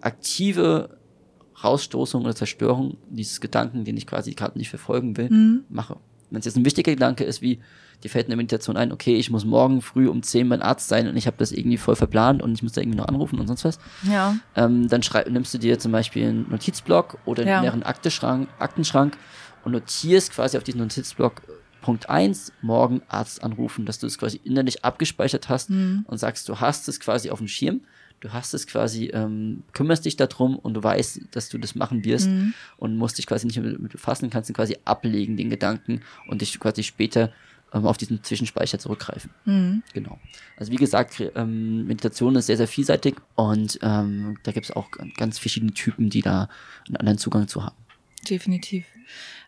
[0.00, 0.98] aktive
[1.62, 5.64] Rausstoßung oder Zerstörung dieses Gedanken, den ich quasi gerade nicht verfolgen will, mhm.
[5.68, 5.96] mache.
[6.30, 7.60] wenn es jetzt ein wichtiger Gedanke ist, wie
[8.04, 10.88] dir fällt in der Meditation ein, okay, ich muss morgen früh um 10 beim Arzt
[10.88, 13.38] sein und ich habe das irgendwie voll verplant und ich muss da irgendwie noch anrufen
[13.38, 13.78] und sonst was.
[14.02, 14.36] Ja.
[14.54, 17.56] Ähm, dann schreib, nimmst du dir zum Beispiel einen Notizblock oder Ja.
[17.56, 19.16] einen leeren Aktenschrank
[19.66, 21.52] und notierst quasi auf diesen Notizblock äh,
[21.82, 26.04] Punkt eins morgen Arzt anrufen, dass du es quasi innerlich abgespeichert hast Mhm.
[26.06, 27.80] und sagst, du hast es quasi auf dem Schirm,
[28.20, 32.04] du hast es quasi, ähm, kümmerst dich darum und du weißt, dass du das machen
[32.04, 32.54] wirst Mhm.
[32.76, 36.42] und musst dich quasi nicht mehr damit befassen, kannst ihn quasi ablegen, den Gedanken und
[36.42, 37.32] dich quasi später
[37.72, 39.30] ähm, auf diesen Zwischenspeicher zurückgreifen.
[39.46, 39.82] Mhm.
[39.92, 40.20] Genau.
[40.56, 44.88] Also wie gesagt, ähm, Meditation ist sehr, sehr vielseitig und ähm, da gibt es auch
[45.16, 46.48] ganz verschiedene Typen, die da
[46.86, 47.74] einen anderen Zugang zu haben.
[48.28, 48.84] Definitiv.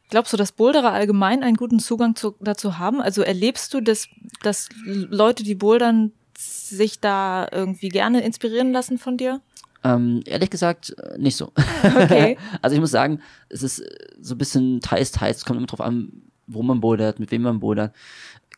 [0.09, 3.01] Glaubst du, dass Boulderer allgemein einen guten Zugang zu, dazu haben?
[3.01, 4.09] Also erlebst du, dass,
[4.43, 9.41] dass Leute, die bouldern, sich da irgendwie gerne inspirieren lassen von dir?
[9.85, 11.53] Ähm, ehrlich gesagt, äh, nicht so.
[11.83, 12.37] Okay.
[12.63, 13.89] also ich muss sagen, es ist äh,
[14.21, 15.39] so ein bisschen teils, teils.
[15.39, 17.95] Es kommt immer drauf an, wo man bouldert, mit wem man bouldert.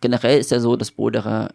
[0.01, 1.53] Generell ist ja so, dass Boulderer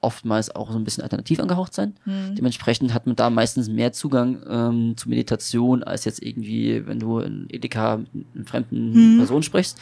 [0.00, 1.94] oftmals auch so ein bisschen alternativ angehaucht sein.
[2.06, 7.18] Dementsprechend hat man da meistens mehr Zugang ähm, zu Meditation, als jetzt irgendwie, wenn du
[7.20, 9.80] in Edeka mit einer fremden Person sprichst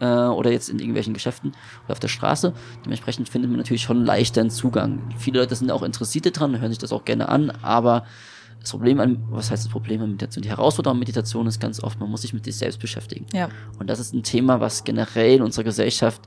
[0.00, 1.52] äh, oder jetzt in irgendwelchen Geschäften
[1.84, 2.52] oder auf der Straße.
[2.84, 5.00] Dementsprechend findet man natürlich schon leichter einen Zugang.
[5.16, 8.04] Viele Leute sind auch Interessierte dran, hören sich das auch gerne an, aber
[8.60, 10.42] das Problem an, was heißt das Problem an Meditation?
[10.42, 13.26] Die Herausforderung an Meditation ist ganz oft, man muss sich mit sich selbst beschäftigen.
[13.32, 13.48] Ja.
[13.78, 16.22] Und das ist ein Thema, was generell in unserer Gesellschaft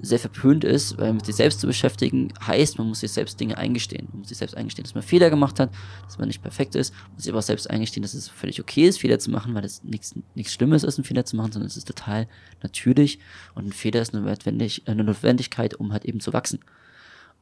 [0.00, 3.56] sehr verpönt ist, weil mit sich selbst zu beschäftigen heißt, man muss sich selbst Dinge
[3.58, 4.08] eingestehen.
[4.10, 5.70] Man muss sich selbst eingestehen, dass man Fehler gemacht hat,
[6.04, 8.60] dass man nicht perfekt ist, man muss sich aber auch selbst eingestehen, dass es völlig
[8.60, 11.52] okay ist, Fehler zu machen, weil es nichts nichts Schlimmes ist, einen Fehler zu machen,
[11.52, 12.28] sondern es ist total
[12.62, 13.18] natürlich
[13.54, 16.60] und ein Fehler ist eine, Notwendig, eine Notwendigkeit, um halt eben zu wachsen.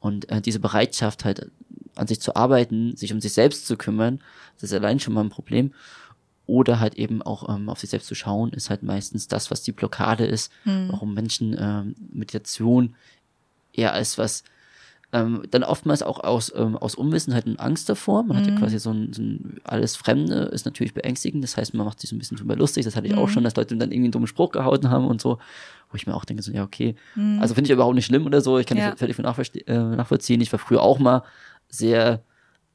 [0.00, 1.50] Und äh, diese Bereitschaft halt
[1.94, 4.20] an sich zu arbeiten, sich um sich selbst zu kümmern,
[4.55, 5.72] das ist allein schon mal ein Problem.
[6.53, 9.62] Oder halt eben auch ähm, auf sich selbst zu schauen, ist halt meistens das, was
[9.62, 10.53] die Blockade ist,
[10.90, 12.94] warum Menschen ähm, Meditation
[13.72, 14.44] eher als was
[15.14, 18.22] ähm, dann oftmals auch aus, ähm, aus Unwissenheit und Angst davor.
[18.22, 21.42] Man hat ja quasi so ein, so ein alles Fremde ist natürlich beängstigend.
[21.44, 22.84] Das heißt, man macht sich so ein bisschen drüber lustig.
[22.84, 25.20] Das hatte ich auch schon, dass Leute dann irgendwie einen dummen Spruch gehauen haben und
[25.22, 25.38] so.
[25.90, 26.94] Wo ich mir auch denke, so, ja, okay.
[27.40, 28.59] Also finde ich überhaupt nicht schlimm oder so.
[28.59, 28.90] Ich kann Ja.
[28.90, 30.40] das völlig äh, nachvollziehen.
[30.40, 31.22] Ich war früher auch mal
[31.68, 32.22] sehr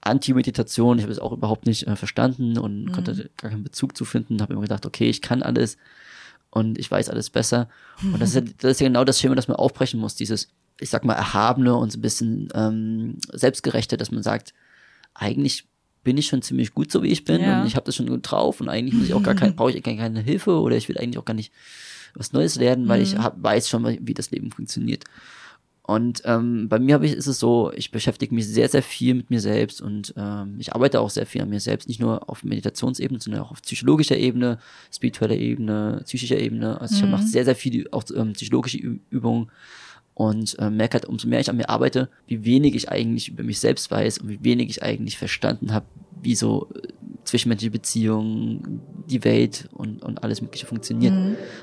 [0.08, 0.97] Anti-Meditation.
[0.97, 4.41] Ich habe es auch überhaupt nicht äh, verstanden und konnte gar keinen Bezug zu finden.
[4.41, 5.78] Habe immer gedacht, okay, ich kann alles
[6.49, 7.70] und ich weiß alles besser.
[8.03, 10.16] Und das ist, ja, das ist ja genau das Schema, das man aufbrechen muss.
[10.16, 10.49] Dieses,
[10.80, 14.53] ich sag mal, Erhabene und so ein bisschen ähm, Selbstgerechte, dass man sagt,
[15.14, 15.66] eigentlich
[16.03, 17.62] bin ich schon ziemlich gut, so wie ich bin Ja.
[17.62, 19.72] und ich habe das schon gut drauf und eigentlich muss ich auch gar kein, brauche
[19.72, 21.51] ich gar keine Hilfe oder ich will eigentlich auch gar nicht
[22.14, 25.03] was Neues lernen, weil ich hab, weiß schon, wie das Leben funktioniert.
[25.88, 29.13] Und ähm, bei mir hab ich, ist es so, ich beschäftige mich sehr, sehr viel
[29.13, 32.29] mit mir selbst und ähm, ich arbeite auch sehr viel an mir selbst, nicht nur
[32.29, 34.59] auf Meditationsebene, sondern auch auf psychologischer Ebene,
[34.93, 36.81] spiritueller Ebene, psychischer Ebene.
[36.81, 39.49] Also ich mache sehr, sehr viele auch ähm, psychologische Übungen
[40.13, 43.43] und äh, merke halt, umso mehr ich an mir arbeite, wie wenig ich eigentlich über
[43.43, 45.85] mich selbst weiß und wie wenig ich eigentlich verstanden habe,
[46.21, 46.88] wie so äh,
[47.23, 51.13] zwischenmenschliche Beziehungen, die Welt und, und alles Mögliche funktioniert.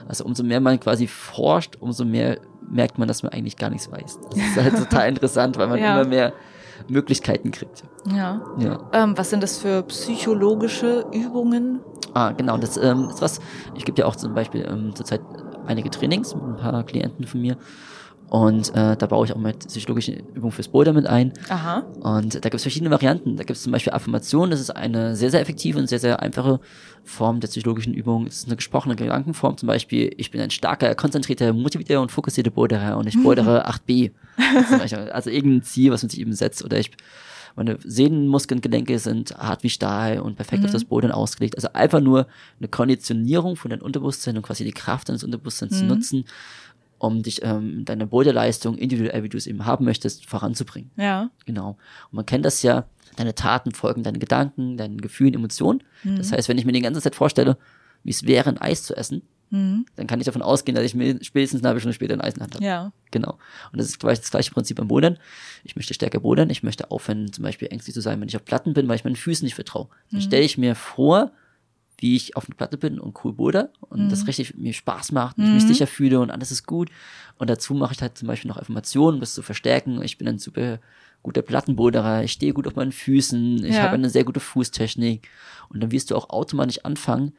[0.08, 2.38] Also umso mehr man quasi forscht, umso mehr
[2.68, 4.18] merkt man, dass man eigentlich gar nichts weiß.
[4.30, 6.00] Das ist halt total interessant, weil man Ja.
[6.00, 6.32] immer mehr
[6.88, 7.84] Möglichkeiten kriegt.
[8.10, 8.40] Ja.
[8.58, 8.78] Ja.
[8.92, 11.80] Ähm, was sind das für psychologische Übungen?
[12.14, 12.56] Ah, genau.
[12.58, 13.40] Das ähm, ist was.
[13.74, 15.20] Ich gebe ja auch zum Beispiel ähm, zurzeit
[15.66, 17.56] einige Trainings mit ein paar Klienten von mir.
[18.28, 21.32] Und äh, da baue ich auch mal psychologische Übungen fürs Boulder mit ein.
[21.48, 21.84] Aha.
[22.00, 23.36] Und da gibt es verschiedene Varianten.
[23.36, 26.20] Da gibt es zum Beispiel Affirmation, das ist eine sehr, sehr effektive und sehr, sehr
[26.20, 26.58] einfache
[27.04, 28.24] Form der psychologischen Übung.
[28.24, 32.50] Das ist eine gesprochene Gedankenform, zum Beispiel, ich bin ein starker, konzentrierter, motivierter und fokussierter
[32.50, 34.10] Boulderer und ich bouldere 8b.
[34.68, 35.10] Zum Beispiel.
[35.10, 36.64] Also irgendein Ziel, was man sich eben setzt.
[36.64, 36.90] Oder ich
[37.56, 41.56] meine Sehnenmuskeln, Gelenke sind hart wie Stahl und perfekt auf das Bouldern ausgelegt.
[41.56, 42.26] Also einfach nur
[42.58, 46.24] eine Konditionierung von deinem Unterbewusstsein und quasi die Kraft deines Unterbewusstseins zu nutzen,
[46.98, 50.90] um dich ähm, deine Boulderleistung individuell, wie du es eben haben möchtest, voranzubringen.
[50.96, 51.30] Ja.
[51.46, 51.76] Genau.
[52.10, 52.86] Und man kennt das ja,
[53.16, 55.82] deine Taten folgen deinen Gedanken, deinen Gefühlen, Emotionen.
[56.02, 57.56] Das heißt, wenn ich mir die ganze Zeit vorstelle,
[58.02, 61.18] wie es wäre, ein Eis zu essen, dann kann ich davon ausgehen, dass ich mir
[61.22, 62.64] spätestens eine halbe Stunde später ein Eis in der Hand habe.
[62.64, 62.92] Ja.
[63.12, 63.38] Genau.
[63.70, 65.16] Und das ist gleich das gleiche Prinzip beim Bodern.
[65.62, 66.50] Ich möchte stärker bodern.
[66.50, 69.04] Ich möchte aufhören, zum Beispiel ängstlich zu sein, wenn ich auf Platten bin, weil ich
[69.04, 69.88] meinen Füßen nicht vertraue.
[70.10, 71.30] Dann stelle ich mir vor,
[71.98, 75.38] wie ich auf einer Platte bin und cool boulder und das richtig mir Spaß macht
[75.38, 76.90] und ich mich sicher fühle und alles ist gut.
[77.38, 80.02] Und dazu mache ich halt zum Beispiel noch Affirmationen, um das zu verstärken.
[80.02, 80.80] Ich bin ein super
[81.22, 83.82] guter Plattenboulderer, ich stehe gut auf meinen Füßen, ich Ja.
[83.82, 85.28] habe eine sehr gute Fußtechnik.
[85.70, 87.32] Und dann wirst du auch automatisch anfangen,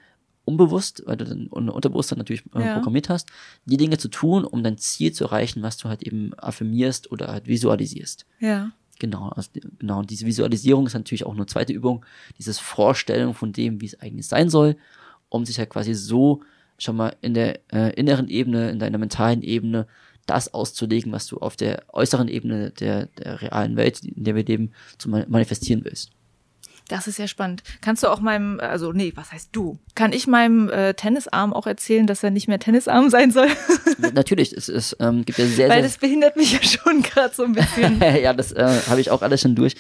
[0.46, 2.74] unbewusst, weil du dann un- Unterbewusstsein natürlich äh, Ja.
[2.74, 3.28] programmiert hast,
[3.66, 7.28] die Dinge zu tun, um dein Ziel zu erreichen, was du halt eben affirmierst oder
[7.28, 8.26] halt visualisierst.
[8.40, 8.72] Ja.
[9.00, 10.04] Genau, also, genau.
[10.04, 12.06] Diese Visualisierung ist natürlich auch eine zweite Übung,
[12.38, 14.78] dieses Vorstellung von dem, wie es eigentlich sein soll,
[15.30, 16.42] um sich halt quasi so
[16.78, 19.88] schon mal in der äh, inneren Ebene, in deiner mentalen Ebene
[20.26, 24.44] das auszulegen, was du auf der äußeren Ebene der, der realen Welt, in der wir
[24.44, 26.12] leben, zu manifestieren willst.
[26.88, 27.64] Das ist ja spannend.
[27.82, 29.80] Kannst du auch meinem, also nee, was heißt du?
[29.96, 33.48] Kann ich meinem äh, Tennisarm auch erzählen, dass er nicht mehr Tennisarm sein soll?
[34.14, 37.34] Natürlich, es, es ähm, gibt ja sehr, Weil sehr, das behindert mich ja schon gerade
[37.34, 38.00] so ein bisschen.
[38.22, 39.76] ja, das äh, habe ich auch alles schon durch.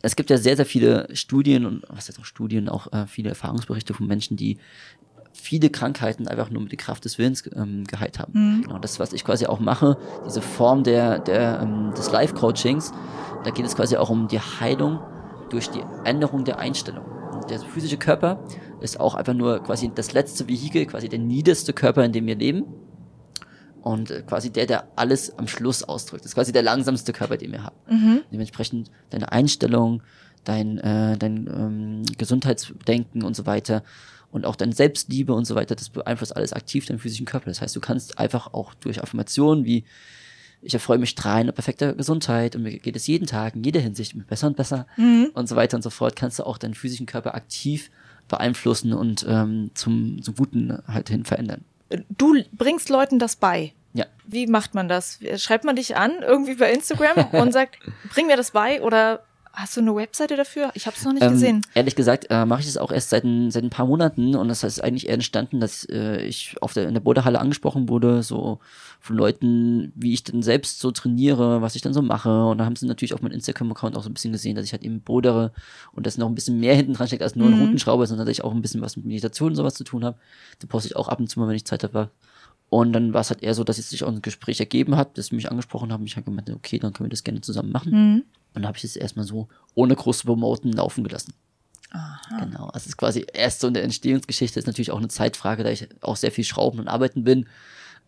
[0.00, 3.28] Es gibt ja sehr, sehr viele Studien und was heißt auch Studien, auch äh, viele
[3.28, 4.58] Erfahrungsberichte von Menschen, die
[5.32, 8.32] viele Krankheiten einfach nur mit der Kraft des Willens ähm, geheilt haben.
[8.32, 8.62] Mhm.
[8.62, 12.92] Genau, das, was ich quasi auch mache, diese Form der, der, ähm, des Life-Coachings,
[13.44, 15.00] da geht es quasi auch um die Heilung
[15.48, 17.04] durch die Änderung der Einstellung.
[17.48, 18.44] Der physische Körper
[18.80, 22.36] ist auch einfach nur quasi das letzte Vehikel, quasi der niederste Körper, in dem wir
[22.36, 22.64] leben.
[23.80, 26.24] Und äh, quasi der, der alles am Schluss ausdrückt.
[26.24, 27.76] Das ist quasi der langsamste Körper, den wir haben.
[27.88, 28.20] Mhm.
[28.32, 30.02] Dementsprechend deine Einstellung,
[30.44, 33.82] dein, äh, dein ähm, Gesundheitsdenken und so weiter
[34.30, 37.46] und auch deine Selbstliebe und so weiter, das beeinflusst alles aktiv deinen physischen Körper.
[37.46, 39.84] Das heißt, du kannst einfach auch durch Affirmationen wie
[40.62, 44.14] ich erfreue mich drein perfekter Gesundheit und mir geht es jeden Tag in jeder Hinsicht
[44.28, 45.30] besser und besser mhm.
[45.34, 47.90] und so weiter und so fort, kannst du auch deinen physischen Körper aktiv
[48.28, 51.64] beeinflussen und ähm, zum, zum Guten halt hin verändern.
[52.16, 53.72] Du bringst Leuten das bei.
[53.94, 54.04] Ja.
[54.26, 55.18] Wie macht man das?
[55.36, 57.78] Schreibt man dich an irgendwie bei Instagram und sagt,
[58.12, 59.24] bring mir das bei oder
[59.58, 60.70] Hast du eine Webseite dafür?
[60.74, 61.66] Ich habe es noch nicht ähm, gesehen.
[61.74, 64.46] Ehrlich gesagt äh, mache ich das auch erst seit ein, seit ein paar Monaten und
[64.46, 68.22] das ist eigentlich eher entstanden, dass äh, ich auf der, in der Bodehalle angesprochen wurde,
[68.22, 68.60] so
[69.00, 72.66] von Leuten, wie ich denn selbst so trainiere, was ich dann so mache und da
[72.66, 75.00] haben sie natürlich auf meinem Instagram-Account auch so ein bisschen gesehen, dass ich halt eben
[75.00, 75.50] bodere
[75.90, 77.62] und dass noch ein bisschen mehr hinten dran steckt als nur ein mhm.
[77.62, 80.18] Routenschrauber, sondern dass ich auch ein bisschen was mit Meditation und sowas zu tun habe.
[80.60, 82.10] Da poste ich auch ab und zu mal, wenn ich Zeit habe.
[82.70, 85.16] Und dann war es halt eher so, dass es sich auch ein Gespräch ergeben hat,
[85.16, 86.04] dass sie mich angesprochen haben.
[86.04, 87.92] Ich habe gemeint, okay, dann können wir das gerne zusammen machen.
[87.92, 88.24] Mhm.
[88.54, 91.32] Und dann habe ich es erstmal so ohne große Promoten laufen gelassen.
[91.90, 92.44] Aha.
[92.44, 92.66] Genau.
[92.66, 95.70] Also es ist quasi erst so in der Entstehungsgeschichte ist natürlich auch eine Zeitfrage, da
[95.70, 97.46] ich auch sehr viel schrauben und arbeiten bin.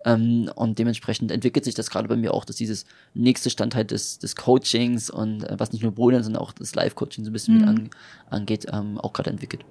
[0.05, 4.19] Ähm, und dementsprechend entwickelt sich das gerade bei mir auch, dass dieses nächste Standteil des,
[4.19, 7.55] des Coachings und äh, was nicht nur Bouldern, sondern auch das Live-Coaching so ein bisschen
[7.55, 7.61] mhm.
[7.61, 7.91] mit an,
[8.31, 9.65] angeht, ähm, auch gerade entwickelt.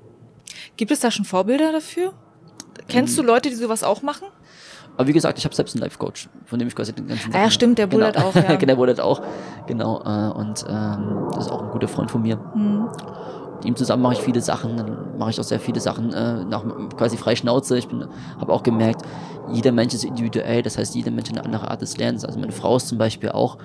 [0.77, 2.13] Gibt es da schon Vorbilder dafür?
[2.87, 4.27] Kennst ähm, du Leute, die sowas auch machen?
[4.99, 7.43] Aber wie gesagt, ich habe selbst einen Life-Coach, von dem ich quasi den ganzen Ah,
[7.43, 8.09] ja, stimmt, der genau.
[8.09, 8.35] auch.
[8.35, 8.55] Ja.
[8.57, 9.21] der bullert auch.
[9.65, 10.01] Genau.
[10.01, 12.35] Äh, und ähm, das ist auch ein guter Freund von mir.
[12.35, 12.89] Mhm.
[13.55, 16.43] Mit ihm zusammen mache ich viele Sachen, dann mache ich auch sehr viele Sachen äh,
[16.43, 16.65] nach
[16.97, 17.77] quasi frei Schnauze.
[17.77, 18.05] Ich bin,
[18.41, 19.03] habe auch gemerkt,
[19.49, 22.25] jeder Mensch ist individuell, das heißt, jeder Mensch hat eine andere Art des Lernens.
[22.25, 23.57] Also meine Frau ist zum Beispiel auch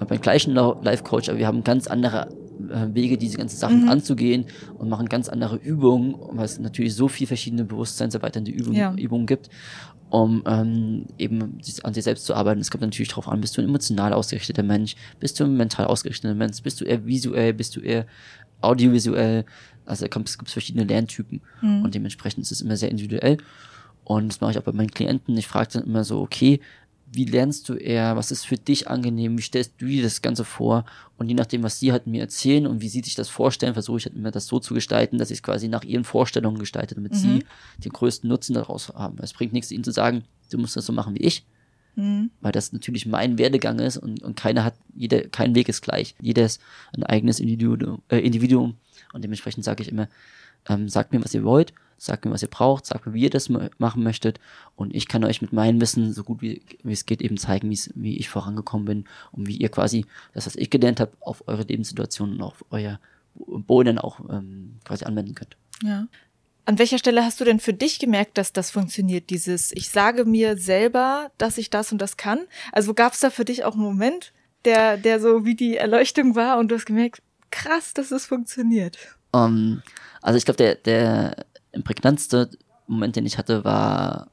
[0.00, 2.28] äh, beim gleichen Life-Coach, aber wir haben ganz andere
[2.58, 3.88] Wege, diese ganzen Sachen mhm.
[3.88, 4.46] anzugehen
[4.78, 8.94] und machen ganz andere Übungen, weil es natürlich so viel verschiedene bewusstseinserweiternde Übungen, ja.
[8.94, 9.50] Übungen gibt
[10.10, 12.60] um ähm, eben an sich selbst zu arbeiten.
[12.60, 15.86] Es kommt natürlich darauf an, bist du ein emotional ausgerichteter Mensch, bist du ein mental
[15.86, 18.06] ausgerichteter Mensch, bist du eher visuell, bist du eher
[18.60, 19.44] audiovisuell.
[19.84, 21.82] Also es gibt verschiedene Lerntypen mhm.
[21.82, 23.38] und dementsprechend ist es immer sehr individuell.
[24.04, 25.36] Und das mache ich auch bei meinen Klienten.
[25.36, 26.60] Ich frage dann immer so, okay,
[27.10, 30.44] wie lernst du eher, was ist für dich angenehm, wie stellst du dir das Ganze
[30.44, 30.84] vor
[31.16, 33.98] und je nachdem, was sie halt mir erzählen und wie sie sich das vorstellen, versuche
[33.98, 36.94] ich halt immer das so zu gestalten, dass ich es quasi nach ihren Vorstellungen gestalte,
[36.94, 37.16] damit mhm.
[37.16, 37.44] sie
[37.78, 39.18] den größten Nutzen daraus haben.
[39.20, 41.46] Es bringt nichts, ihnen zu sagen, du musst das so machen wie ich,
[41.96, 42.30] mhm.
[42.40, 46.14] weil das natürlich mein Werdegang ist und, und keiner hat, jeder, kein Weg ist gleich.
[46.20, 46.60] Jeder ist
[46.94, 48.76] ein eigenes Individuum, äh, Individuum
[49.12, 50.08] und dementsprechend sage ich immer,
[50.68, 53.30] ähm, sagt mir, was ihr wollt sagt mir, was ihr braucht, sagt mir, wie ihr
[53.30, 54.38] das machen möchtet
[54.76, 57.70] und ich kann euch mit meinem Wissen so gut wie, wie es geht eben zeigen,
[57.70, 61.64] wie ich vorangekommen bin und wie ihr quasi das, was ich gelernt habe, auf eure
[61.64, 63.00] Lebenssituation und auf euer
[63.34, 65.56] Boden auch ähm, quasi anwenden könnt.
[65.82, 66.06] Ja.
[66.64, 70.24] An welcher Stelle hast du denn für dich gemerkt, dass das funktioniert, dieses ich sage
[70.24, 72.40] mir selber, dass ich das und das kann?
[72.72, 74.32] Also gab es da für dich auch einen Moment,
[74.64, 78.98] der, der so wie die Erleuchtung war und du hast gemerkt, krass, dass es funktioniert?
[79.32, 79.82] Um, ähm,
[80.22, 82.50] also ich glaube, der, der der prägnantste
[82.86, 84.30] Moment, den ich hatte, war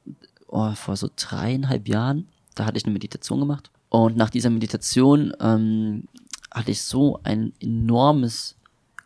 [0.47, 2.27] oh, vor so dreieinhalb Jahren.
[2.55, 3.69] Da hatte ich eine Meditation gemacht.
[3.89, 6.05] Und nach dieser Meditation ähm,
[6.51, 8.55] hatte ich so ein enormes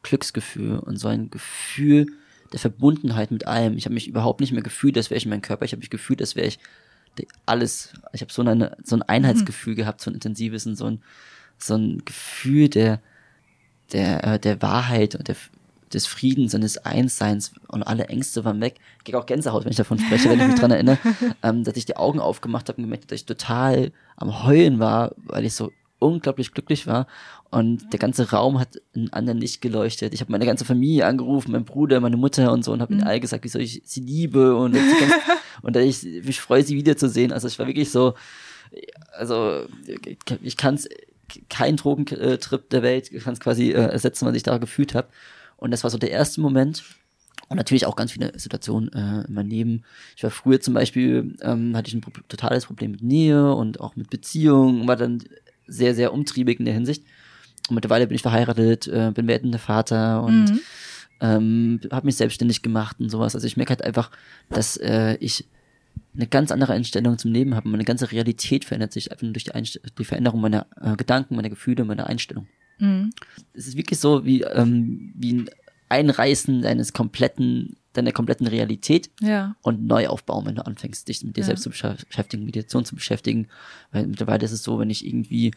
[0.03, 2.07] Glücksgefühl und so ein Gefühl
[2.51, 3.77] der Verbundenheit mit allem.
[3.77, 5.65] Ich habe mich überhaupt nicht mehr gefühlt, als wäre ich in meinem Körper.
[5.65, 6.59] Ich habe mich gefühlt, als wäre ich
[7.45, 7.93] alles.
[8.13, 9.77] Ich habe so, eine, so ein Einheitsgefühl mhm.
[9.77, 11.01] gehabt, so ein intensives und so ein,
[11.57, 13.01] so ein Gefühl der,
[13.91, 15.35] der, äh, der Wahrheit und der,
[15.93, 18.75] des Friedens und des Einsseins und alle Ängste waren weg.
[18.99, 20.97] Ich kriege auch Gänsehaut, wenn ich davon spreche, wenn ich mich dran erinnere,
[21.43, 25.13] ähm, dass ich die Augen aufgemacht habe und gemerkt, dass ich total am Heulen war,
[25.17, 27.07] weil ich so unglaublich glücklich war
[27.51, 30.13] und der ganze Raum hat einen anderen Licht geleuchtet.
[30.13, 32.99] Ich habe meine ganze Familie angerufen, mein Bruder, meine Mutter und so und habe mhm.
[32.99, 34.77] ihnen alle gesagt, wie soll ich sie liebe und,
[35.61, 37.33] und dass ich mich freue, sie wiederzusehen.
[37.33, 38.13] Also ich war wirklich so,
[39.11, 39.65] also
[40.41, 40.87] ich kann es
[41.49, 45.07] kein Drogentrip der Welt kann es quasi äh, ersetzen, was ich da gefühlt habe.
[45.59, 46.83] Und das war so der erste Moment.
[47.47, 49.83] Und natürlich auch ganz viele Situationen äh, in meinem Leben.
[50.15, 53.95] Ich war früher zum Beispiel, ähm, hatte ich ein totales Problem mit Nähe und auch
[53.95, 55.23] mit Beziehungen, war dann
[55.65, 57.03] sehr, sehr umtriebig in der Hinsicht.
[57.69, 60.59] Und mittlerweile bin ich verheiratet, äh, bin werdender Vater und mhm.
[61.21, 63.35] ähm, habe mich selbstständig gemacht und sowas.
[63.35, 64.11] Also ich merke halt einfach,
[64.49, 65.45] dass äh, ich
[66.15, 67.69] eine ganz andere Einstellung zum Leben habe.
[67.69, 71.35] Meine ganze Realität verändert sich einfach nur durch die, Einst die Veränderung meiner äh, Gedanken,
[71.35, 72.47] meiner Gefühle, meiner Einstellung.
[72.79, 73.11] Mhm.
[73.53, 75.49] Es ist wirklich so wie, ähm, wie ein
[75.89, 79.55] Einreißen deines kompletten, deiner kompletten Realität ja.
[79.61, 81.47] und neu aufbauen, wenn du anfängst, dich mit dir ja.
[81.47, 83.47] selbst zu beschäftigen, Meditation zu beschäftigen.
[83.91, 85.51] Weil mittlerweile ist es so, wenn ich irgendwie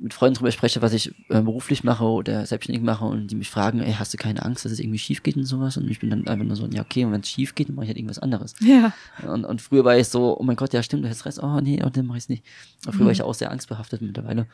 [0.00, 3.50] mit Freunden drüber spreche, was ich äh, beruflich mache oder selbstständig mache und die mich
[3.50, 5.76] fragen, ey, hast du keine Angst, dass es irgendwie schief geht und sowas?
[5.76, 7.76] Und ich bin dann einfach nur so, ja, okay, und wenn es schief geht, dann
[7.76, 8.54] mache ich halt irgendwas anderes.
[8.60, 8.92] Ja.
[9.26, 11.60] Und, und früher war ich so, oh mein Gott, ja, stimmt, du hast recht, oh
[11.60, 12.44] nee, oh, dann mache ich es nicht.
[12.86, 13.06] Und früher mhm.
[13.06, 14.00] war ich auch sehr angstbehaftet.
[14.00, 14.46] Mittlerweile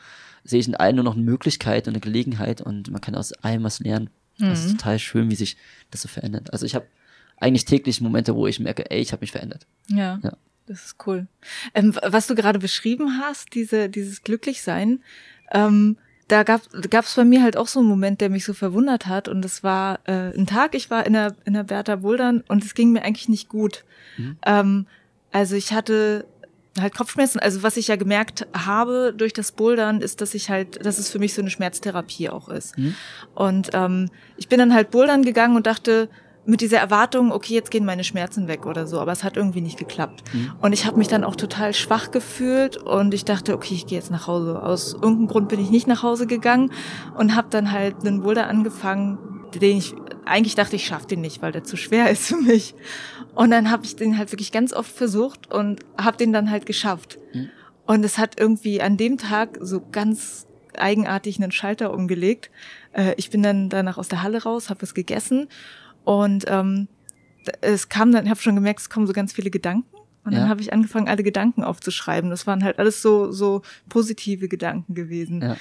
[0.43, 3.31] sehe ich in allen nur noch eine Möglichkeit und eine Gelegenheit und man kann aus
[3.31, 4.09] allem was lernen.
[4.37, 4.49] Mhm.
[4.49, 5.55] Das ist total schön, wie sich
[5.91, 6.51] das so verändert.
[6.51, 6.87] Also ich habe
[7.37, 9.65] eigentlich täglich Momente, wo ich merke, ey, ich habe mich verändert.
[9.87, 10.19] Ja.
[10.23, 10.33] ja.
[10.67, 11.27] Das ist cool.
[11.73, 15.01] Ähm, was du gerade beschrieben hast, diese, dieses Glücklichsein,
[15.51, 16.61] ähm, da gab
[17.05, 19.29] es bei mir halt auch so einen Moment, der mich so verwundert hat.
[19.29, 22.65] Und das war äh, ein Tag, ich war in der, in der Bertha Bouldern und
[22.65, 23.85] es ging mir eigentlich nicht gut.
[24.17, 24.37] Mhm.
[24.45, 24.85] Ähm,
[25.31, 26.25] also ich hatte
[26.81, 27.39] halt Kopfschmerzen.
[27.39, 31.09] Also was ich ja gemerkt habe durch das Bouldern, ist, dass ich halt, dass es
[31.09, 32.77] für mich so eine Schmerztherapie auch ist.
[32.77, 32.95] Mhm.
[33.33, 36.09] Und ähm, ich bin dann halt Bouldern gegangen und dachte,
[36.47, 39.59] mit dieser Erwartung, okay, jetzt gehen meine Schmerzen weg oder so, aber es hat irgendwie
[39.59, 40.23] nicht geklappt.
[40.33, 40.53] Mhm.
[40.61, 43.97] Und ich habe mich dann auch total schwach gefühlt und ich dachte, okay, ich gehe
[43.97, 44.63] jetzt nach Hause.
[44.63, 46.71] Aus irgendeinem Grund bin ich nicht nach Hause gegangen
[47.17, 49.17] und habe dann halt einen Boulder angefangen,
[49.55, 49.93] den ich
[50.25, 52.75] eigentlich dachte, ich schaffe den nicht, weil der zu schwer ist für mich.
[53.35, 56.65] Und dann habe ich den halt wirklich ganz oft versucht und habe den dann halt
[56.65, 57.19] geschafft.
[57.33, 57.49] Mhm.
[57.85, 62.51] Und es hat irgendwie an dem Tag so ganz eigenartig einen Schalter umgelegt.
[62.93, 65.49] Äh, ich bin dann danach aus der Halle raus, habe was gegessen
[66.07, 66.87] und ähm,
[67.59, 69.93] es kam dann, ich habe schon gemerkt, es kommen so ganz viele Gedanken.
[70.23, 70.47] Und dann ja.
[70.47, 72.29] habe ich angefangen, alle Gedanken aufzuschreiben.
[72.29, 75.41] Das waren halt alles so, so positive Gedanken gewesen.
[75.41, 75.57] Ja.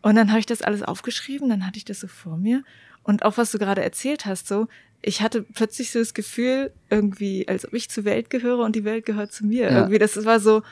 [0.00, 2.64] Und dann habe ich das alles aufgeschrieben, dann hatte ich das so vor mir.
[3.02, 4.68] Und auch was du gerade erzählt hast, so,
[5.02, 8.84] ich hatte plötzlich so das Gefühl, irgendwie, als ob ich zur Welt gehöre und die
[8.84, 9.64] Welt gehört zu mir.
[9.64, 9.80] Ja.
[9.80, 10.62] Irgendwie, das war so,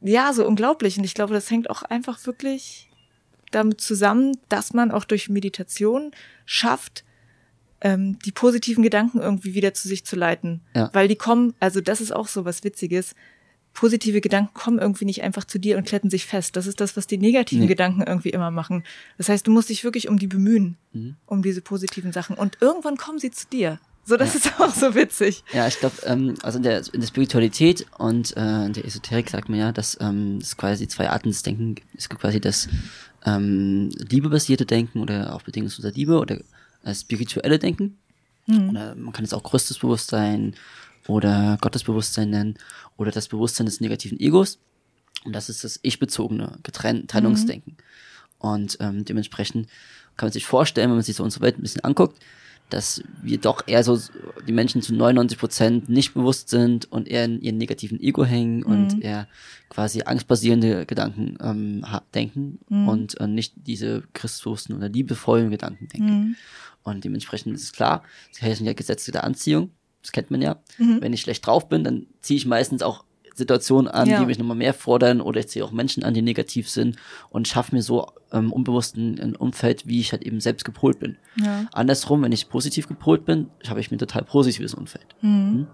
[0.00, 0.98] ja, so unglaublich.
[0.98, 2.90] Und ich glaube, das hängt auch einfach wirklich
[3.52, 6.10] damit zusammen, dass man auch durch Meditation
[6.46, 7.04] schafft,
[7.82, 10.60] ähm, die positiven Gedanken irgendwie wieder zu sich zu leiten.
[10.74, 10.90] Ja.
[10.92, 13.14] Weil die kommen, also das ist auch so was Witziges.
[13.74, 16.56] Positive Gedanken kommen irgendwie nicht einfach zu dir und kletten sich fest.
[16.56, 17.68] Das ist das, was die negativen nee.
[17.68, 18.84] Gedanken irgendwie immer machen.
[19.18, 21.16] Das heißt, du musst dich wirklich um die bemühen, mhm.
[21.26, 22.36] um diese positiven Sachen.
[22.36, 23.80] Und irgendwann kommen sie zu dir.
[24.04, 24.40] So, das ja.
[24.40, 25.42] ist auch so witzig.
[25.52, 29.30] Ja, ich glaube, ähm, also in der, in der Spiritualität und äh, in der Esoterik
[29.30, 32.68] sagt man ja, dass ähm, es quasi zwei Arten des Denken es gibt quasi das
[33.24, 36.38] ähm, liebebasierte Denken oder auch bedingungsloser Liebe oder
[36.84, 37.98] äh, spirituelle Denken.
[38.46, 38.70] Mhm.
[38.70, 40.54] Oder man kann es auch größtes Bewusstsein
[41.08, 42.54] oder Gottesbewusstsein nennen
[42.96, 44.58] oder das Bewusstsein des negativen Egos.
[45.24, 47.74] Und das ist das ich-bezogene Getrenn Trennungsdenken.
[47.74, 47.82] Mhm.
[48.38, 49.68] Und ähm, dementsprechend
[50.16, 52.20] kann man sich vorstellen, wenn man sich so unsere Welt ein bisschen anguckt,
[52.70, 53.98] dass wir doch eher so
[54.48, 58.60] die Menschen zu 99 Prozent nicht bewusst sind und eher in ihren negativen Ego hängen
[58.60, 58.66] mhm.
[58.66, 59.28] und eher
[59.68, 62.88] quasi angstbasierende Gedanken ähm, denken mhm.
[62.88, 66.36] und äh, nicht diese christbewussten oder liebevollen Gedanken denken.
[66.82, 69.70] Und dementsprechend ist es klar, sie heißen ja Gesetze der Anziehung,
[70.02, 70.56] das kennt man ja.
[70.78, 71.00] Mhm.
[71.00, 73.04] Wenn ich schlecht drauf bin, dann ziehe ich meistens auch
[73.34, 74.20] Situationen an, ja.
[74.20, 76.96] die mich nochmal mehr fordern oder ich ziehe auch Menschen an, die negativ sind
[77.30, 80.98] und schaffe mir so ähm, unbewusst ein, ein, Umfeld, wie ich halt eben selbst gepolt
[80.98, 81.16] bin.
[81.36, 81.66] Ja.
[81.72, 85.06] Andersrum, wenn ich positiv gepolt bin, habe ich mir total positives Umfeld.
[85.22, 85.28] Mhm.
[85.30, 85.66] Hm?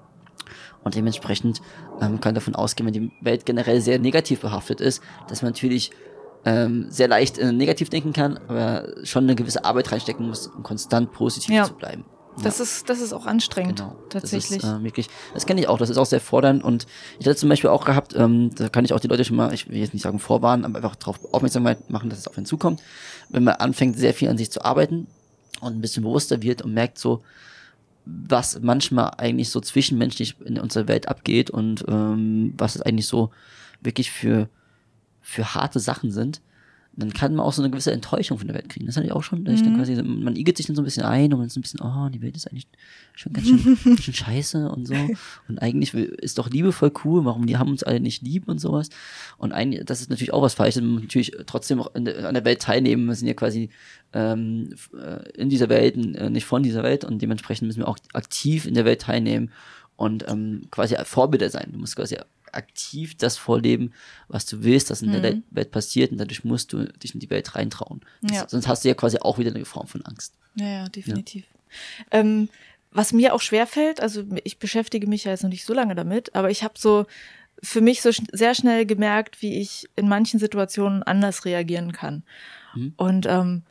[0.85, 1.61] Und dementsprechend
[2.01, 5.91] ähm, kann davon ausgehen, wenn die Welt generell sehr negativ behaftet ist, dass man natürlich
[6.45, 10.63] ähm, sehr leicht äh, negativ denken kann, aber schon eine gewisse Arbeit reinstecken muss, um
[10.63, 11.65] konstant positiv ja.
[11.65, 12.05] zu bleiben.
[12.43, 12.65] Das ja.
[12.65, 13.97] ist, das ist auch anstrengend, genau.
[14.11, 14.61] tatsächlich.
[14.63, 16.87] Das ist, äh, wirklich, das kenne ich auch, das ist auch sehr fordernd und
[17.19, 19.53] ich hatte zum Beispiel auch gehabt, ähm, da kann ich auch die Leute schon mal,
[19.53, 22.47] ich will jetzt nicht sagen vorwarnen, aber einfach darauf aufmerksam machen, dass es auf einen
[22.47, 22.81] zukommt,
[23.29, 25.09] wenn man anfängt, sehr viel an sich zu arbeiten
[25.61, 27.23] und ein bisschen bewusster wird und merkt so,
[28.05, 33.31] was manchmal eigentlich so zwischenmenschlich in unserer Welt abgeht und ähm, was es eigentlich so
[33.81, 34.49] wirklich für
[35.29, 36.41] für harte Sachen sind,
[36.97, 38.87] dann kann man auch so eine gewisse Enttäuschung von der Welt kriegen.
[38.87, 39.43] Das hatte ich auch schon.
[39.43, 39.51] Mhm.
[39.51, 41.61] Ich dann quasi, man igelt sich dann so ein bisschen ein und man ist ein
[41.61, 42.67] bisschen, oh, die Welt ist eigentlich
[43.15, 44.95] schon ganz schön, ganz schön scheiße und so.
[45.49, 48.59] Und eigentlich ist doch Liebe voll cool, warum die haben uns alle nicht lieb und
[48.59, 48.89] sowas.
[49.37, 50.81] Und eigentlich, das ist natürlich auch was Falsches.
[50.81, 53.07] Man muss natürlich trotzdem auch an der Welt teilnehmen.
[53.07, 53.69] Wir sind ja quasi
[54.15, 57.99] ähm, äh, in dieser Welt, äh, nicht von dieser Welt und dementsprechend müssen wir auch
[58.15, 59.51] aktiv in der Welt teilnehmen
[59.97, 61.69] und ähm, quasi Vorbilder sein.
[61.73, 62.17] Du musst quasi
[62.53, 63.93] aktiv das vorleben,
[64.29, 65.23] was du willst, was in mhm.
[65.23, 68.01] der Welt passiert und dadurch musst du dich in die Welt reintrauen.
[68.31, 68.49] Ja.
[68.49, 70.35] sonst hast du ja quasi auch wieder eine Form von Angst.
[70.55, 71.45] Ja, ja definitiv.
[72.13, 72.21] Ja.
[72.21, 72.49] Ähm,
[72.91, 76.35] was mir auch schwerfällt, also ich beschäftige mich ja jetzt noch nicht so lange damit,
[76.35, 77.07] aber ich habe so
[77.63, 82.23] für mich so sch sehr schnell gemerkt, wie ich in manchen Situationen anders reagieren kann.
[82.75, 82.95] Mhm.
[82.97, 83.63] Und ähm,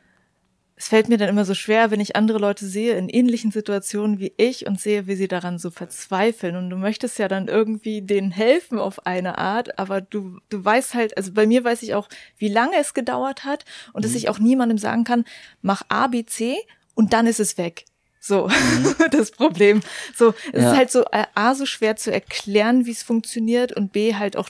[0.78, 4.20] es fällt mir dann immer so schwer, wenn ich andere Leute sehe in ähnlichen Situationen
[4.20, 6.54] wie ich und sehe, wie sie daran so verzweifeln.
[6.54, 10.94] Und du möchtest ja dann irgendwie denen helfen auf eine Art, aber du, du weißt
[10.94, 14.02] halt, also bei mir weiß ich auch, wie lange es gedauert hat und mhm.
[14.04, 15.24] dass ich auch niemandem sagen kann,
[15.62, 16.56] mach A, B, C
[16.94, 17.84] und dann ist es weg.
[18.20, 18.94] So, mhm.
[19.10, 19.80] das Problem.
[20.14, 20.70] So, es ja.
[20.70, 24.36] ist halt so, äh, A, so schwer zu erklären, wie es funktioniert und B, halt
[24.36, 24.48] auch,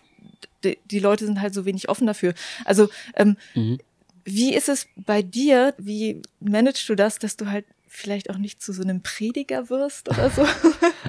[0.62, 2.34] die, die Leute sind halt so wenig offen dafür.
[2.66, 3.78] Also, ähm, mhm
[4.28, 5.74] wie ist es bei dir?
[5.78, 10.08] Wie managst du das, dass du halt vielleicht auch nicht zu so einem Prediger wirst
[10.08, 10.46] oder so?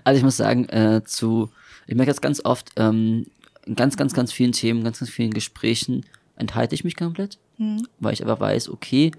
[0.05, 1.49] Also ich muss sagen, äh, zu,
[1.86, 3.26] ich merke das ganz oft, ähm,
[3.65, 6.05] in ganz, ganz, ganz vielen Themen, ganz, ganz vielen Gesprächen
[6.38, 7.86] enthalte ich mich komplett, mhm.
[7.99, 9.11] weil ich aber weiß, okay,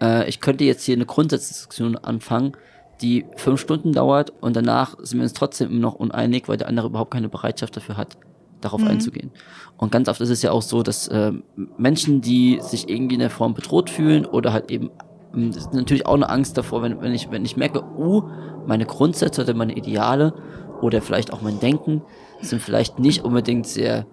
[0.00, 2.52] äh, ich könnte jetzt hier eine Grundsatzdiskussion anfangen,
[3.00, 6.68] die fünf Stunden dauert und danach sind wir uns trotzdem immer noch uneinig, weil der
[6.68, 8.16] andere überhaupt keine Bereitschaft dafür hat
[8.66, 8.88] darauf mhm.
[8.88, 9.30] einzugehen.
[9.76, 11.32] Und ganz oft ist es ja auch so, dass äh,
[11.76, 14.90] Menschen, die sich irgendwie in der Form bedroht fühlen oder halt eben
[15.34, 18.24] ähm, das ist natürlich auch eine Angst davor, wenn, wenn ich wenn ich merke, oh,
[18.66, 20.34] meine Grundsätze oder meine Ideale
[20.80, 22.02] oder vielleicht auch mein Denken
[22.40, 24.06] sind vielleicht nicht unbedingt sehr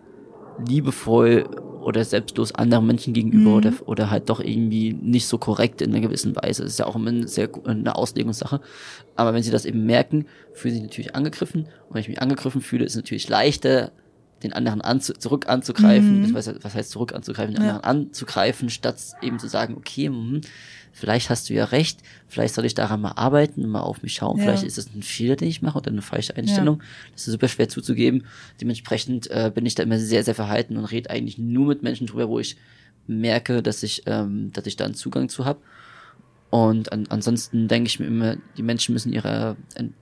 [0.68, 1.46] liebevoll
[1.82, 3.58] oder selbstlos anderen Menschen gegenüber mhm.
[3.58, 6.64] oder, oder halt doch irgendwie nicht so korrekt in einer gewissen Weise.
[6.64, 8.62] Das ist ja auch immer eine sehr eine Auslegungssache.
[9.16, 11.64] Aber wenn sie das eben merken, fühlen sie sich natürlich angegriffen.
[11.88, 13.92] Und wenn ich mich angegriffen fühle, ist es natürlich leichter,
[14.44, 16.34] den anderen anzu zurück anzugreifen, mhm.
[16.34, 17.78] was, was heißt zurück anzugreifen, den ja.
[17.78, 20.42] anderen anzugreifen, statt eben zu sagen, okay, mh,
[20.92, 24.14] vielleicht hast du ja recht, vielleicht soll ich daran mal arbeiten und mal auf mich
[24.14, 24.44] schauen, ja.
[24.44, 26.80] vielleicht ist das ein Fehler, den ich mache oder eine falsche Einstellung.
[26.80, 26.86] Ja.
[27.14, 28.26] Das ist super schwer zuzugeben.
[28.62, 32.08] Dementsprechend äh, bin ich da immer sehr, sehr verhalten und rede eigentlich nur mit Menschen
[32.08, 32.58] drüber, wo ich
[33.08, 35.60] merke, dass ich, ähm, dass ich da einen Zugang zu habe.
[36.54, 39.58] Und an, ansonsten denke ich mir immer, die Menschen müssen ihre,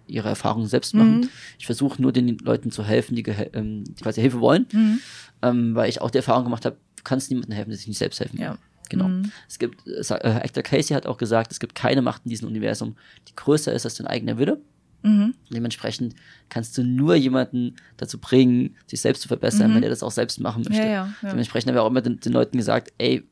[0.06, 1.22] ihre Erfahrungen selbst machen.
[1.22, 1.30] Mhm.
[1.58, 5.00] Ich versuche nur den Leuten zu helfen, die, ähm, die quasi Hilfe wollen, mhm.
[5.44, 8.00] ähm, weil ich auch die Erfahrung gemacht habe, du kannst niemandem helfen, der sich nicht
[8.00, 8.46] selbst helfen kann.
[8.46, 8.58] Ja.
[8.90, 9.08] Genau.
[9.08, 9.32] Mhm.
[9.48, 12.98] Es gibt, äh, Hector Casey hat auch gesagt, es gibt keine Macht in diesem Universum,
[13.30, 14.60] die größer ist als dein eigener Wille.
[15.04, 15.34] Mhm.
[15.54, 16.16] Dementsprechend
[16.50, 19.76] kannst du nur jemanden dazu bringen, sich selbst zu verbessern, mhm.
[19.76, 20.84] wenn er das auch selbst machen möchte.
[20.86, 21.30] Ja, ja.
[21.32, 23.24] Dementsprechend habe ich auch immer den, den Leuten gesagt, ey,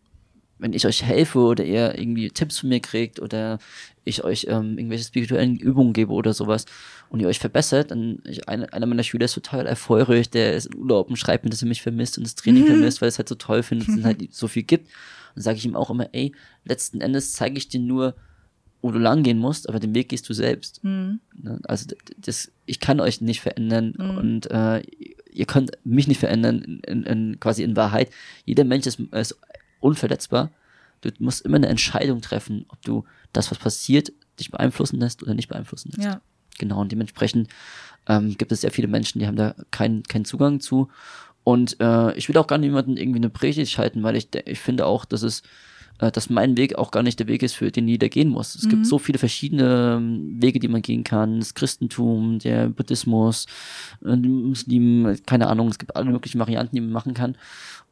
[0.60, 3.60] wenn ich euch helfe oder ihr irgendwie Tipps von mir kriegt oder
[4.04, 6.66] ich euch ähm, irgendwelche spirituellen Übungen gebe oder sowas
[7.10, 10.68] und ihr euch verbessert, dann ich, eine, einer meiner Schüler ist total erfolgreich, der ist
[10.68, 12.68] in Urlaub und schreibt mir, dass er mich vermisst und das Training mhm.
[12.68, 14.90] vermisst, weil es halt so toll findet, dass es halt so viel gibt.
[15.36, 16.34] Und sage ich ihm auch immer, ey,
[16.66, 18.16] letzten Endes zeige ich dir nur,
[18.82, 20.84] wo du lang gehen musst, aber den Weg gehst du selbst.
[20.84, 21.20] Mhm.
[21.42, 21.60] Ne?
[21.64, 24.18] Also das, ich kann euch nicht verändern mhm.
[24.18, 24.82] und äh,
[25.32, 28.10] ihr könnt mich nicht verändern, in, in, in, quasi in Wahrheit.
[28.46, 29.38] Jeder Mensch ist, ist
[29.80, 30.52] unverletzbar.
[31.02, 35.34] Du musst immer eine Entscheidung treffen, ob du das, was passiert, dich beeinflussen lässt oder
[35.34, 36.04] nicht beeinflussen lässt.
[36.04, 36.22] Ja.
[36.58, 37.50] Genau, und dementsprechend
[38.08, 40.90] ähm, gibt es sehr viele Menschen, die haben da keinen keinen Zugang zu.
[41.44, 44.86] Und äh, ich will auch gar niemanden irgendwie eine Predigt halten, weil ich, ich finde
[44.86, 45.42] auch, dass es
[46.00, 48.56] äh, dass mein Weg auch gar nicht der Weg ist, für den jeder gehen muss.
[48.56, 48.70] Es mhm.
[48.70, 51.40] gibt so viele verschiedene ähm, Wege, die man gehen kann.
[51.40, 53.46] Das Christentum, der Buddhismus,
[54.04, 57.36] äh, die Muslimen, keine Ahnung, es gibt alle möglichen Varianten, die man machen kann.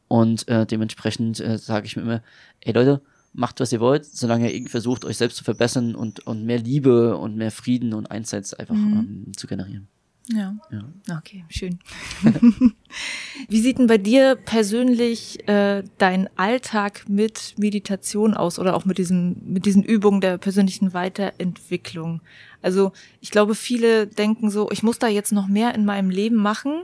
[0.08, 2.22] Und äh, dementsprechend äh, sage ich mir immer,
[2.62, 3.01] ey Leute,
[3.34, 6.60] macht, was ihr wollt, solange ihr irgendwie versucht, euch selbst zu verbessern und, und mehr
[6.60, 9.26] Liebe und mehr Frieden und Einsatz einfach mhm.
[9.28, 9.88] ähm, zu generieren.
[10.30, 10.55] Ja.
[10.72, 11.18] ja.
[11.18, 11.80] Okay, schön.
[13.47, 18.97] Wie sieht denn bei dir persönlich äh, dein Alltag mit Meditation aus oder auch mit
[18.97, 22.22] diesen, mit diesen Übungen der persönlichen Weiterentwicklung?
[22.62, 22.91] Also
[23.22, 26.84] ich glaube, viele denken so, ich muss da jetzt noch mehr in meinem Leben machen,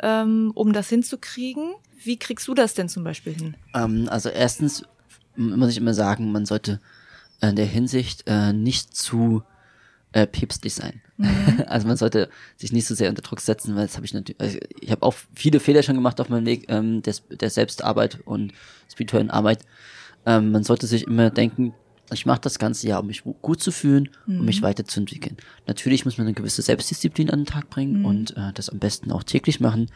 [0.00, 1.74] ähm, um das hinzukriegen.
[2.04, 3.56] Wie kriegst du das denn zum Beispiel hin?
[3.74, 4.84] Ähm, also erstens
[5.36, 6.80] muss ich immer sagen, man sollte
[7.40, 9.42] in der Hinsicht äh, nicht zu
[10.12, 11.00] äh, päpstlich sein.
[11.16, 11.64] Mhm.
[11.66, 14.40] Also man sollte sich nicht so sehr unter Druck setzen, weil das habe ich natürlich,
[14.40, 18.18] also ich habe auch viele Fehler schon gemacht auf meinem Weg ähm, der, der Selbstarbeit
[18.24, 18.52] und
[18.90, 19.60] spirituellen Arbeit.
[20.26, 21.74] Ähm, man sollte sich immer denken,
[22.12, 24.44] ich mache das ganze Jahr, um mich gut zu fühlen, um mhm.
[24.44, 25.36] mich weiterzuentwickeln.
[25.66, 28.04] Natürlich muss man eine gewisse Selbstdisziplin an den Tag bringen mhm.
[28.04, 29.90] und äh, das am besten auch täglich machen.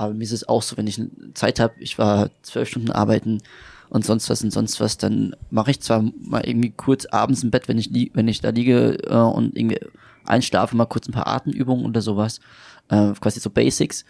[0.00, 0.98] Aber mir ist es auch so, wenn ich
[1.34, 3.42] Zeit habe, ich war zwölf Stunden arbeiten
[3.90, 7.50] und sonst was und sonst was, dann mache ich zwar mal irgendwie kurz abends im
[7.50, 9.78] Bett, wenn ich wenn ich da liege äh, und irgendwie
[10.24, 12.40] einschlafe, mal kurz ein paar Atemübungen oder sowas,
[12.88, 14.06] äh, quasi so Basics,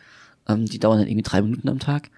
[0.48, 2.10] ähm, die dauern dann irgendwie drei Minuten am Tag.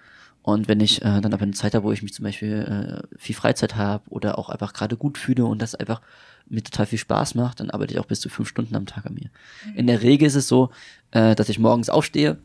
[0.43, 3.17] Und wenn ich äh, dann aber eine Zeit habe, wo ich mich zum Beispiel äh,
[3.17, 6.01] viel Freizeit habe oder auch einfach gerade gut fühle und das einfach
[6.47, 9.07] mir total viel Spaß macht, dann arbeite ich auch bis zu fünf Stunden am Tag
[9.07, 9.31] an mir.
[9.71, 9.77] Mhm.
[9.79, 10.69] In der Regel ist es so,
[11.09, 12.37] äh, dass ich morgens aufstehe,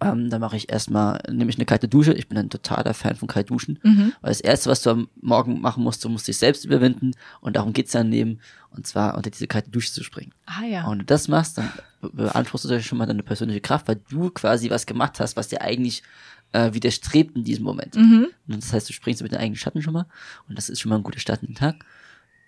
[0.00, 2.12] Ähm, dann mache ich erstmal, nehme ich eine kalte Dusche.
[2.12, 3.80] Ich bin ein totaler Fan von kalt duschen.
[3.82, 4.12] Mhm.
[4.20, 7.12] Weil das Erste, was du am Morgen machen musst, du musst dich selbst überwinden.
[7.40, 8.38] Und darum geht's ja im Leben.
[8.70, 10.32] Und zwar unter diese kalte Dusche zu springen.
[10.46, 10.84] Ah ja.
[10.84, 13.88] Und wenn du das machst, dann be- beanspruchst du dir schon mal deine persönliche Kraft,
[13.88, 16.04] weil du quasi was gemacht hast, was dir eigentlich
[16.52, 17.96] äh, widerstrebt in diesem Moment.
[17.96, 18.28] Mhm.
[18.46, 20.06] Und das heißt, du springst mit den eigenen Schatten schon mal.
[20.48, 21.84] Und das ist schon mal ein guter Start in den Tag.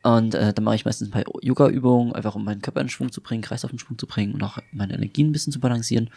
[0.03, 3.13] Und äh, dann mache ich meistens ein paar Yoga-Übungen, einfach um meinen Körper in Schwung
[3.13, 6.09] zu bringen, Kreislauf in Schwung zu bringen und auch meine Energien ein bisschen zu balancieren.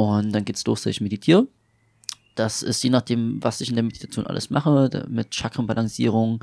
[0.00, 1.46] Und dann geht's los, dass ich meditiere.
[2.34, 6.42] Das ist je nachdem, was ich in der Meditation alles mache, mit Chakrenbalancierung.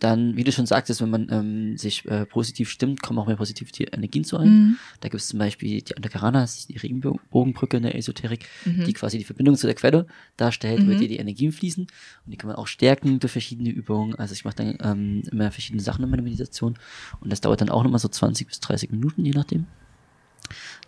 [0.00, 3.36] Dann, wie du schon sagtest, wenn man ähm, sich äh, positiv stimmt, kommen auch mehr
[3.36, 4.48] positive Energien zu ein.
[4.48, 4.76] Mhm.
[5.00, 8.84] Da gibt es zum Beispiel die Antakarana, die Regenbogenbrücke in der Esoterik, Mhm.
[8.84, 10.06] die quasi die Verbindung zu der Quelle
[10.36, 10.98] darstellt, über Mhm.
[10.98, 11.84] die die Energien fließen.
[11.84, 14.14] Und die kann man auch stärken durch verschiedene Übungen.
[14.16, 16.76] Also ich mache dann ähm, immer verschiedene Sachen in meiner Meditation.
[17.20, 19.66] Und das dauert dann auch nochmal so 20 bis 30 Minuten, je nachdem.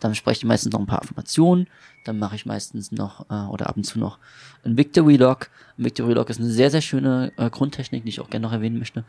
[0.01, 1.69] Dann spreche ich meistens noch ein paar Affirmationen.
[2.05, 4.19] Dann mache ich meistens noch äh, oder ab und zu noch
[4.65, 5.51] ein Victory Log.
[5.79, 8.53] Ein Victory Log ist eine sehr, sehr schöne äh, Grundtechnik, die ich auch gerne noch
[8.53, 9.05] erwähnen möchte.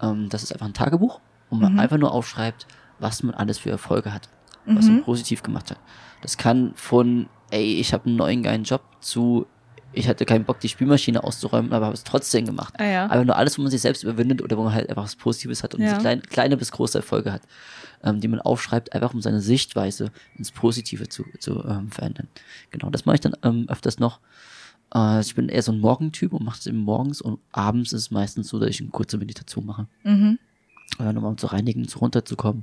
[0.00, 1.20] Ähm, das ist einfach ein Tagebuch,
[1.50, 1.78] wo man Mhm.
[1.80, 2.66] einfach nur aufschreibt,
[2.98, 4.28] was man alles für Erfolge hat,
[4.66, 4.96] was Mhm.
[4.96, 5.78] man positiv gemacht hat.
[6.22, 9.46] Das kann von, ey, ich habe einen neuen geilen Job zu,
[9.92, 12.74] ich hatte keinen Bock, die Spülmaschine auszuräumen, aber habe es trotzdem gemacht.
[12.78, 13.10] Ah ja.
[13.10, 15.62] Aber nur alles, wo man sich selbst überwindet oder wo man halt einfach was Positives
[15.62, 15.98] hat und Ja.
[15.98, 17.42] kleine, kleine bis große Erfolge hat,
[18.04, 22.28] ähm, die man aufschreibt, einfach um seine Sichtweise ins Positive zu, zu ähm, verändern.
[22.70, 24.20] Genau, das mache ich dann ähm, öfters noch.
[24.94, 28.02] Äh, ich bin eher so ein Morgentyp und mache das eben morgens und abends ist
[28.02, 29.86] es meistens so, dass ich eine kurze Meditation mache.
[30.04, 30.38] Mhm.
[30.98, 32.62] Äh, nochmal um zu reinigen, zu runterzukommen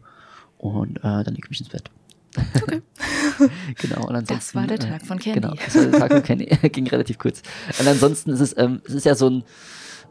[0.57, 1.89] und äh, dann lege ich mich ins Bett.
[3.81, 5.39] genau, und ansonsten, Das war der Tag von Candy.
[5.39, 6.45] Genau, das war der Tag von Candy.
[6.71, 7.41] Ging relativ kurz.
[7.79, 9.43] Und ansonsten ist es, ähm, es ist ja so ein,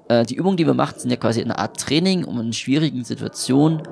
[0.09, 3.05] äh, die Übungen, die man macht, sind ja quasi eine Art Training, um in schwierigen
[3.05, 3.83] Situationen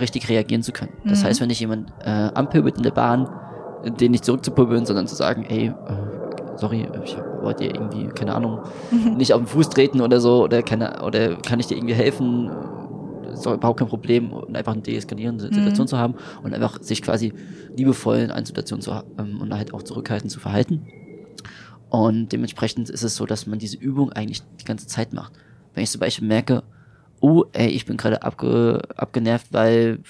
[0.00, 0.92] richtig reagieren zu können.
[1.04, 1.26] Das Mhm.
[1.26, 3.28] heißt, wenn dich jemand äh, anpöbelt in der Bahn,
[3.84, 5.72] den nicht zurückzupöbeln, sondern zu sagen, ey, äh,
[6.56, 8.60] sorry, ich wollte dir irgendwie, keine Ahnung,
[9.16, 12.50] nicht auf den Fuß treten oder so, oder keine, oder kann ich dir irgendwie helfen?
[13.32, 17.02] Ist doch überhaupt kein Problem, und einfach eine deeskalierende Situation zu haben und einfach sich
[17.02, 17.32] quasi
[17.76, 20.86] liebevoll in einer Situation zu haben ähm, und halt auch zurückhaltend zu verhalten.
[21.90, 25.32] Und dementsprechend ist es so, dass man diese Übung eigentlich die ganze Zeit macht.
[25.74, 26.62] Wenn ich zum Beispiel merke,
[27.20, 30.00] oh, ey, ich bin gerade abge, abgenervt, weil,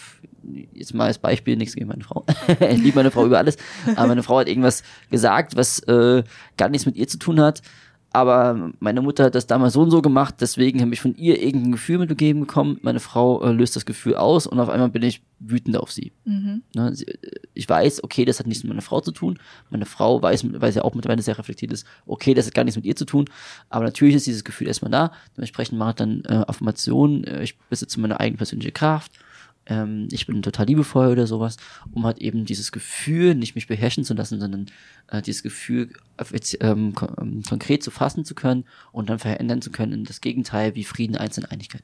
[0.72, 2.24] jetzt mal als Beispiel, nichts gegen meine Frau.
[2.60, 3.56] ich liebe meine Frau über alles.
[3.96, 6.22] Aber meine Frau hat irgendwas gesagt, was äh,
[6.56, 7.62] gar nichts mit ihr zu tun hat.
[8.10, 11.42] Aber meine Mutter hat das damals so und so gemacht, deswegen habe ich von ihr
[11.42, 12.78] irgendein Gefühl mitgegeben bekommen.
[12.80, 16.12] Meine Frau äh, löst das Gefühl aus und auf einmal bin ich wütend auf sie.
[16.24, 16.62] Mhm.
[16.74, 17.06] Ne, sie,
[17.52, 19.38] ich weiß, okay, das hat nichts mit meiner Frau zu tun.
[19.68, 22.76] Meine Frau weiß, weil sie auch mittlerweile sehr reflektiert ist, okay, das hat gar nichts
[22.76, 23.26] mit ihr zu tun.
[23.68, 25.12] Aber natürlich ist dieses Gefühl erstmal da.
[25.36, 27.24] Dementsprechend mache ich dann äh, Affirmationen.
[27.24, 29.12] Äh, ich besitze meine eigene persönliche Kraft.
[29.68, 31.58] Ähm, ich bin total liebevoll oder sowas,
[31.92, 34.66] um halt eben dieses Gefühl nicht mich beherrschen zu lassen, sondern
[35.08, 35.92] äh, dieses Gefühl
[36.60, 40.20] ähm, kon ähm, konkret zu fassen zu können und dann verändern zu können in das
[40.20, 41.82] Gegenteil wie Frieden, Eins und Einigkeit.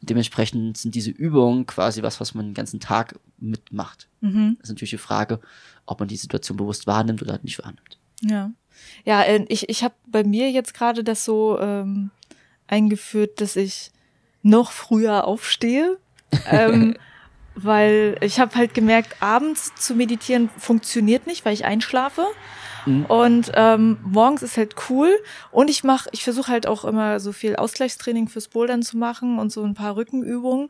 [0.00, 4.08] Dementsprechend sind diese Übungen quasi was, was man den ganzen Tag mitmacht.
[4.20, 4.56] Mhm.
[4.58, 5.40] Das ist natürlich die Frage,
[5.86, 7.98] ob man die Situation bewusst wahrnimmt oder halt nicht wahrnimmt.
[8.20, 8.50] Ja.
[9.04, 12.10] Ja, äh, ich, ich habe bei mir jetzt gerade das so ähm,
[12.66, 13.92] eingeführt, dass ich
[14.42, 15.98] noch früher aufstehe.
[16.50, 16.96] ähm,
[17.54, 22.26] weil ich habe halt gemerkt, abends zu meditieren funktioniert nicht, weil ich einschlafe.
[22.86, 23.04] Mhm.
[23.06, 25.10] Und ähm, morgens ist halt cool.
[25.50, 29.38] Und ich mache, ich versuche halt auch immer so viel Ausgleichstraining fürs Bouldern zu machen
[29.38, 30.68] und so ein paar Rückenübungen.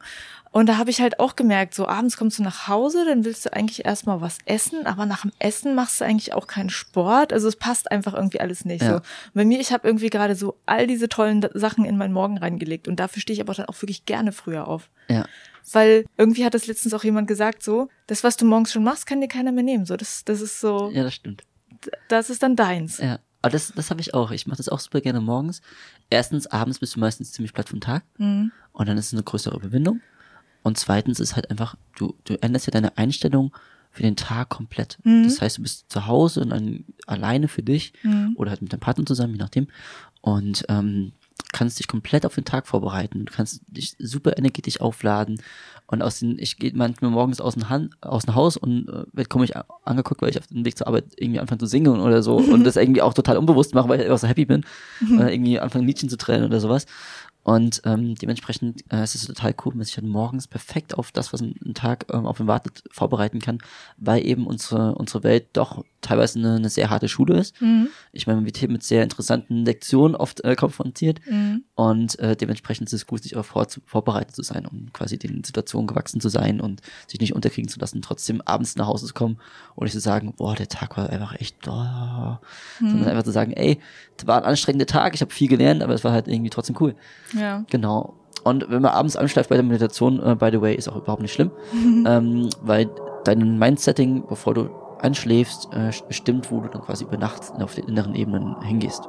[0.51, 3.47] Und da habe ich halt auch gemerkt, so abends kommst du nach Hause, dann willst
[3.47, 7.33] du eigentlich erstmal was essen, aber nach dem Essen machst du eigentlich auch keinen Sport.
[7.33, 8.97] Also es passt einfach irgendwie alles nicht Ja.
[8.97, 9.01] so.
[9.33, 12.87] Bei mir, ich habe irgendwie gerade so all diese tollen Sachen in meinen Morgen reingelegt.
[12.89, 14.91] Und dafür stehe ich aber dann auch wirklich gerne früher auf.
[15.09, 15.25] Ja.
[15.73, 19.07] Weil irgendwie hat das letztens auch jemand gesagt, so, das, was du morgens schon machst,
[19.07, 19.87] kann dir keiner mehr nehmen.
[19.87, 21.43] So, das, das ist so, Ja, das stimmt.
[22.09, 22.99] das ist dann deins.
[22.99, 23.19] Ja.
[23.43, 24.31] Aber das, das habe ich auch.
[24.31, 25.63] Ich mache das auch super gerne morgens.
[26.11, 28.05] Erstens, abends bist du meistens ziemlich platt vom Tag.
[28.19, 28.53] Mhm.
[28.73, 30.01] Und dann ist es eine größere Überwindung.
[30.63, 33.53] Und zweitens ist halt einfach, du, du änderst ja deine Einstellung
[33.91, 34.99] für den Tag komplett.
[35.03, 35.25] Mhm.
[35.25, 38.35] Das heißt, du bist zu Hause und dann alleine für dich Mhm.
[38.37, 39.67] oder halt mit deinem Partner zusammen, je nachdem.
[40.21, 41.13] Und ähm,
[41.53, 43.25] kannst dich komplett auf den Tag vorbereiten.
[43.27, 45.41] Du kannst dich super energetisch aufladen.
[45.87, 49.25] Und aus den, ich gehe manchmal morgens aus dem, Han, aus dem Haus und äh,
[49.25, 52.23] komisch a- angeguckt, weil ich auf dem Weg zur Arbeit irgendwie anfange zu singen oder
[52.23, 54.65] so und das irgendwie auch total unbewusst mache, weil ich einfach so happy bin.
[55.15, 56.87] Oder irgendwie anfange Liedchen zu tränen oder sowas.
[57.45, 60.97] Und ähm, dementsprechend äh, es ist es total cool, wenn man sich dann morgens perfekt
[60.97, 63.59] auf das, was ein, Tag ähm, auf ihn wartet, vorbereiten kann,
[63.97, 67.61] weil eben unsere, unsere Welt doch teilweise eine, eine sehr harte Schule ist.
[67.61, 67.89] Mhm.
[68.13, 71.65] Ich meine, man wird hier mit sehr interessanten Lektionen oft äh, konfrontiert Mhm.
[71.75, 75.43] und äh, dementsprechend ist es gut, sich auch vor, vorbereitet zu sein, um quasi den
[75.45, 79.15] Situationen gewachsen zu sein und sich nicht unterkriegen zu lassen, trotzdem abends nach Hause zu
[79.15, 79.39] kommen
[79.75, 82.39] und nicht zu sagen, boah, der Tag war einfach echt, oh,
[82.79, 82.91] Hm.
[82.91, 83.79] sondern einfach zu sagen, ey,
[84.17, 86.77] das war ein anstrengender Tag, ich habe viel gelernt, aber es war halt irgendwie trotzdem
[86.81, 86.95] cool.
[87.33, 87.65] Ja.
[87.71, 88.15] Genau.
[88.45, 91.23] Und wenn man abends anschläft bei der Meditation, äh, by the way, ist auch überhaupt
[91.23, 91.51] nicht schlimm,
[92.07, 92.91] ähm, weil
[93.25, 94.71] dein Mindsetting, bevor du
[95.01, 99.09] einschläfst, äh, bestimmt, wo du dann quasi über Nacht auf den inneren Ebenen hingehst.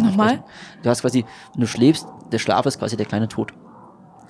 [0.00, 0.44] Nochmal?
[0.82, 3.52] Du hast quasi, wenn du schläfst, der Schlaf ist quasi der kleine Tod.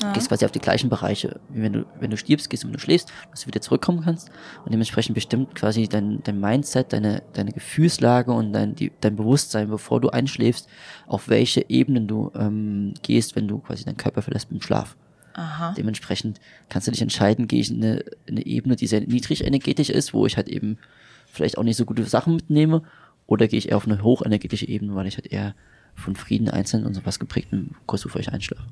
[0.00, 0.12] Du Ja.
[0.12, 1.40] gehst quasi auf die gleichen Bereiche.
[1.50, 4.02] Wie wenn du, wenn du stirbst, gehst du, wenn du schläfst, dass du wieder zurückkommen
[4.02, 4.28] kannst.
[4.64, 9.68] Und dementsprechend bestimmt quasi dein, dein Mindset, deine, deine Gefühlslage und dein, die, dein Bewusstsein,
[9.68, 10.68] bevor du einschläfst,
[11.06, 14.96] auf welche Ebenen du ähm, gehst, wenn du quasi deinen Körper verlässt im Schlaf.
[15.34, 15.74] Aha.
[15.76, 19.44] Dementsprechend kannst du dich entscheiden, gehe ich in eine, in eine Ebene, die sehr niedrig
[19.44, 20.78] energetisch ist, wo ich halt eben
[21.26, 22.82] vielleicht auch nicht so gute Sachen mitnehme,
[23.26, 25.54] oder gehe ich eher auf eine hochenergetische Ebene, weil ich halt eher
[25.94, 28.64] von Frieden einzeln und sowas geprägt bin, kurz bevor ich einschlafe.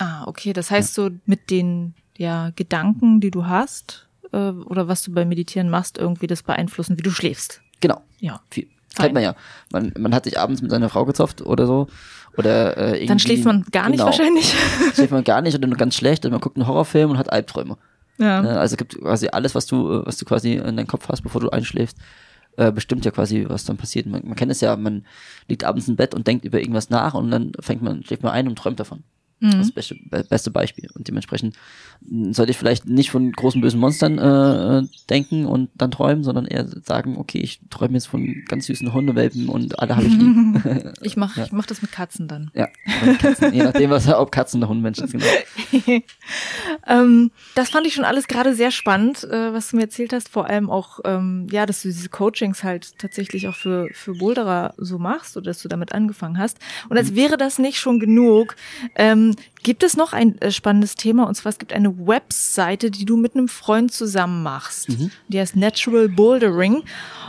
[0.00, 0.52] Ah, okay.
[0.52, 5.28] Das heißt so mit den ja, Gedanken, die du hast, äh, oder was du beim
[5.28, 7.60] Meditieren machst, irgendwie das beeinflussen, wie du schläfst.
[7.80, 8.00] Genau.
[8.18, 8.40] Ja.
[8.50, 8.66] Viel.
[8.96, 9.36] Kennt man ja.
[9.70, 11.86] Man, man hat sich abends mit seiner Frau gezopft oder so.
[12.36, 14.54] Oder äh, irgendwie, Dann schläft man gar nicht genau, wahrscheinlich.
[14.94, 17.30] Schläft man gar nicht oder nur ganz schlecht und man guckt einen Horrorfilm und hat
[17.30, 17.76] Albträume.
[18.18, 18.42] Ja.
[18.42, 18.58] Ne?
[18.58, 21.22] Also es gibt quasi alles, was du, äh, was du quasi in deinem Kopf hast,
[21.22, 21.98] bevor du einschläfst,
[22.56, 24.06] äh, bestimmt ja quasi, was dann passiert.
[24.06, 25.04] Man, man kennt es ja, man
[25.48, 28.32] liegt abends im Bett und denkt über irgendwas nach und dann fängt man, schläft man
[28.32, 29.02] ein und träumt davon.
[29.40, 30.88] Das ist das beste, be- beste Beispiel.
[30.94, 31.56] Und dementsprechend
[32.30, 36.66] sollte ich vielleicht nicht von großen bösen Monstern äh, denken und dann träumen, sondern eher
[36.84, 40.94] sagen, okay, ich träume jetzt von ganz süßen Hundewelpen und alle habe ich lieb.
[41.02, 42.50] Ich mach, ich mach das mit Katzen dann.
[42.54, 42.68] ja,
[43.18, 45.22] Katzen, je nachdem, was ob Katzen oder Hundenmenschen sind.
[45.72, 46.00] Genau.
[46.86, 50.28] Ähm, das fand ich schon alles gerade sehr spannend, äh, was du mir erzählt hast.
[50.28, 54.74] Vor allem auch, ähm, ja, dass du diese Coachings halt tatsächlich auch für, für Boulderer
[54.76, 56.58] so machst oder dass du damit angefangen hast.
[56.88, 58.56] Und als wäre das nicht schon genug,
[58.94, 59.29] ähm,
[59.62, 61.26] gibt es noch ein äh, spannendes Thema.
[61.26, 64.88] Und zwar, es gibt eine Webseite, die du mit einem Freund zusammen machst.
[65.28, 66.82] Die heißt Natural Bouldering.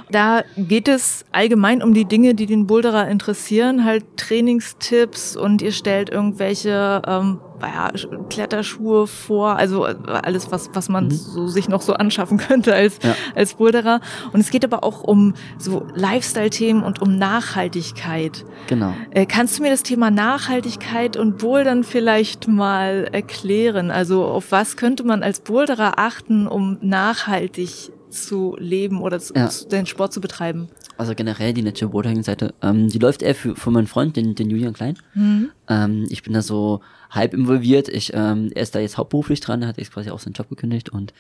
[0.10, 5.72] Da geht es allgemein um die Dinge, die den Boulderer interessieren, halt Trainingstipps und ihr
[5.72, 7.92] stellt irgendwelche ähm, ja,
[8.30, 13.00] Kletterschuhe vor, also äh, alles, was, was man so sich noch so anschaffen könnte als,
[13.04, 13.16] Ja.
[13.36, 14.00] als Boulderer.
[14.34, 18.46] Und es geht aber auch um so Lifestyle-Themen und um Nachhaltigkeit.
[18.68, 18.94] genau.
[19.12, 23.92] Äh, kannst du mir das Thema Nachhaltigkeit und Bouldern vielleicht mal erklären?
[23.92, 29.50] Also auf was könnte man als Boulderer achten, um nachhaltig zu leben oder zu, Ja.
[29.72, 30.70] den Sport zu betreiben?
[30.98, 34.36] Also generell die Natural Bouldering Seite, ähm, die läuft eher für, für meinen Freund, den,
[34.36, 34.98] den Julian Klein.
[35.16, 36.82] Ähm, ich bin da so
[37.12, 37.88] halb involviert.
[37.90, 40.50] Ich, ähm, er ist da jetzt hauptberuflich dran, er hat jetzt quasi auch seinen Job
[40.50, 41.14] gekündigt und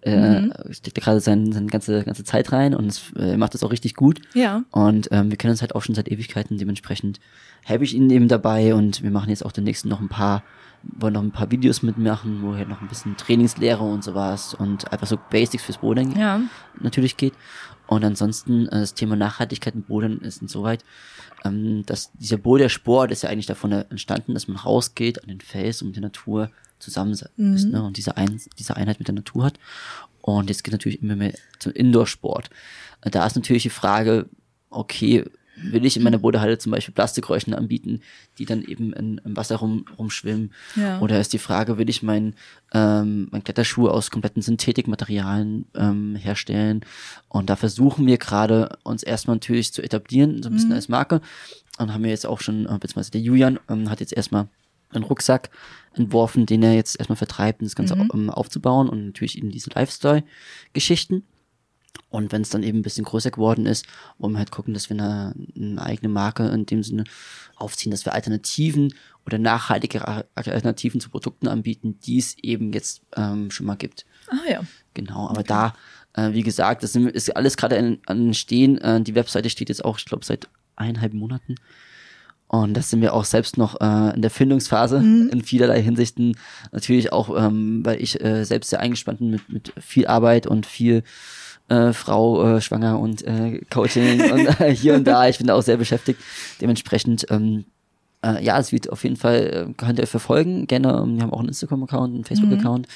[0.00, 0.42] äh,
[0.72, 3.62] steckt da gerade seine, seine ganze, ganze Zeit rein und es, äh, er macht das
[3.62, 4.20] auch richtig gut.
[4.34, 4.64] Ja.
[4.70, 7.20] Und ähm, wir kennen uns halt auch schon seit Ewigkeiten, dementsprechend
[7.62, 10.42] helfe ich ihnen eben dabei und wir machen jetzt auch demnächst noch ein paar,
[10.82, 14.92] wollen noch ein paar Videos mitmachen, wo halt noch ein bisschen Trainingslehre und sowas und
[14.92, 16.40] einfach so Basics fürs Bouldering Ja.
[16.80, 17.32] natürlich geht.
[17.86, 20.84] Und ansonsten äh, das Thema Nachhaltigkeit im Bouldern ist insoweit,
[21.44, 25.82] ähm, dass dieser Bouldersport ist ja eigentlich davon entstanden, dass man rausgeht an den Fels
[25.82, 27.28] und mit der Natur zusammen ist
[27.66, 27.82] ne?
[27.82, 29.58] und diese, Ein diese Einheit mit der Natur hat.
[30.20, 32.50] Und jetzt geht natürlich immer mehr zum Indoor-Sport.
[33.02, 34.28] Äh, Da ist natürlich die Frage,
[34.70, 35.24] okay,
[35.56, 38.00] will ich in meiner Boulderhalle zum Beispiel Plastikräuschen anbieten,
[38.38, 40.52] die dann eben in, im Wasser rum, rumschwimmen?
[40.76, 41.00] Ja.
[41.00, 42.34] Oder ist die Frage, will ich mein,
[42.72, 46.84] ähm, mein Kletterschuh aus kompletten Synthetikmaterialien ähm, herstellen?
[47.28, 51.20] Und da versuchen wir gerade uns erstmal natürlich zu etablieren, so ein bisschen als Marke.
[51.78, 54.48] Und haben wir jetzt auch schon, äh, beziehungsweise der Julian ähm, hat jetzt erstmal
[54.90, 55.50] einen Rucksack
[55.94, 59.70] entworfen, den er jetzt erstmal vertreibt, um das Ganze ähm, aufzubauen und natürlich eben diese
[59.70, 61.24] Lifestyle-Geschichten.
[62.10, 63.86] Und wenn es dann eben ein bisschen größer geworden ist,
[64.18, 67.04] wollen wir halt gucken, dass wir eine, eine eigene Marke in dem Sinne
[67.56, 68.94] aufziehen, dass wir Alternativen
[69.26, 74.06] oder nachhaltige Alternativen zu Produkten anbieten, die es eben jetzt ähm, schon mal gibt.
[74.28, 74.60] Ah ja.
[74.92, 75.74] Genau, aber da,
[76.12, 78.78] äh, wie gesagt, das ist alles gerade an, an Stehen.
[78.78, 81.56] Äh, die Webseite steht jetzt auch, ich glaube, seit eineinhalb Monaten.
[82.46, 86.36] Und das sind wir auch selbst noch äh, in der Findungsphase in vielerlei Hinsichten.
[86.70, 90.66] Natürlich auch, ähm, weil ich äh, selbst sehr eingespannt bin mit, mit viel Arbeit und
[90.66, 91.02] viel
[91.68, 95.28] äh, Frau äh, schwanger und äh, Coaching und äh, hier und da.
[95.28, 96.20] Ich bin da auch sehr beschäftigt.
[96.60, 97.64] Dementsprechend, ähm,
[98.24, 100.66] äh, ja, es wird auf jeden Fall, äh, könnt ihr verfolgen.
[100.66, 102.88] Gerne, ähm, wir haben auch einen Instagram-Account, einen Facebook-Account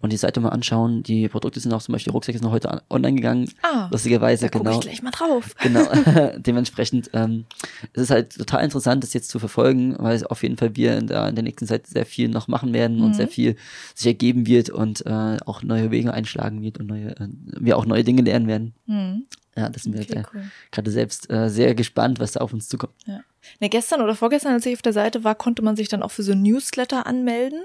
[0.00, 1.02] und die Seite mal anschauen.
[1.02, 3.50] Die Produkte sind auch zum Beispiel, Rucksack ist noch heute online gegangen.
[3.62, 4.74] Ah, lustigerweise, Da genau.
[4.74, 5.54] ich gleich mal drauf.
[5.60, 5.86] Genau,
[6.38, 7.44] dementsprechend ähm,
[7.92, 10.96] es ist halt total interessant, das jetzt zu verfolgen, weil es auf jeden Fall wir
[10.96, 13.56] in der, in der nächsten Zeit sehr viel noch machen werden und sehr viel
[13.94, 17.84] sich ergeben wird und äh, auch neue Wege einschlagen wird und neue, äh, wir auch
[17.84, 18.74] neue Dinge lernen werden.
[18.86, 19.26] Hm.
[19.56, 20.42] Ja, das sind wir Okay, äh, cool.
[20.70, 22.94] gerade selbst äh, sehr gespannt, was da auf uns zukommt.
[23.06, 23.20] Ja.
[23.58, 26.10] Ne, gestern oder vorgestern, als ich auf der Seite war, konnte man sich dann auch
[26.10, 27.60] für so ein Newsletter anmelden.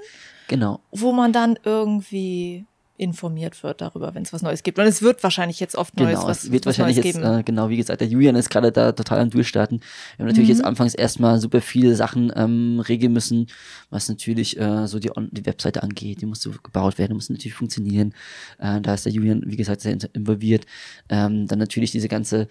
[0.47, 0.79] Genau.
[0.91, 2.65] wo man dann irgendwie
[2.97, 4.79] informiert wird darüber, wenn es was Neues gibt.
[4.79, 7.21] Und es wird wahrscheinlich jetzt oft Neues, Genau, was, es wird was wahrscheinlich Neues jetzt,
[7.23, 7.39] geben.
[7.39, 9.79] äh, genau wie gesagt, der Julian ist gerade da total am Durchstarten.
[10.15, 10.55] Wir haben natürlich Mhm.
[10.55, 13.47] jetzt anfangs erstmal super viele Sachen ähm, regeln müssen,
[13.89, 16.21] was natürlich äh, so die, die Webseite angeht.
[16.21, 18.13] Die muss so gebaut werden, muss natürlich funktionieren.
[18.59, 20.65] Äh, da ist der Julian, wie gesagt, sehr in- involviert.
[21.09, 22.47] Ähm, dann natürlich diese ganze,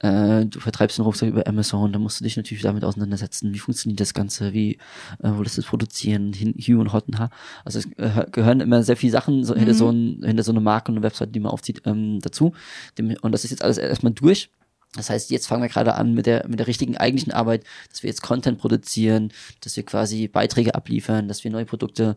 [0.00, 3.52] äh, du vertreibst den Rucksack über Amazon, da musst du dich natürlich damit auseinandersetzen.
[3.52, 4.52] Wie funktioniert das Ganze?
[4.52, 4.78] Wie
[5.22, 6.32] äh, wo das das produzieren?
[6.32, 7.30] Hin, Hue und Hot und Ha.
[7.64, 10.60] Also es äh, gehören immer sehr viele Sachen so, hinter, so ein, hinter so eine
[10.60, 12.52] Marke und eine Webseite, die man aufzieht, ähm, dazu.
[12.98, 14.50] Dem, und das ist jetzt alles erstmal durch.
[14.94, 18.02] Das heißt, jetzt fangen wir gerade an mit der, mit der richtigen eigentlichen Arbeit, dass
[18.02, 19.32] wir jetzt Content produzieren,
[19.62, 22.14] dass wir quasi Beiträge abliefern, dass wir neue Produkte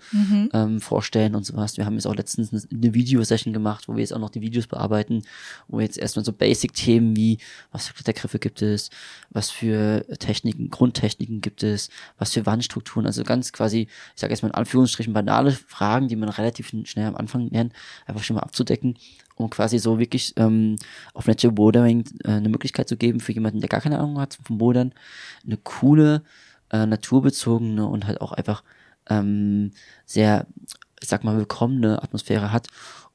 [0.54, 1.78] ähm, vorstellen und sowas.
[1.78, 4.68] Wir haben jetzt auch letztens eine Videosession gemacht, wo wir jetzt auch noch die Videos
[4.68, 5.24] bearbeiten,
[5.70, 7.38] wo wir jetzt erstmal so Basic-Themen wie,
[7.72, 8.90] was für Klettergriffe gibt es,
[9.30, 14.42] was für Techniken, Grundtechniken gibt es, was für Wandstrukturen, also ganz quasi, ich sage jetzt
[14.42, 17.72] mal in Anführungsstrichen banale Fragen, die man relativ schnell am Anfang lernt,
[18.06, 18.98] einfach schon mal abzudecken
[19.36, 20.78] um quasi so wirklich ähm,
[21.14, 24.38] auf Natural Bouldering äh, eine Möglichkeit zu geben für jemanden, der gar keine Ahnung hat
[24.42, 24.94] vom Bouldern,
[25.46, 26.24] eine coole,
[26.72, 28.64] äh, naturbezogene und halt auch einfach
[29.10, 29.72] ähm,
[30.06, 30.48] sehr,
[31.02, 32.68] ich sag mal, willkommene Atmosphäre hat,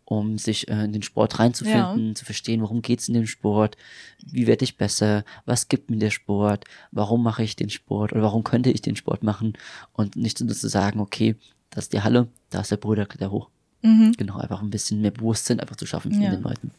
[0.04, 3.76] um sich äh, in den Sport reinzufinden, zu verstehen, worum geht's in dem Sport,
[4.24, 8.22] wie werde ich besser, was gibt mir der Sport, warum mache ich den Sport oder
[8.22, 9.54] warum könnte ich den Sport machen
[9.92, 11.36] und nicht nur zu sagen, okay,
[11.70, 13.50] das ist die Halle, da ist der Bruder, kletter hoch.
[13.82, 16.30] Genau, einfach ein bisschen mehr Bewusstsein einfach zu schaffen Ja.
[16.30, 16.70] den Leuten.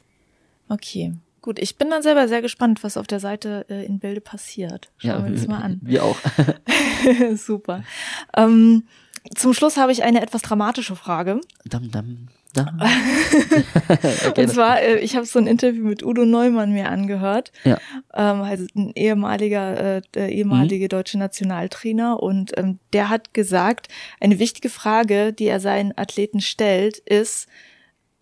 [0.69, 1.13] Okay.
[1.41, 4.91] Gut, ich bin dann selber sehr gespannt, was auf der Seite äh, in Bilde passiert.
[4.97, 5.79] Schauen wir uns mal an.
[5.81, 6.17] Wir auch.
[7.35, 7.83] Super.
[8.37, 8.83] Ähm,
[9.35, 11.41] zum Schluss habe ich eine etwas dramatische Frage.
[11.65, 12.79] dam, dam, dam.
[14.37, 17.51] Und zwar, äh, ich habe so ein Interview mit Udo Neumann mir angehört.
[17.63, 17.77] Ja.
[18.13, 22.21] Ähm, also ein ehemaliger, äh, ehemalige deutsche Nationaltrainer.
[22.21, 23.87] Und ähm, der hat gesagt,
[24.19, 27.47] eine wichtige Frage, die er seinen Athleten stellt, ist,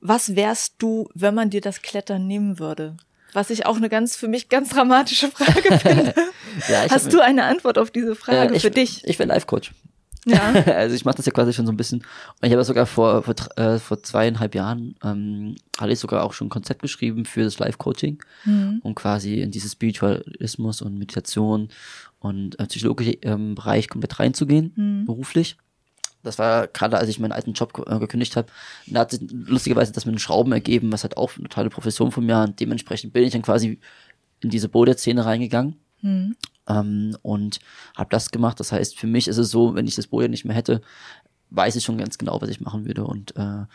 [0.02, 2.98] was wärst du, wenn man dir das Klettern nehmen würde?
[3.34, 6.14] Was ich auch eine ganz, für mich ganz dramatische Frage finde.
[6.68, 9.04] Ja, Hast du eine Antwort auf diese Frage äh, ich, für dich?
[9.06, 9.72] Ich wäre Life-Coach.
[10.26, 10.52] Ja.
[10.76, 12.00] also ich mache das ja quasi schon so ein bisschen.
[12.00, 16.34] Und ich habe sogar vor, vor, äh, vor zweieinhalb Jahren, ähm, hatte ich sogar auch
[16.34, 18.80] schon ein Konzept geschrieben für das Life-Coaching, Mhm.
[18.84, 21.70] um quasi in dieses Spiritualismus und Meditation
[22.20, 25.06] und äh, psychologische ähm, Bereich komplett reinzugehen, Mhm.
[25.06, 25.58] beruflich.
[26.22, 28.48] Das war gerade, als ich meinen alten Job äh, gekündigt habe,
[28.88, 32.12] da hat sich lustigerweise das mit den Schrauben ergeben, was halt auch eine tolle Profession
[32.12, 33.80] von mir und dementsprechend bin ich dann quasi
[34.42, 36.36] in diese Boulder-Szene reingegangen Mhm.
[36.70, 37.60] Ähm, und
[37.98, 38.60] habe das gemacht.
[38.60, 40.82] Das heißt, für mich ist es so, wenn ich das Boulder nicht mehr hätte,
[41.50, 43.66] weiß ich schon ganz genau, was ich machen würde und äh,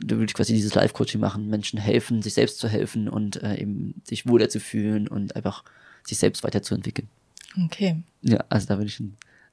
[0.00, 3.56] da würde ich quasi dieses Live-Coaching machen, Menschen helfen, sich selbst zu helfen und äh,
[3.60, 5.64] eben sich wohler zu fühlen und einfach
[6.04, 7.08] sich selbst weiterzuentwickeln.
[7.64, 8.02] Okay.
[8.22, 8.98] Ja, also da würde ich.
[8.98, 9.04] Du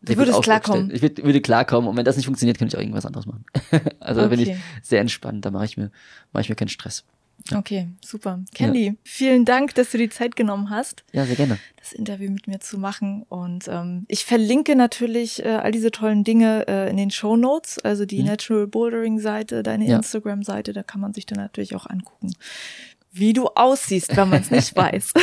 [0.03, 0.91] ich würd würdest auch klarkommen.
[0.93, 3.45] Ich würd, würde klarkommen und wenn das nicht funktioniert, könnte ich auch irgendwas anderes machen.
[3.99, 4.59] also da bin ich Okay.
[4.83, 5.89] sehr entspannt, da mache ich mir,
[6.31, 7.03] mache ich mir keinen Stress.
[7.53, 8.39] Okay, super.
[8.55, 11.59] Candy, vielen Dank, dass du die Zeit genommen hast, Ja, sehr gerne.
[11.77, 13.23] das Interview mit mir zu machen.
[13.29, 17.77] Und ähm, ich verlinke natürlich äh, all diese tollen Dinge äh, in den Show Notes,
[17.79, 18.25] also die Mhm.
[18.29, 19.97] Natural Bouldering Seite, deine Ja.
[19.97, 22.33] Instagram-Seite, da kann man sich dann natürlich auch angucken,
[23.11, 25.13] wie du aussiehst, wenn man es nicht weiß.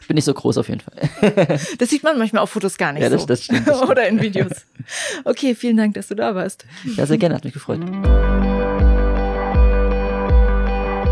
[0.00, 1.58] Ich bin nicht so groß auf jeden Fall.
[1.78, 3.26] Das sieht man manchmal auf Fotos gar nicht Ja, das- so.
[3.26, 3.90] das stimmt, das stimmt.
[3.90, 4.52] Oder in Videos.
[5.24, 6.64] Okay, vielen Dank, dass du da warst.
[6.96, 7.80] Ja, sehr gerne, hat mich gefreut.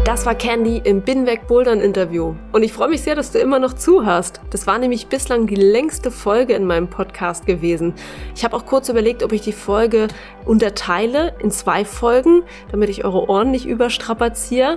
[0.05, 2.35] Das war Candy im Binweg Bouldern Interview.
[2.53, 4.43] Und ich freue mich sehr, dass du immer noch zuhörst.
[4.51, 7.95] Das war nämlich bislang die längste Folge in meinem Podcast gewesen.
[8.37, 10.09] Ich habe auch kurz überlegt, ob ich die Folge
[10.45, 14.77] unterteile in zwei Folgen, damit ich eure Ohren nicht überstrapaziere.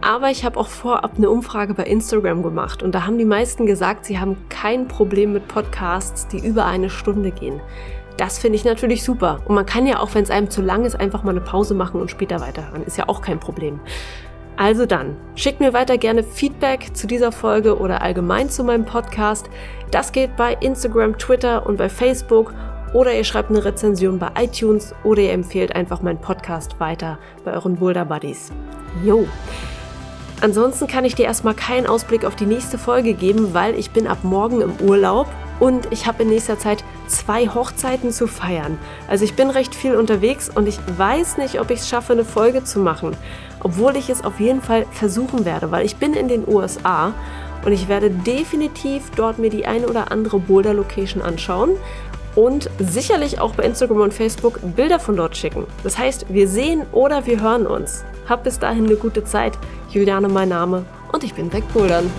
[0.00, 3.66] Aber ich habe auch vorab eine Umfrage bei Instagram gemacht und da haben die meisten
[3.66, 7.60] gesagt, sie haben kein Problem mit Podcasts, die über eine Stunde gehen.
[8.16, 9.40] Das finde ich natürlich super.
[9.46, 11.74] Und man kann ja auch, wenn es einem zu lang ist, einfach mal eine Pause
[11.74, 12.84] machen und später weiterhören.
[12.84, 13.80] Ist ja auch kein Problem.
[14.56, 19.50] Also dann, schickt mir weiter gerne Feedback zu dieser Folge oder allgemein zu meinem Podcast.
[19.90, 22.54] Das geht bei Instagram, Twitter und bei Facebook.
[22.92, 27.52] Oder ihr schreibt eine Rezension bei iTunes oder ihr empfehlt einfach meinen Podcast weiter bei
[27.52, 28.52] euren Boulder Buddies.
[29.04, 29.26] Jo!
[30.40, 34.06] Ansonsten kann ich dir erstmal keinen Ausblick auf die nächste Folge geben, weil ich bin
[34.06, 35.26] ab morgen im Urlaub
[35.60, 38.78] und ich habe in nächster Zeit zwei Hochzeiten zu feiern.
[39.08, 42.24] Also ich bin recht viel unterwegs und ich weiß nicht, ob ich es schaffe, eine
[42.24, 43.16] Folge zu machen.
[43.60, 47.14] Obwohl ich es auf jeden Fall versuchen werde, weil ich bin in den USA
[47.64, 51.70] und ich werde definitiv dort mir die eine oder andere Boulder-Location anschauen
[52.34, 55.66] und sicherlich auch bei Instagram und Facebook Bilder von dort schicken.
[55.82, 58.04] Das heißt, wir sehen oder wir hören uns.
[58.28, 59.52] Hab bis dahin eine gute Zeit.
[59.90, 62.10] Juliane mein Name und ich bin wegbouldern.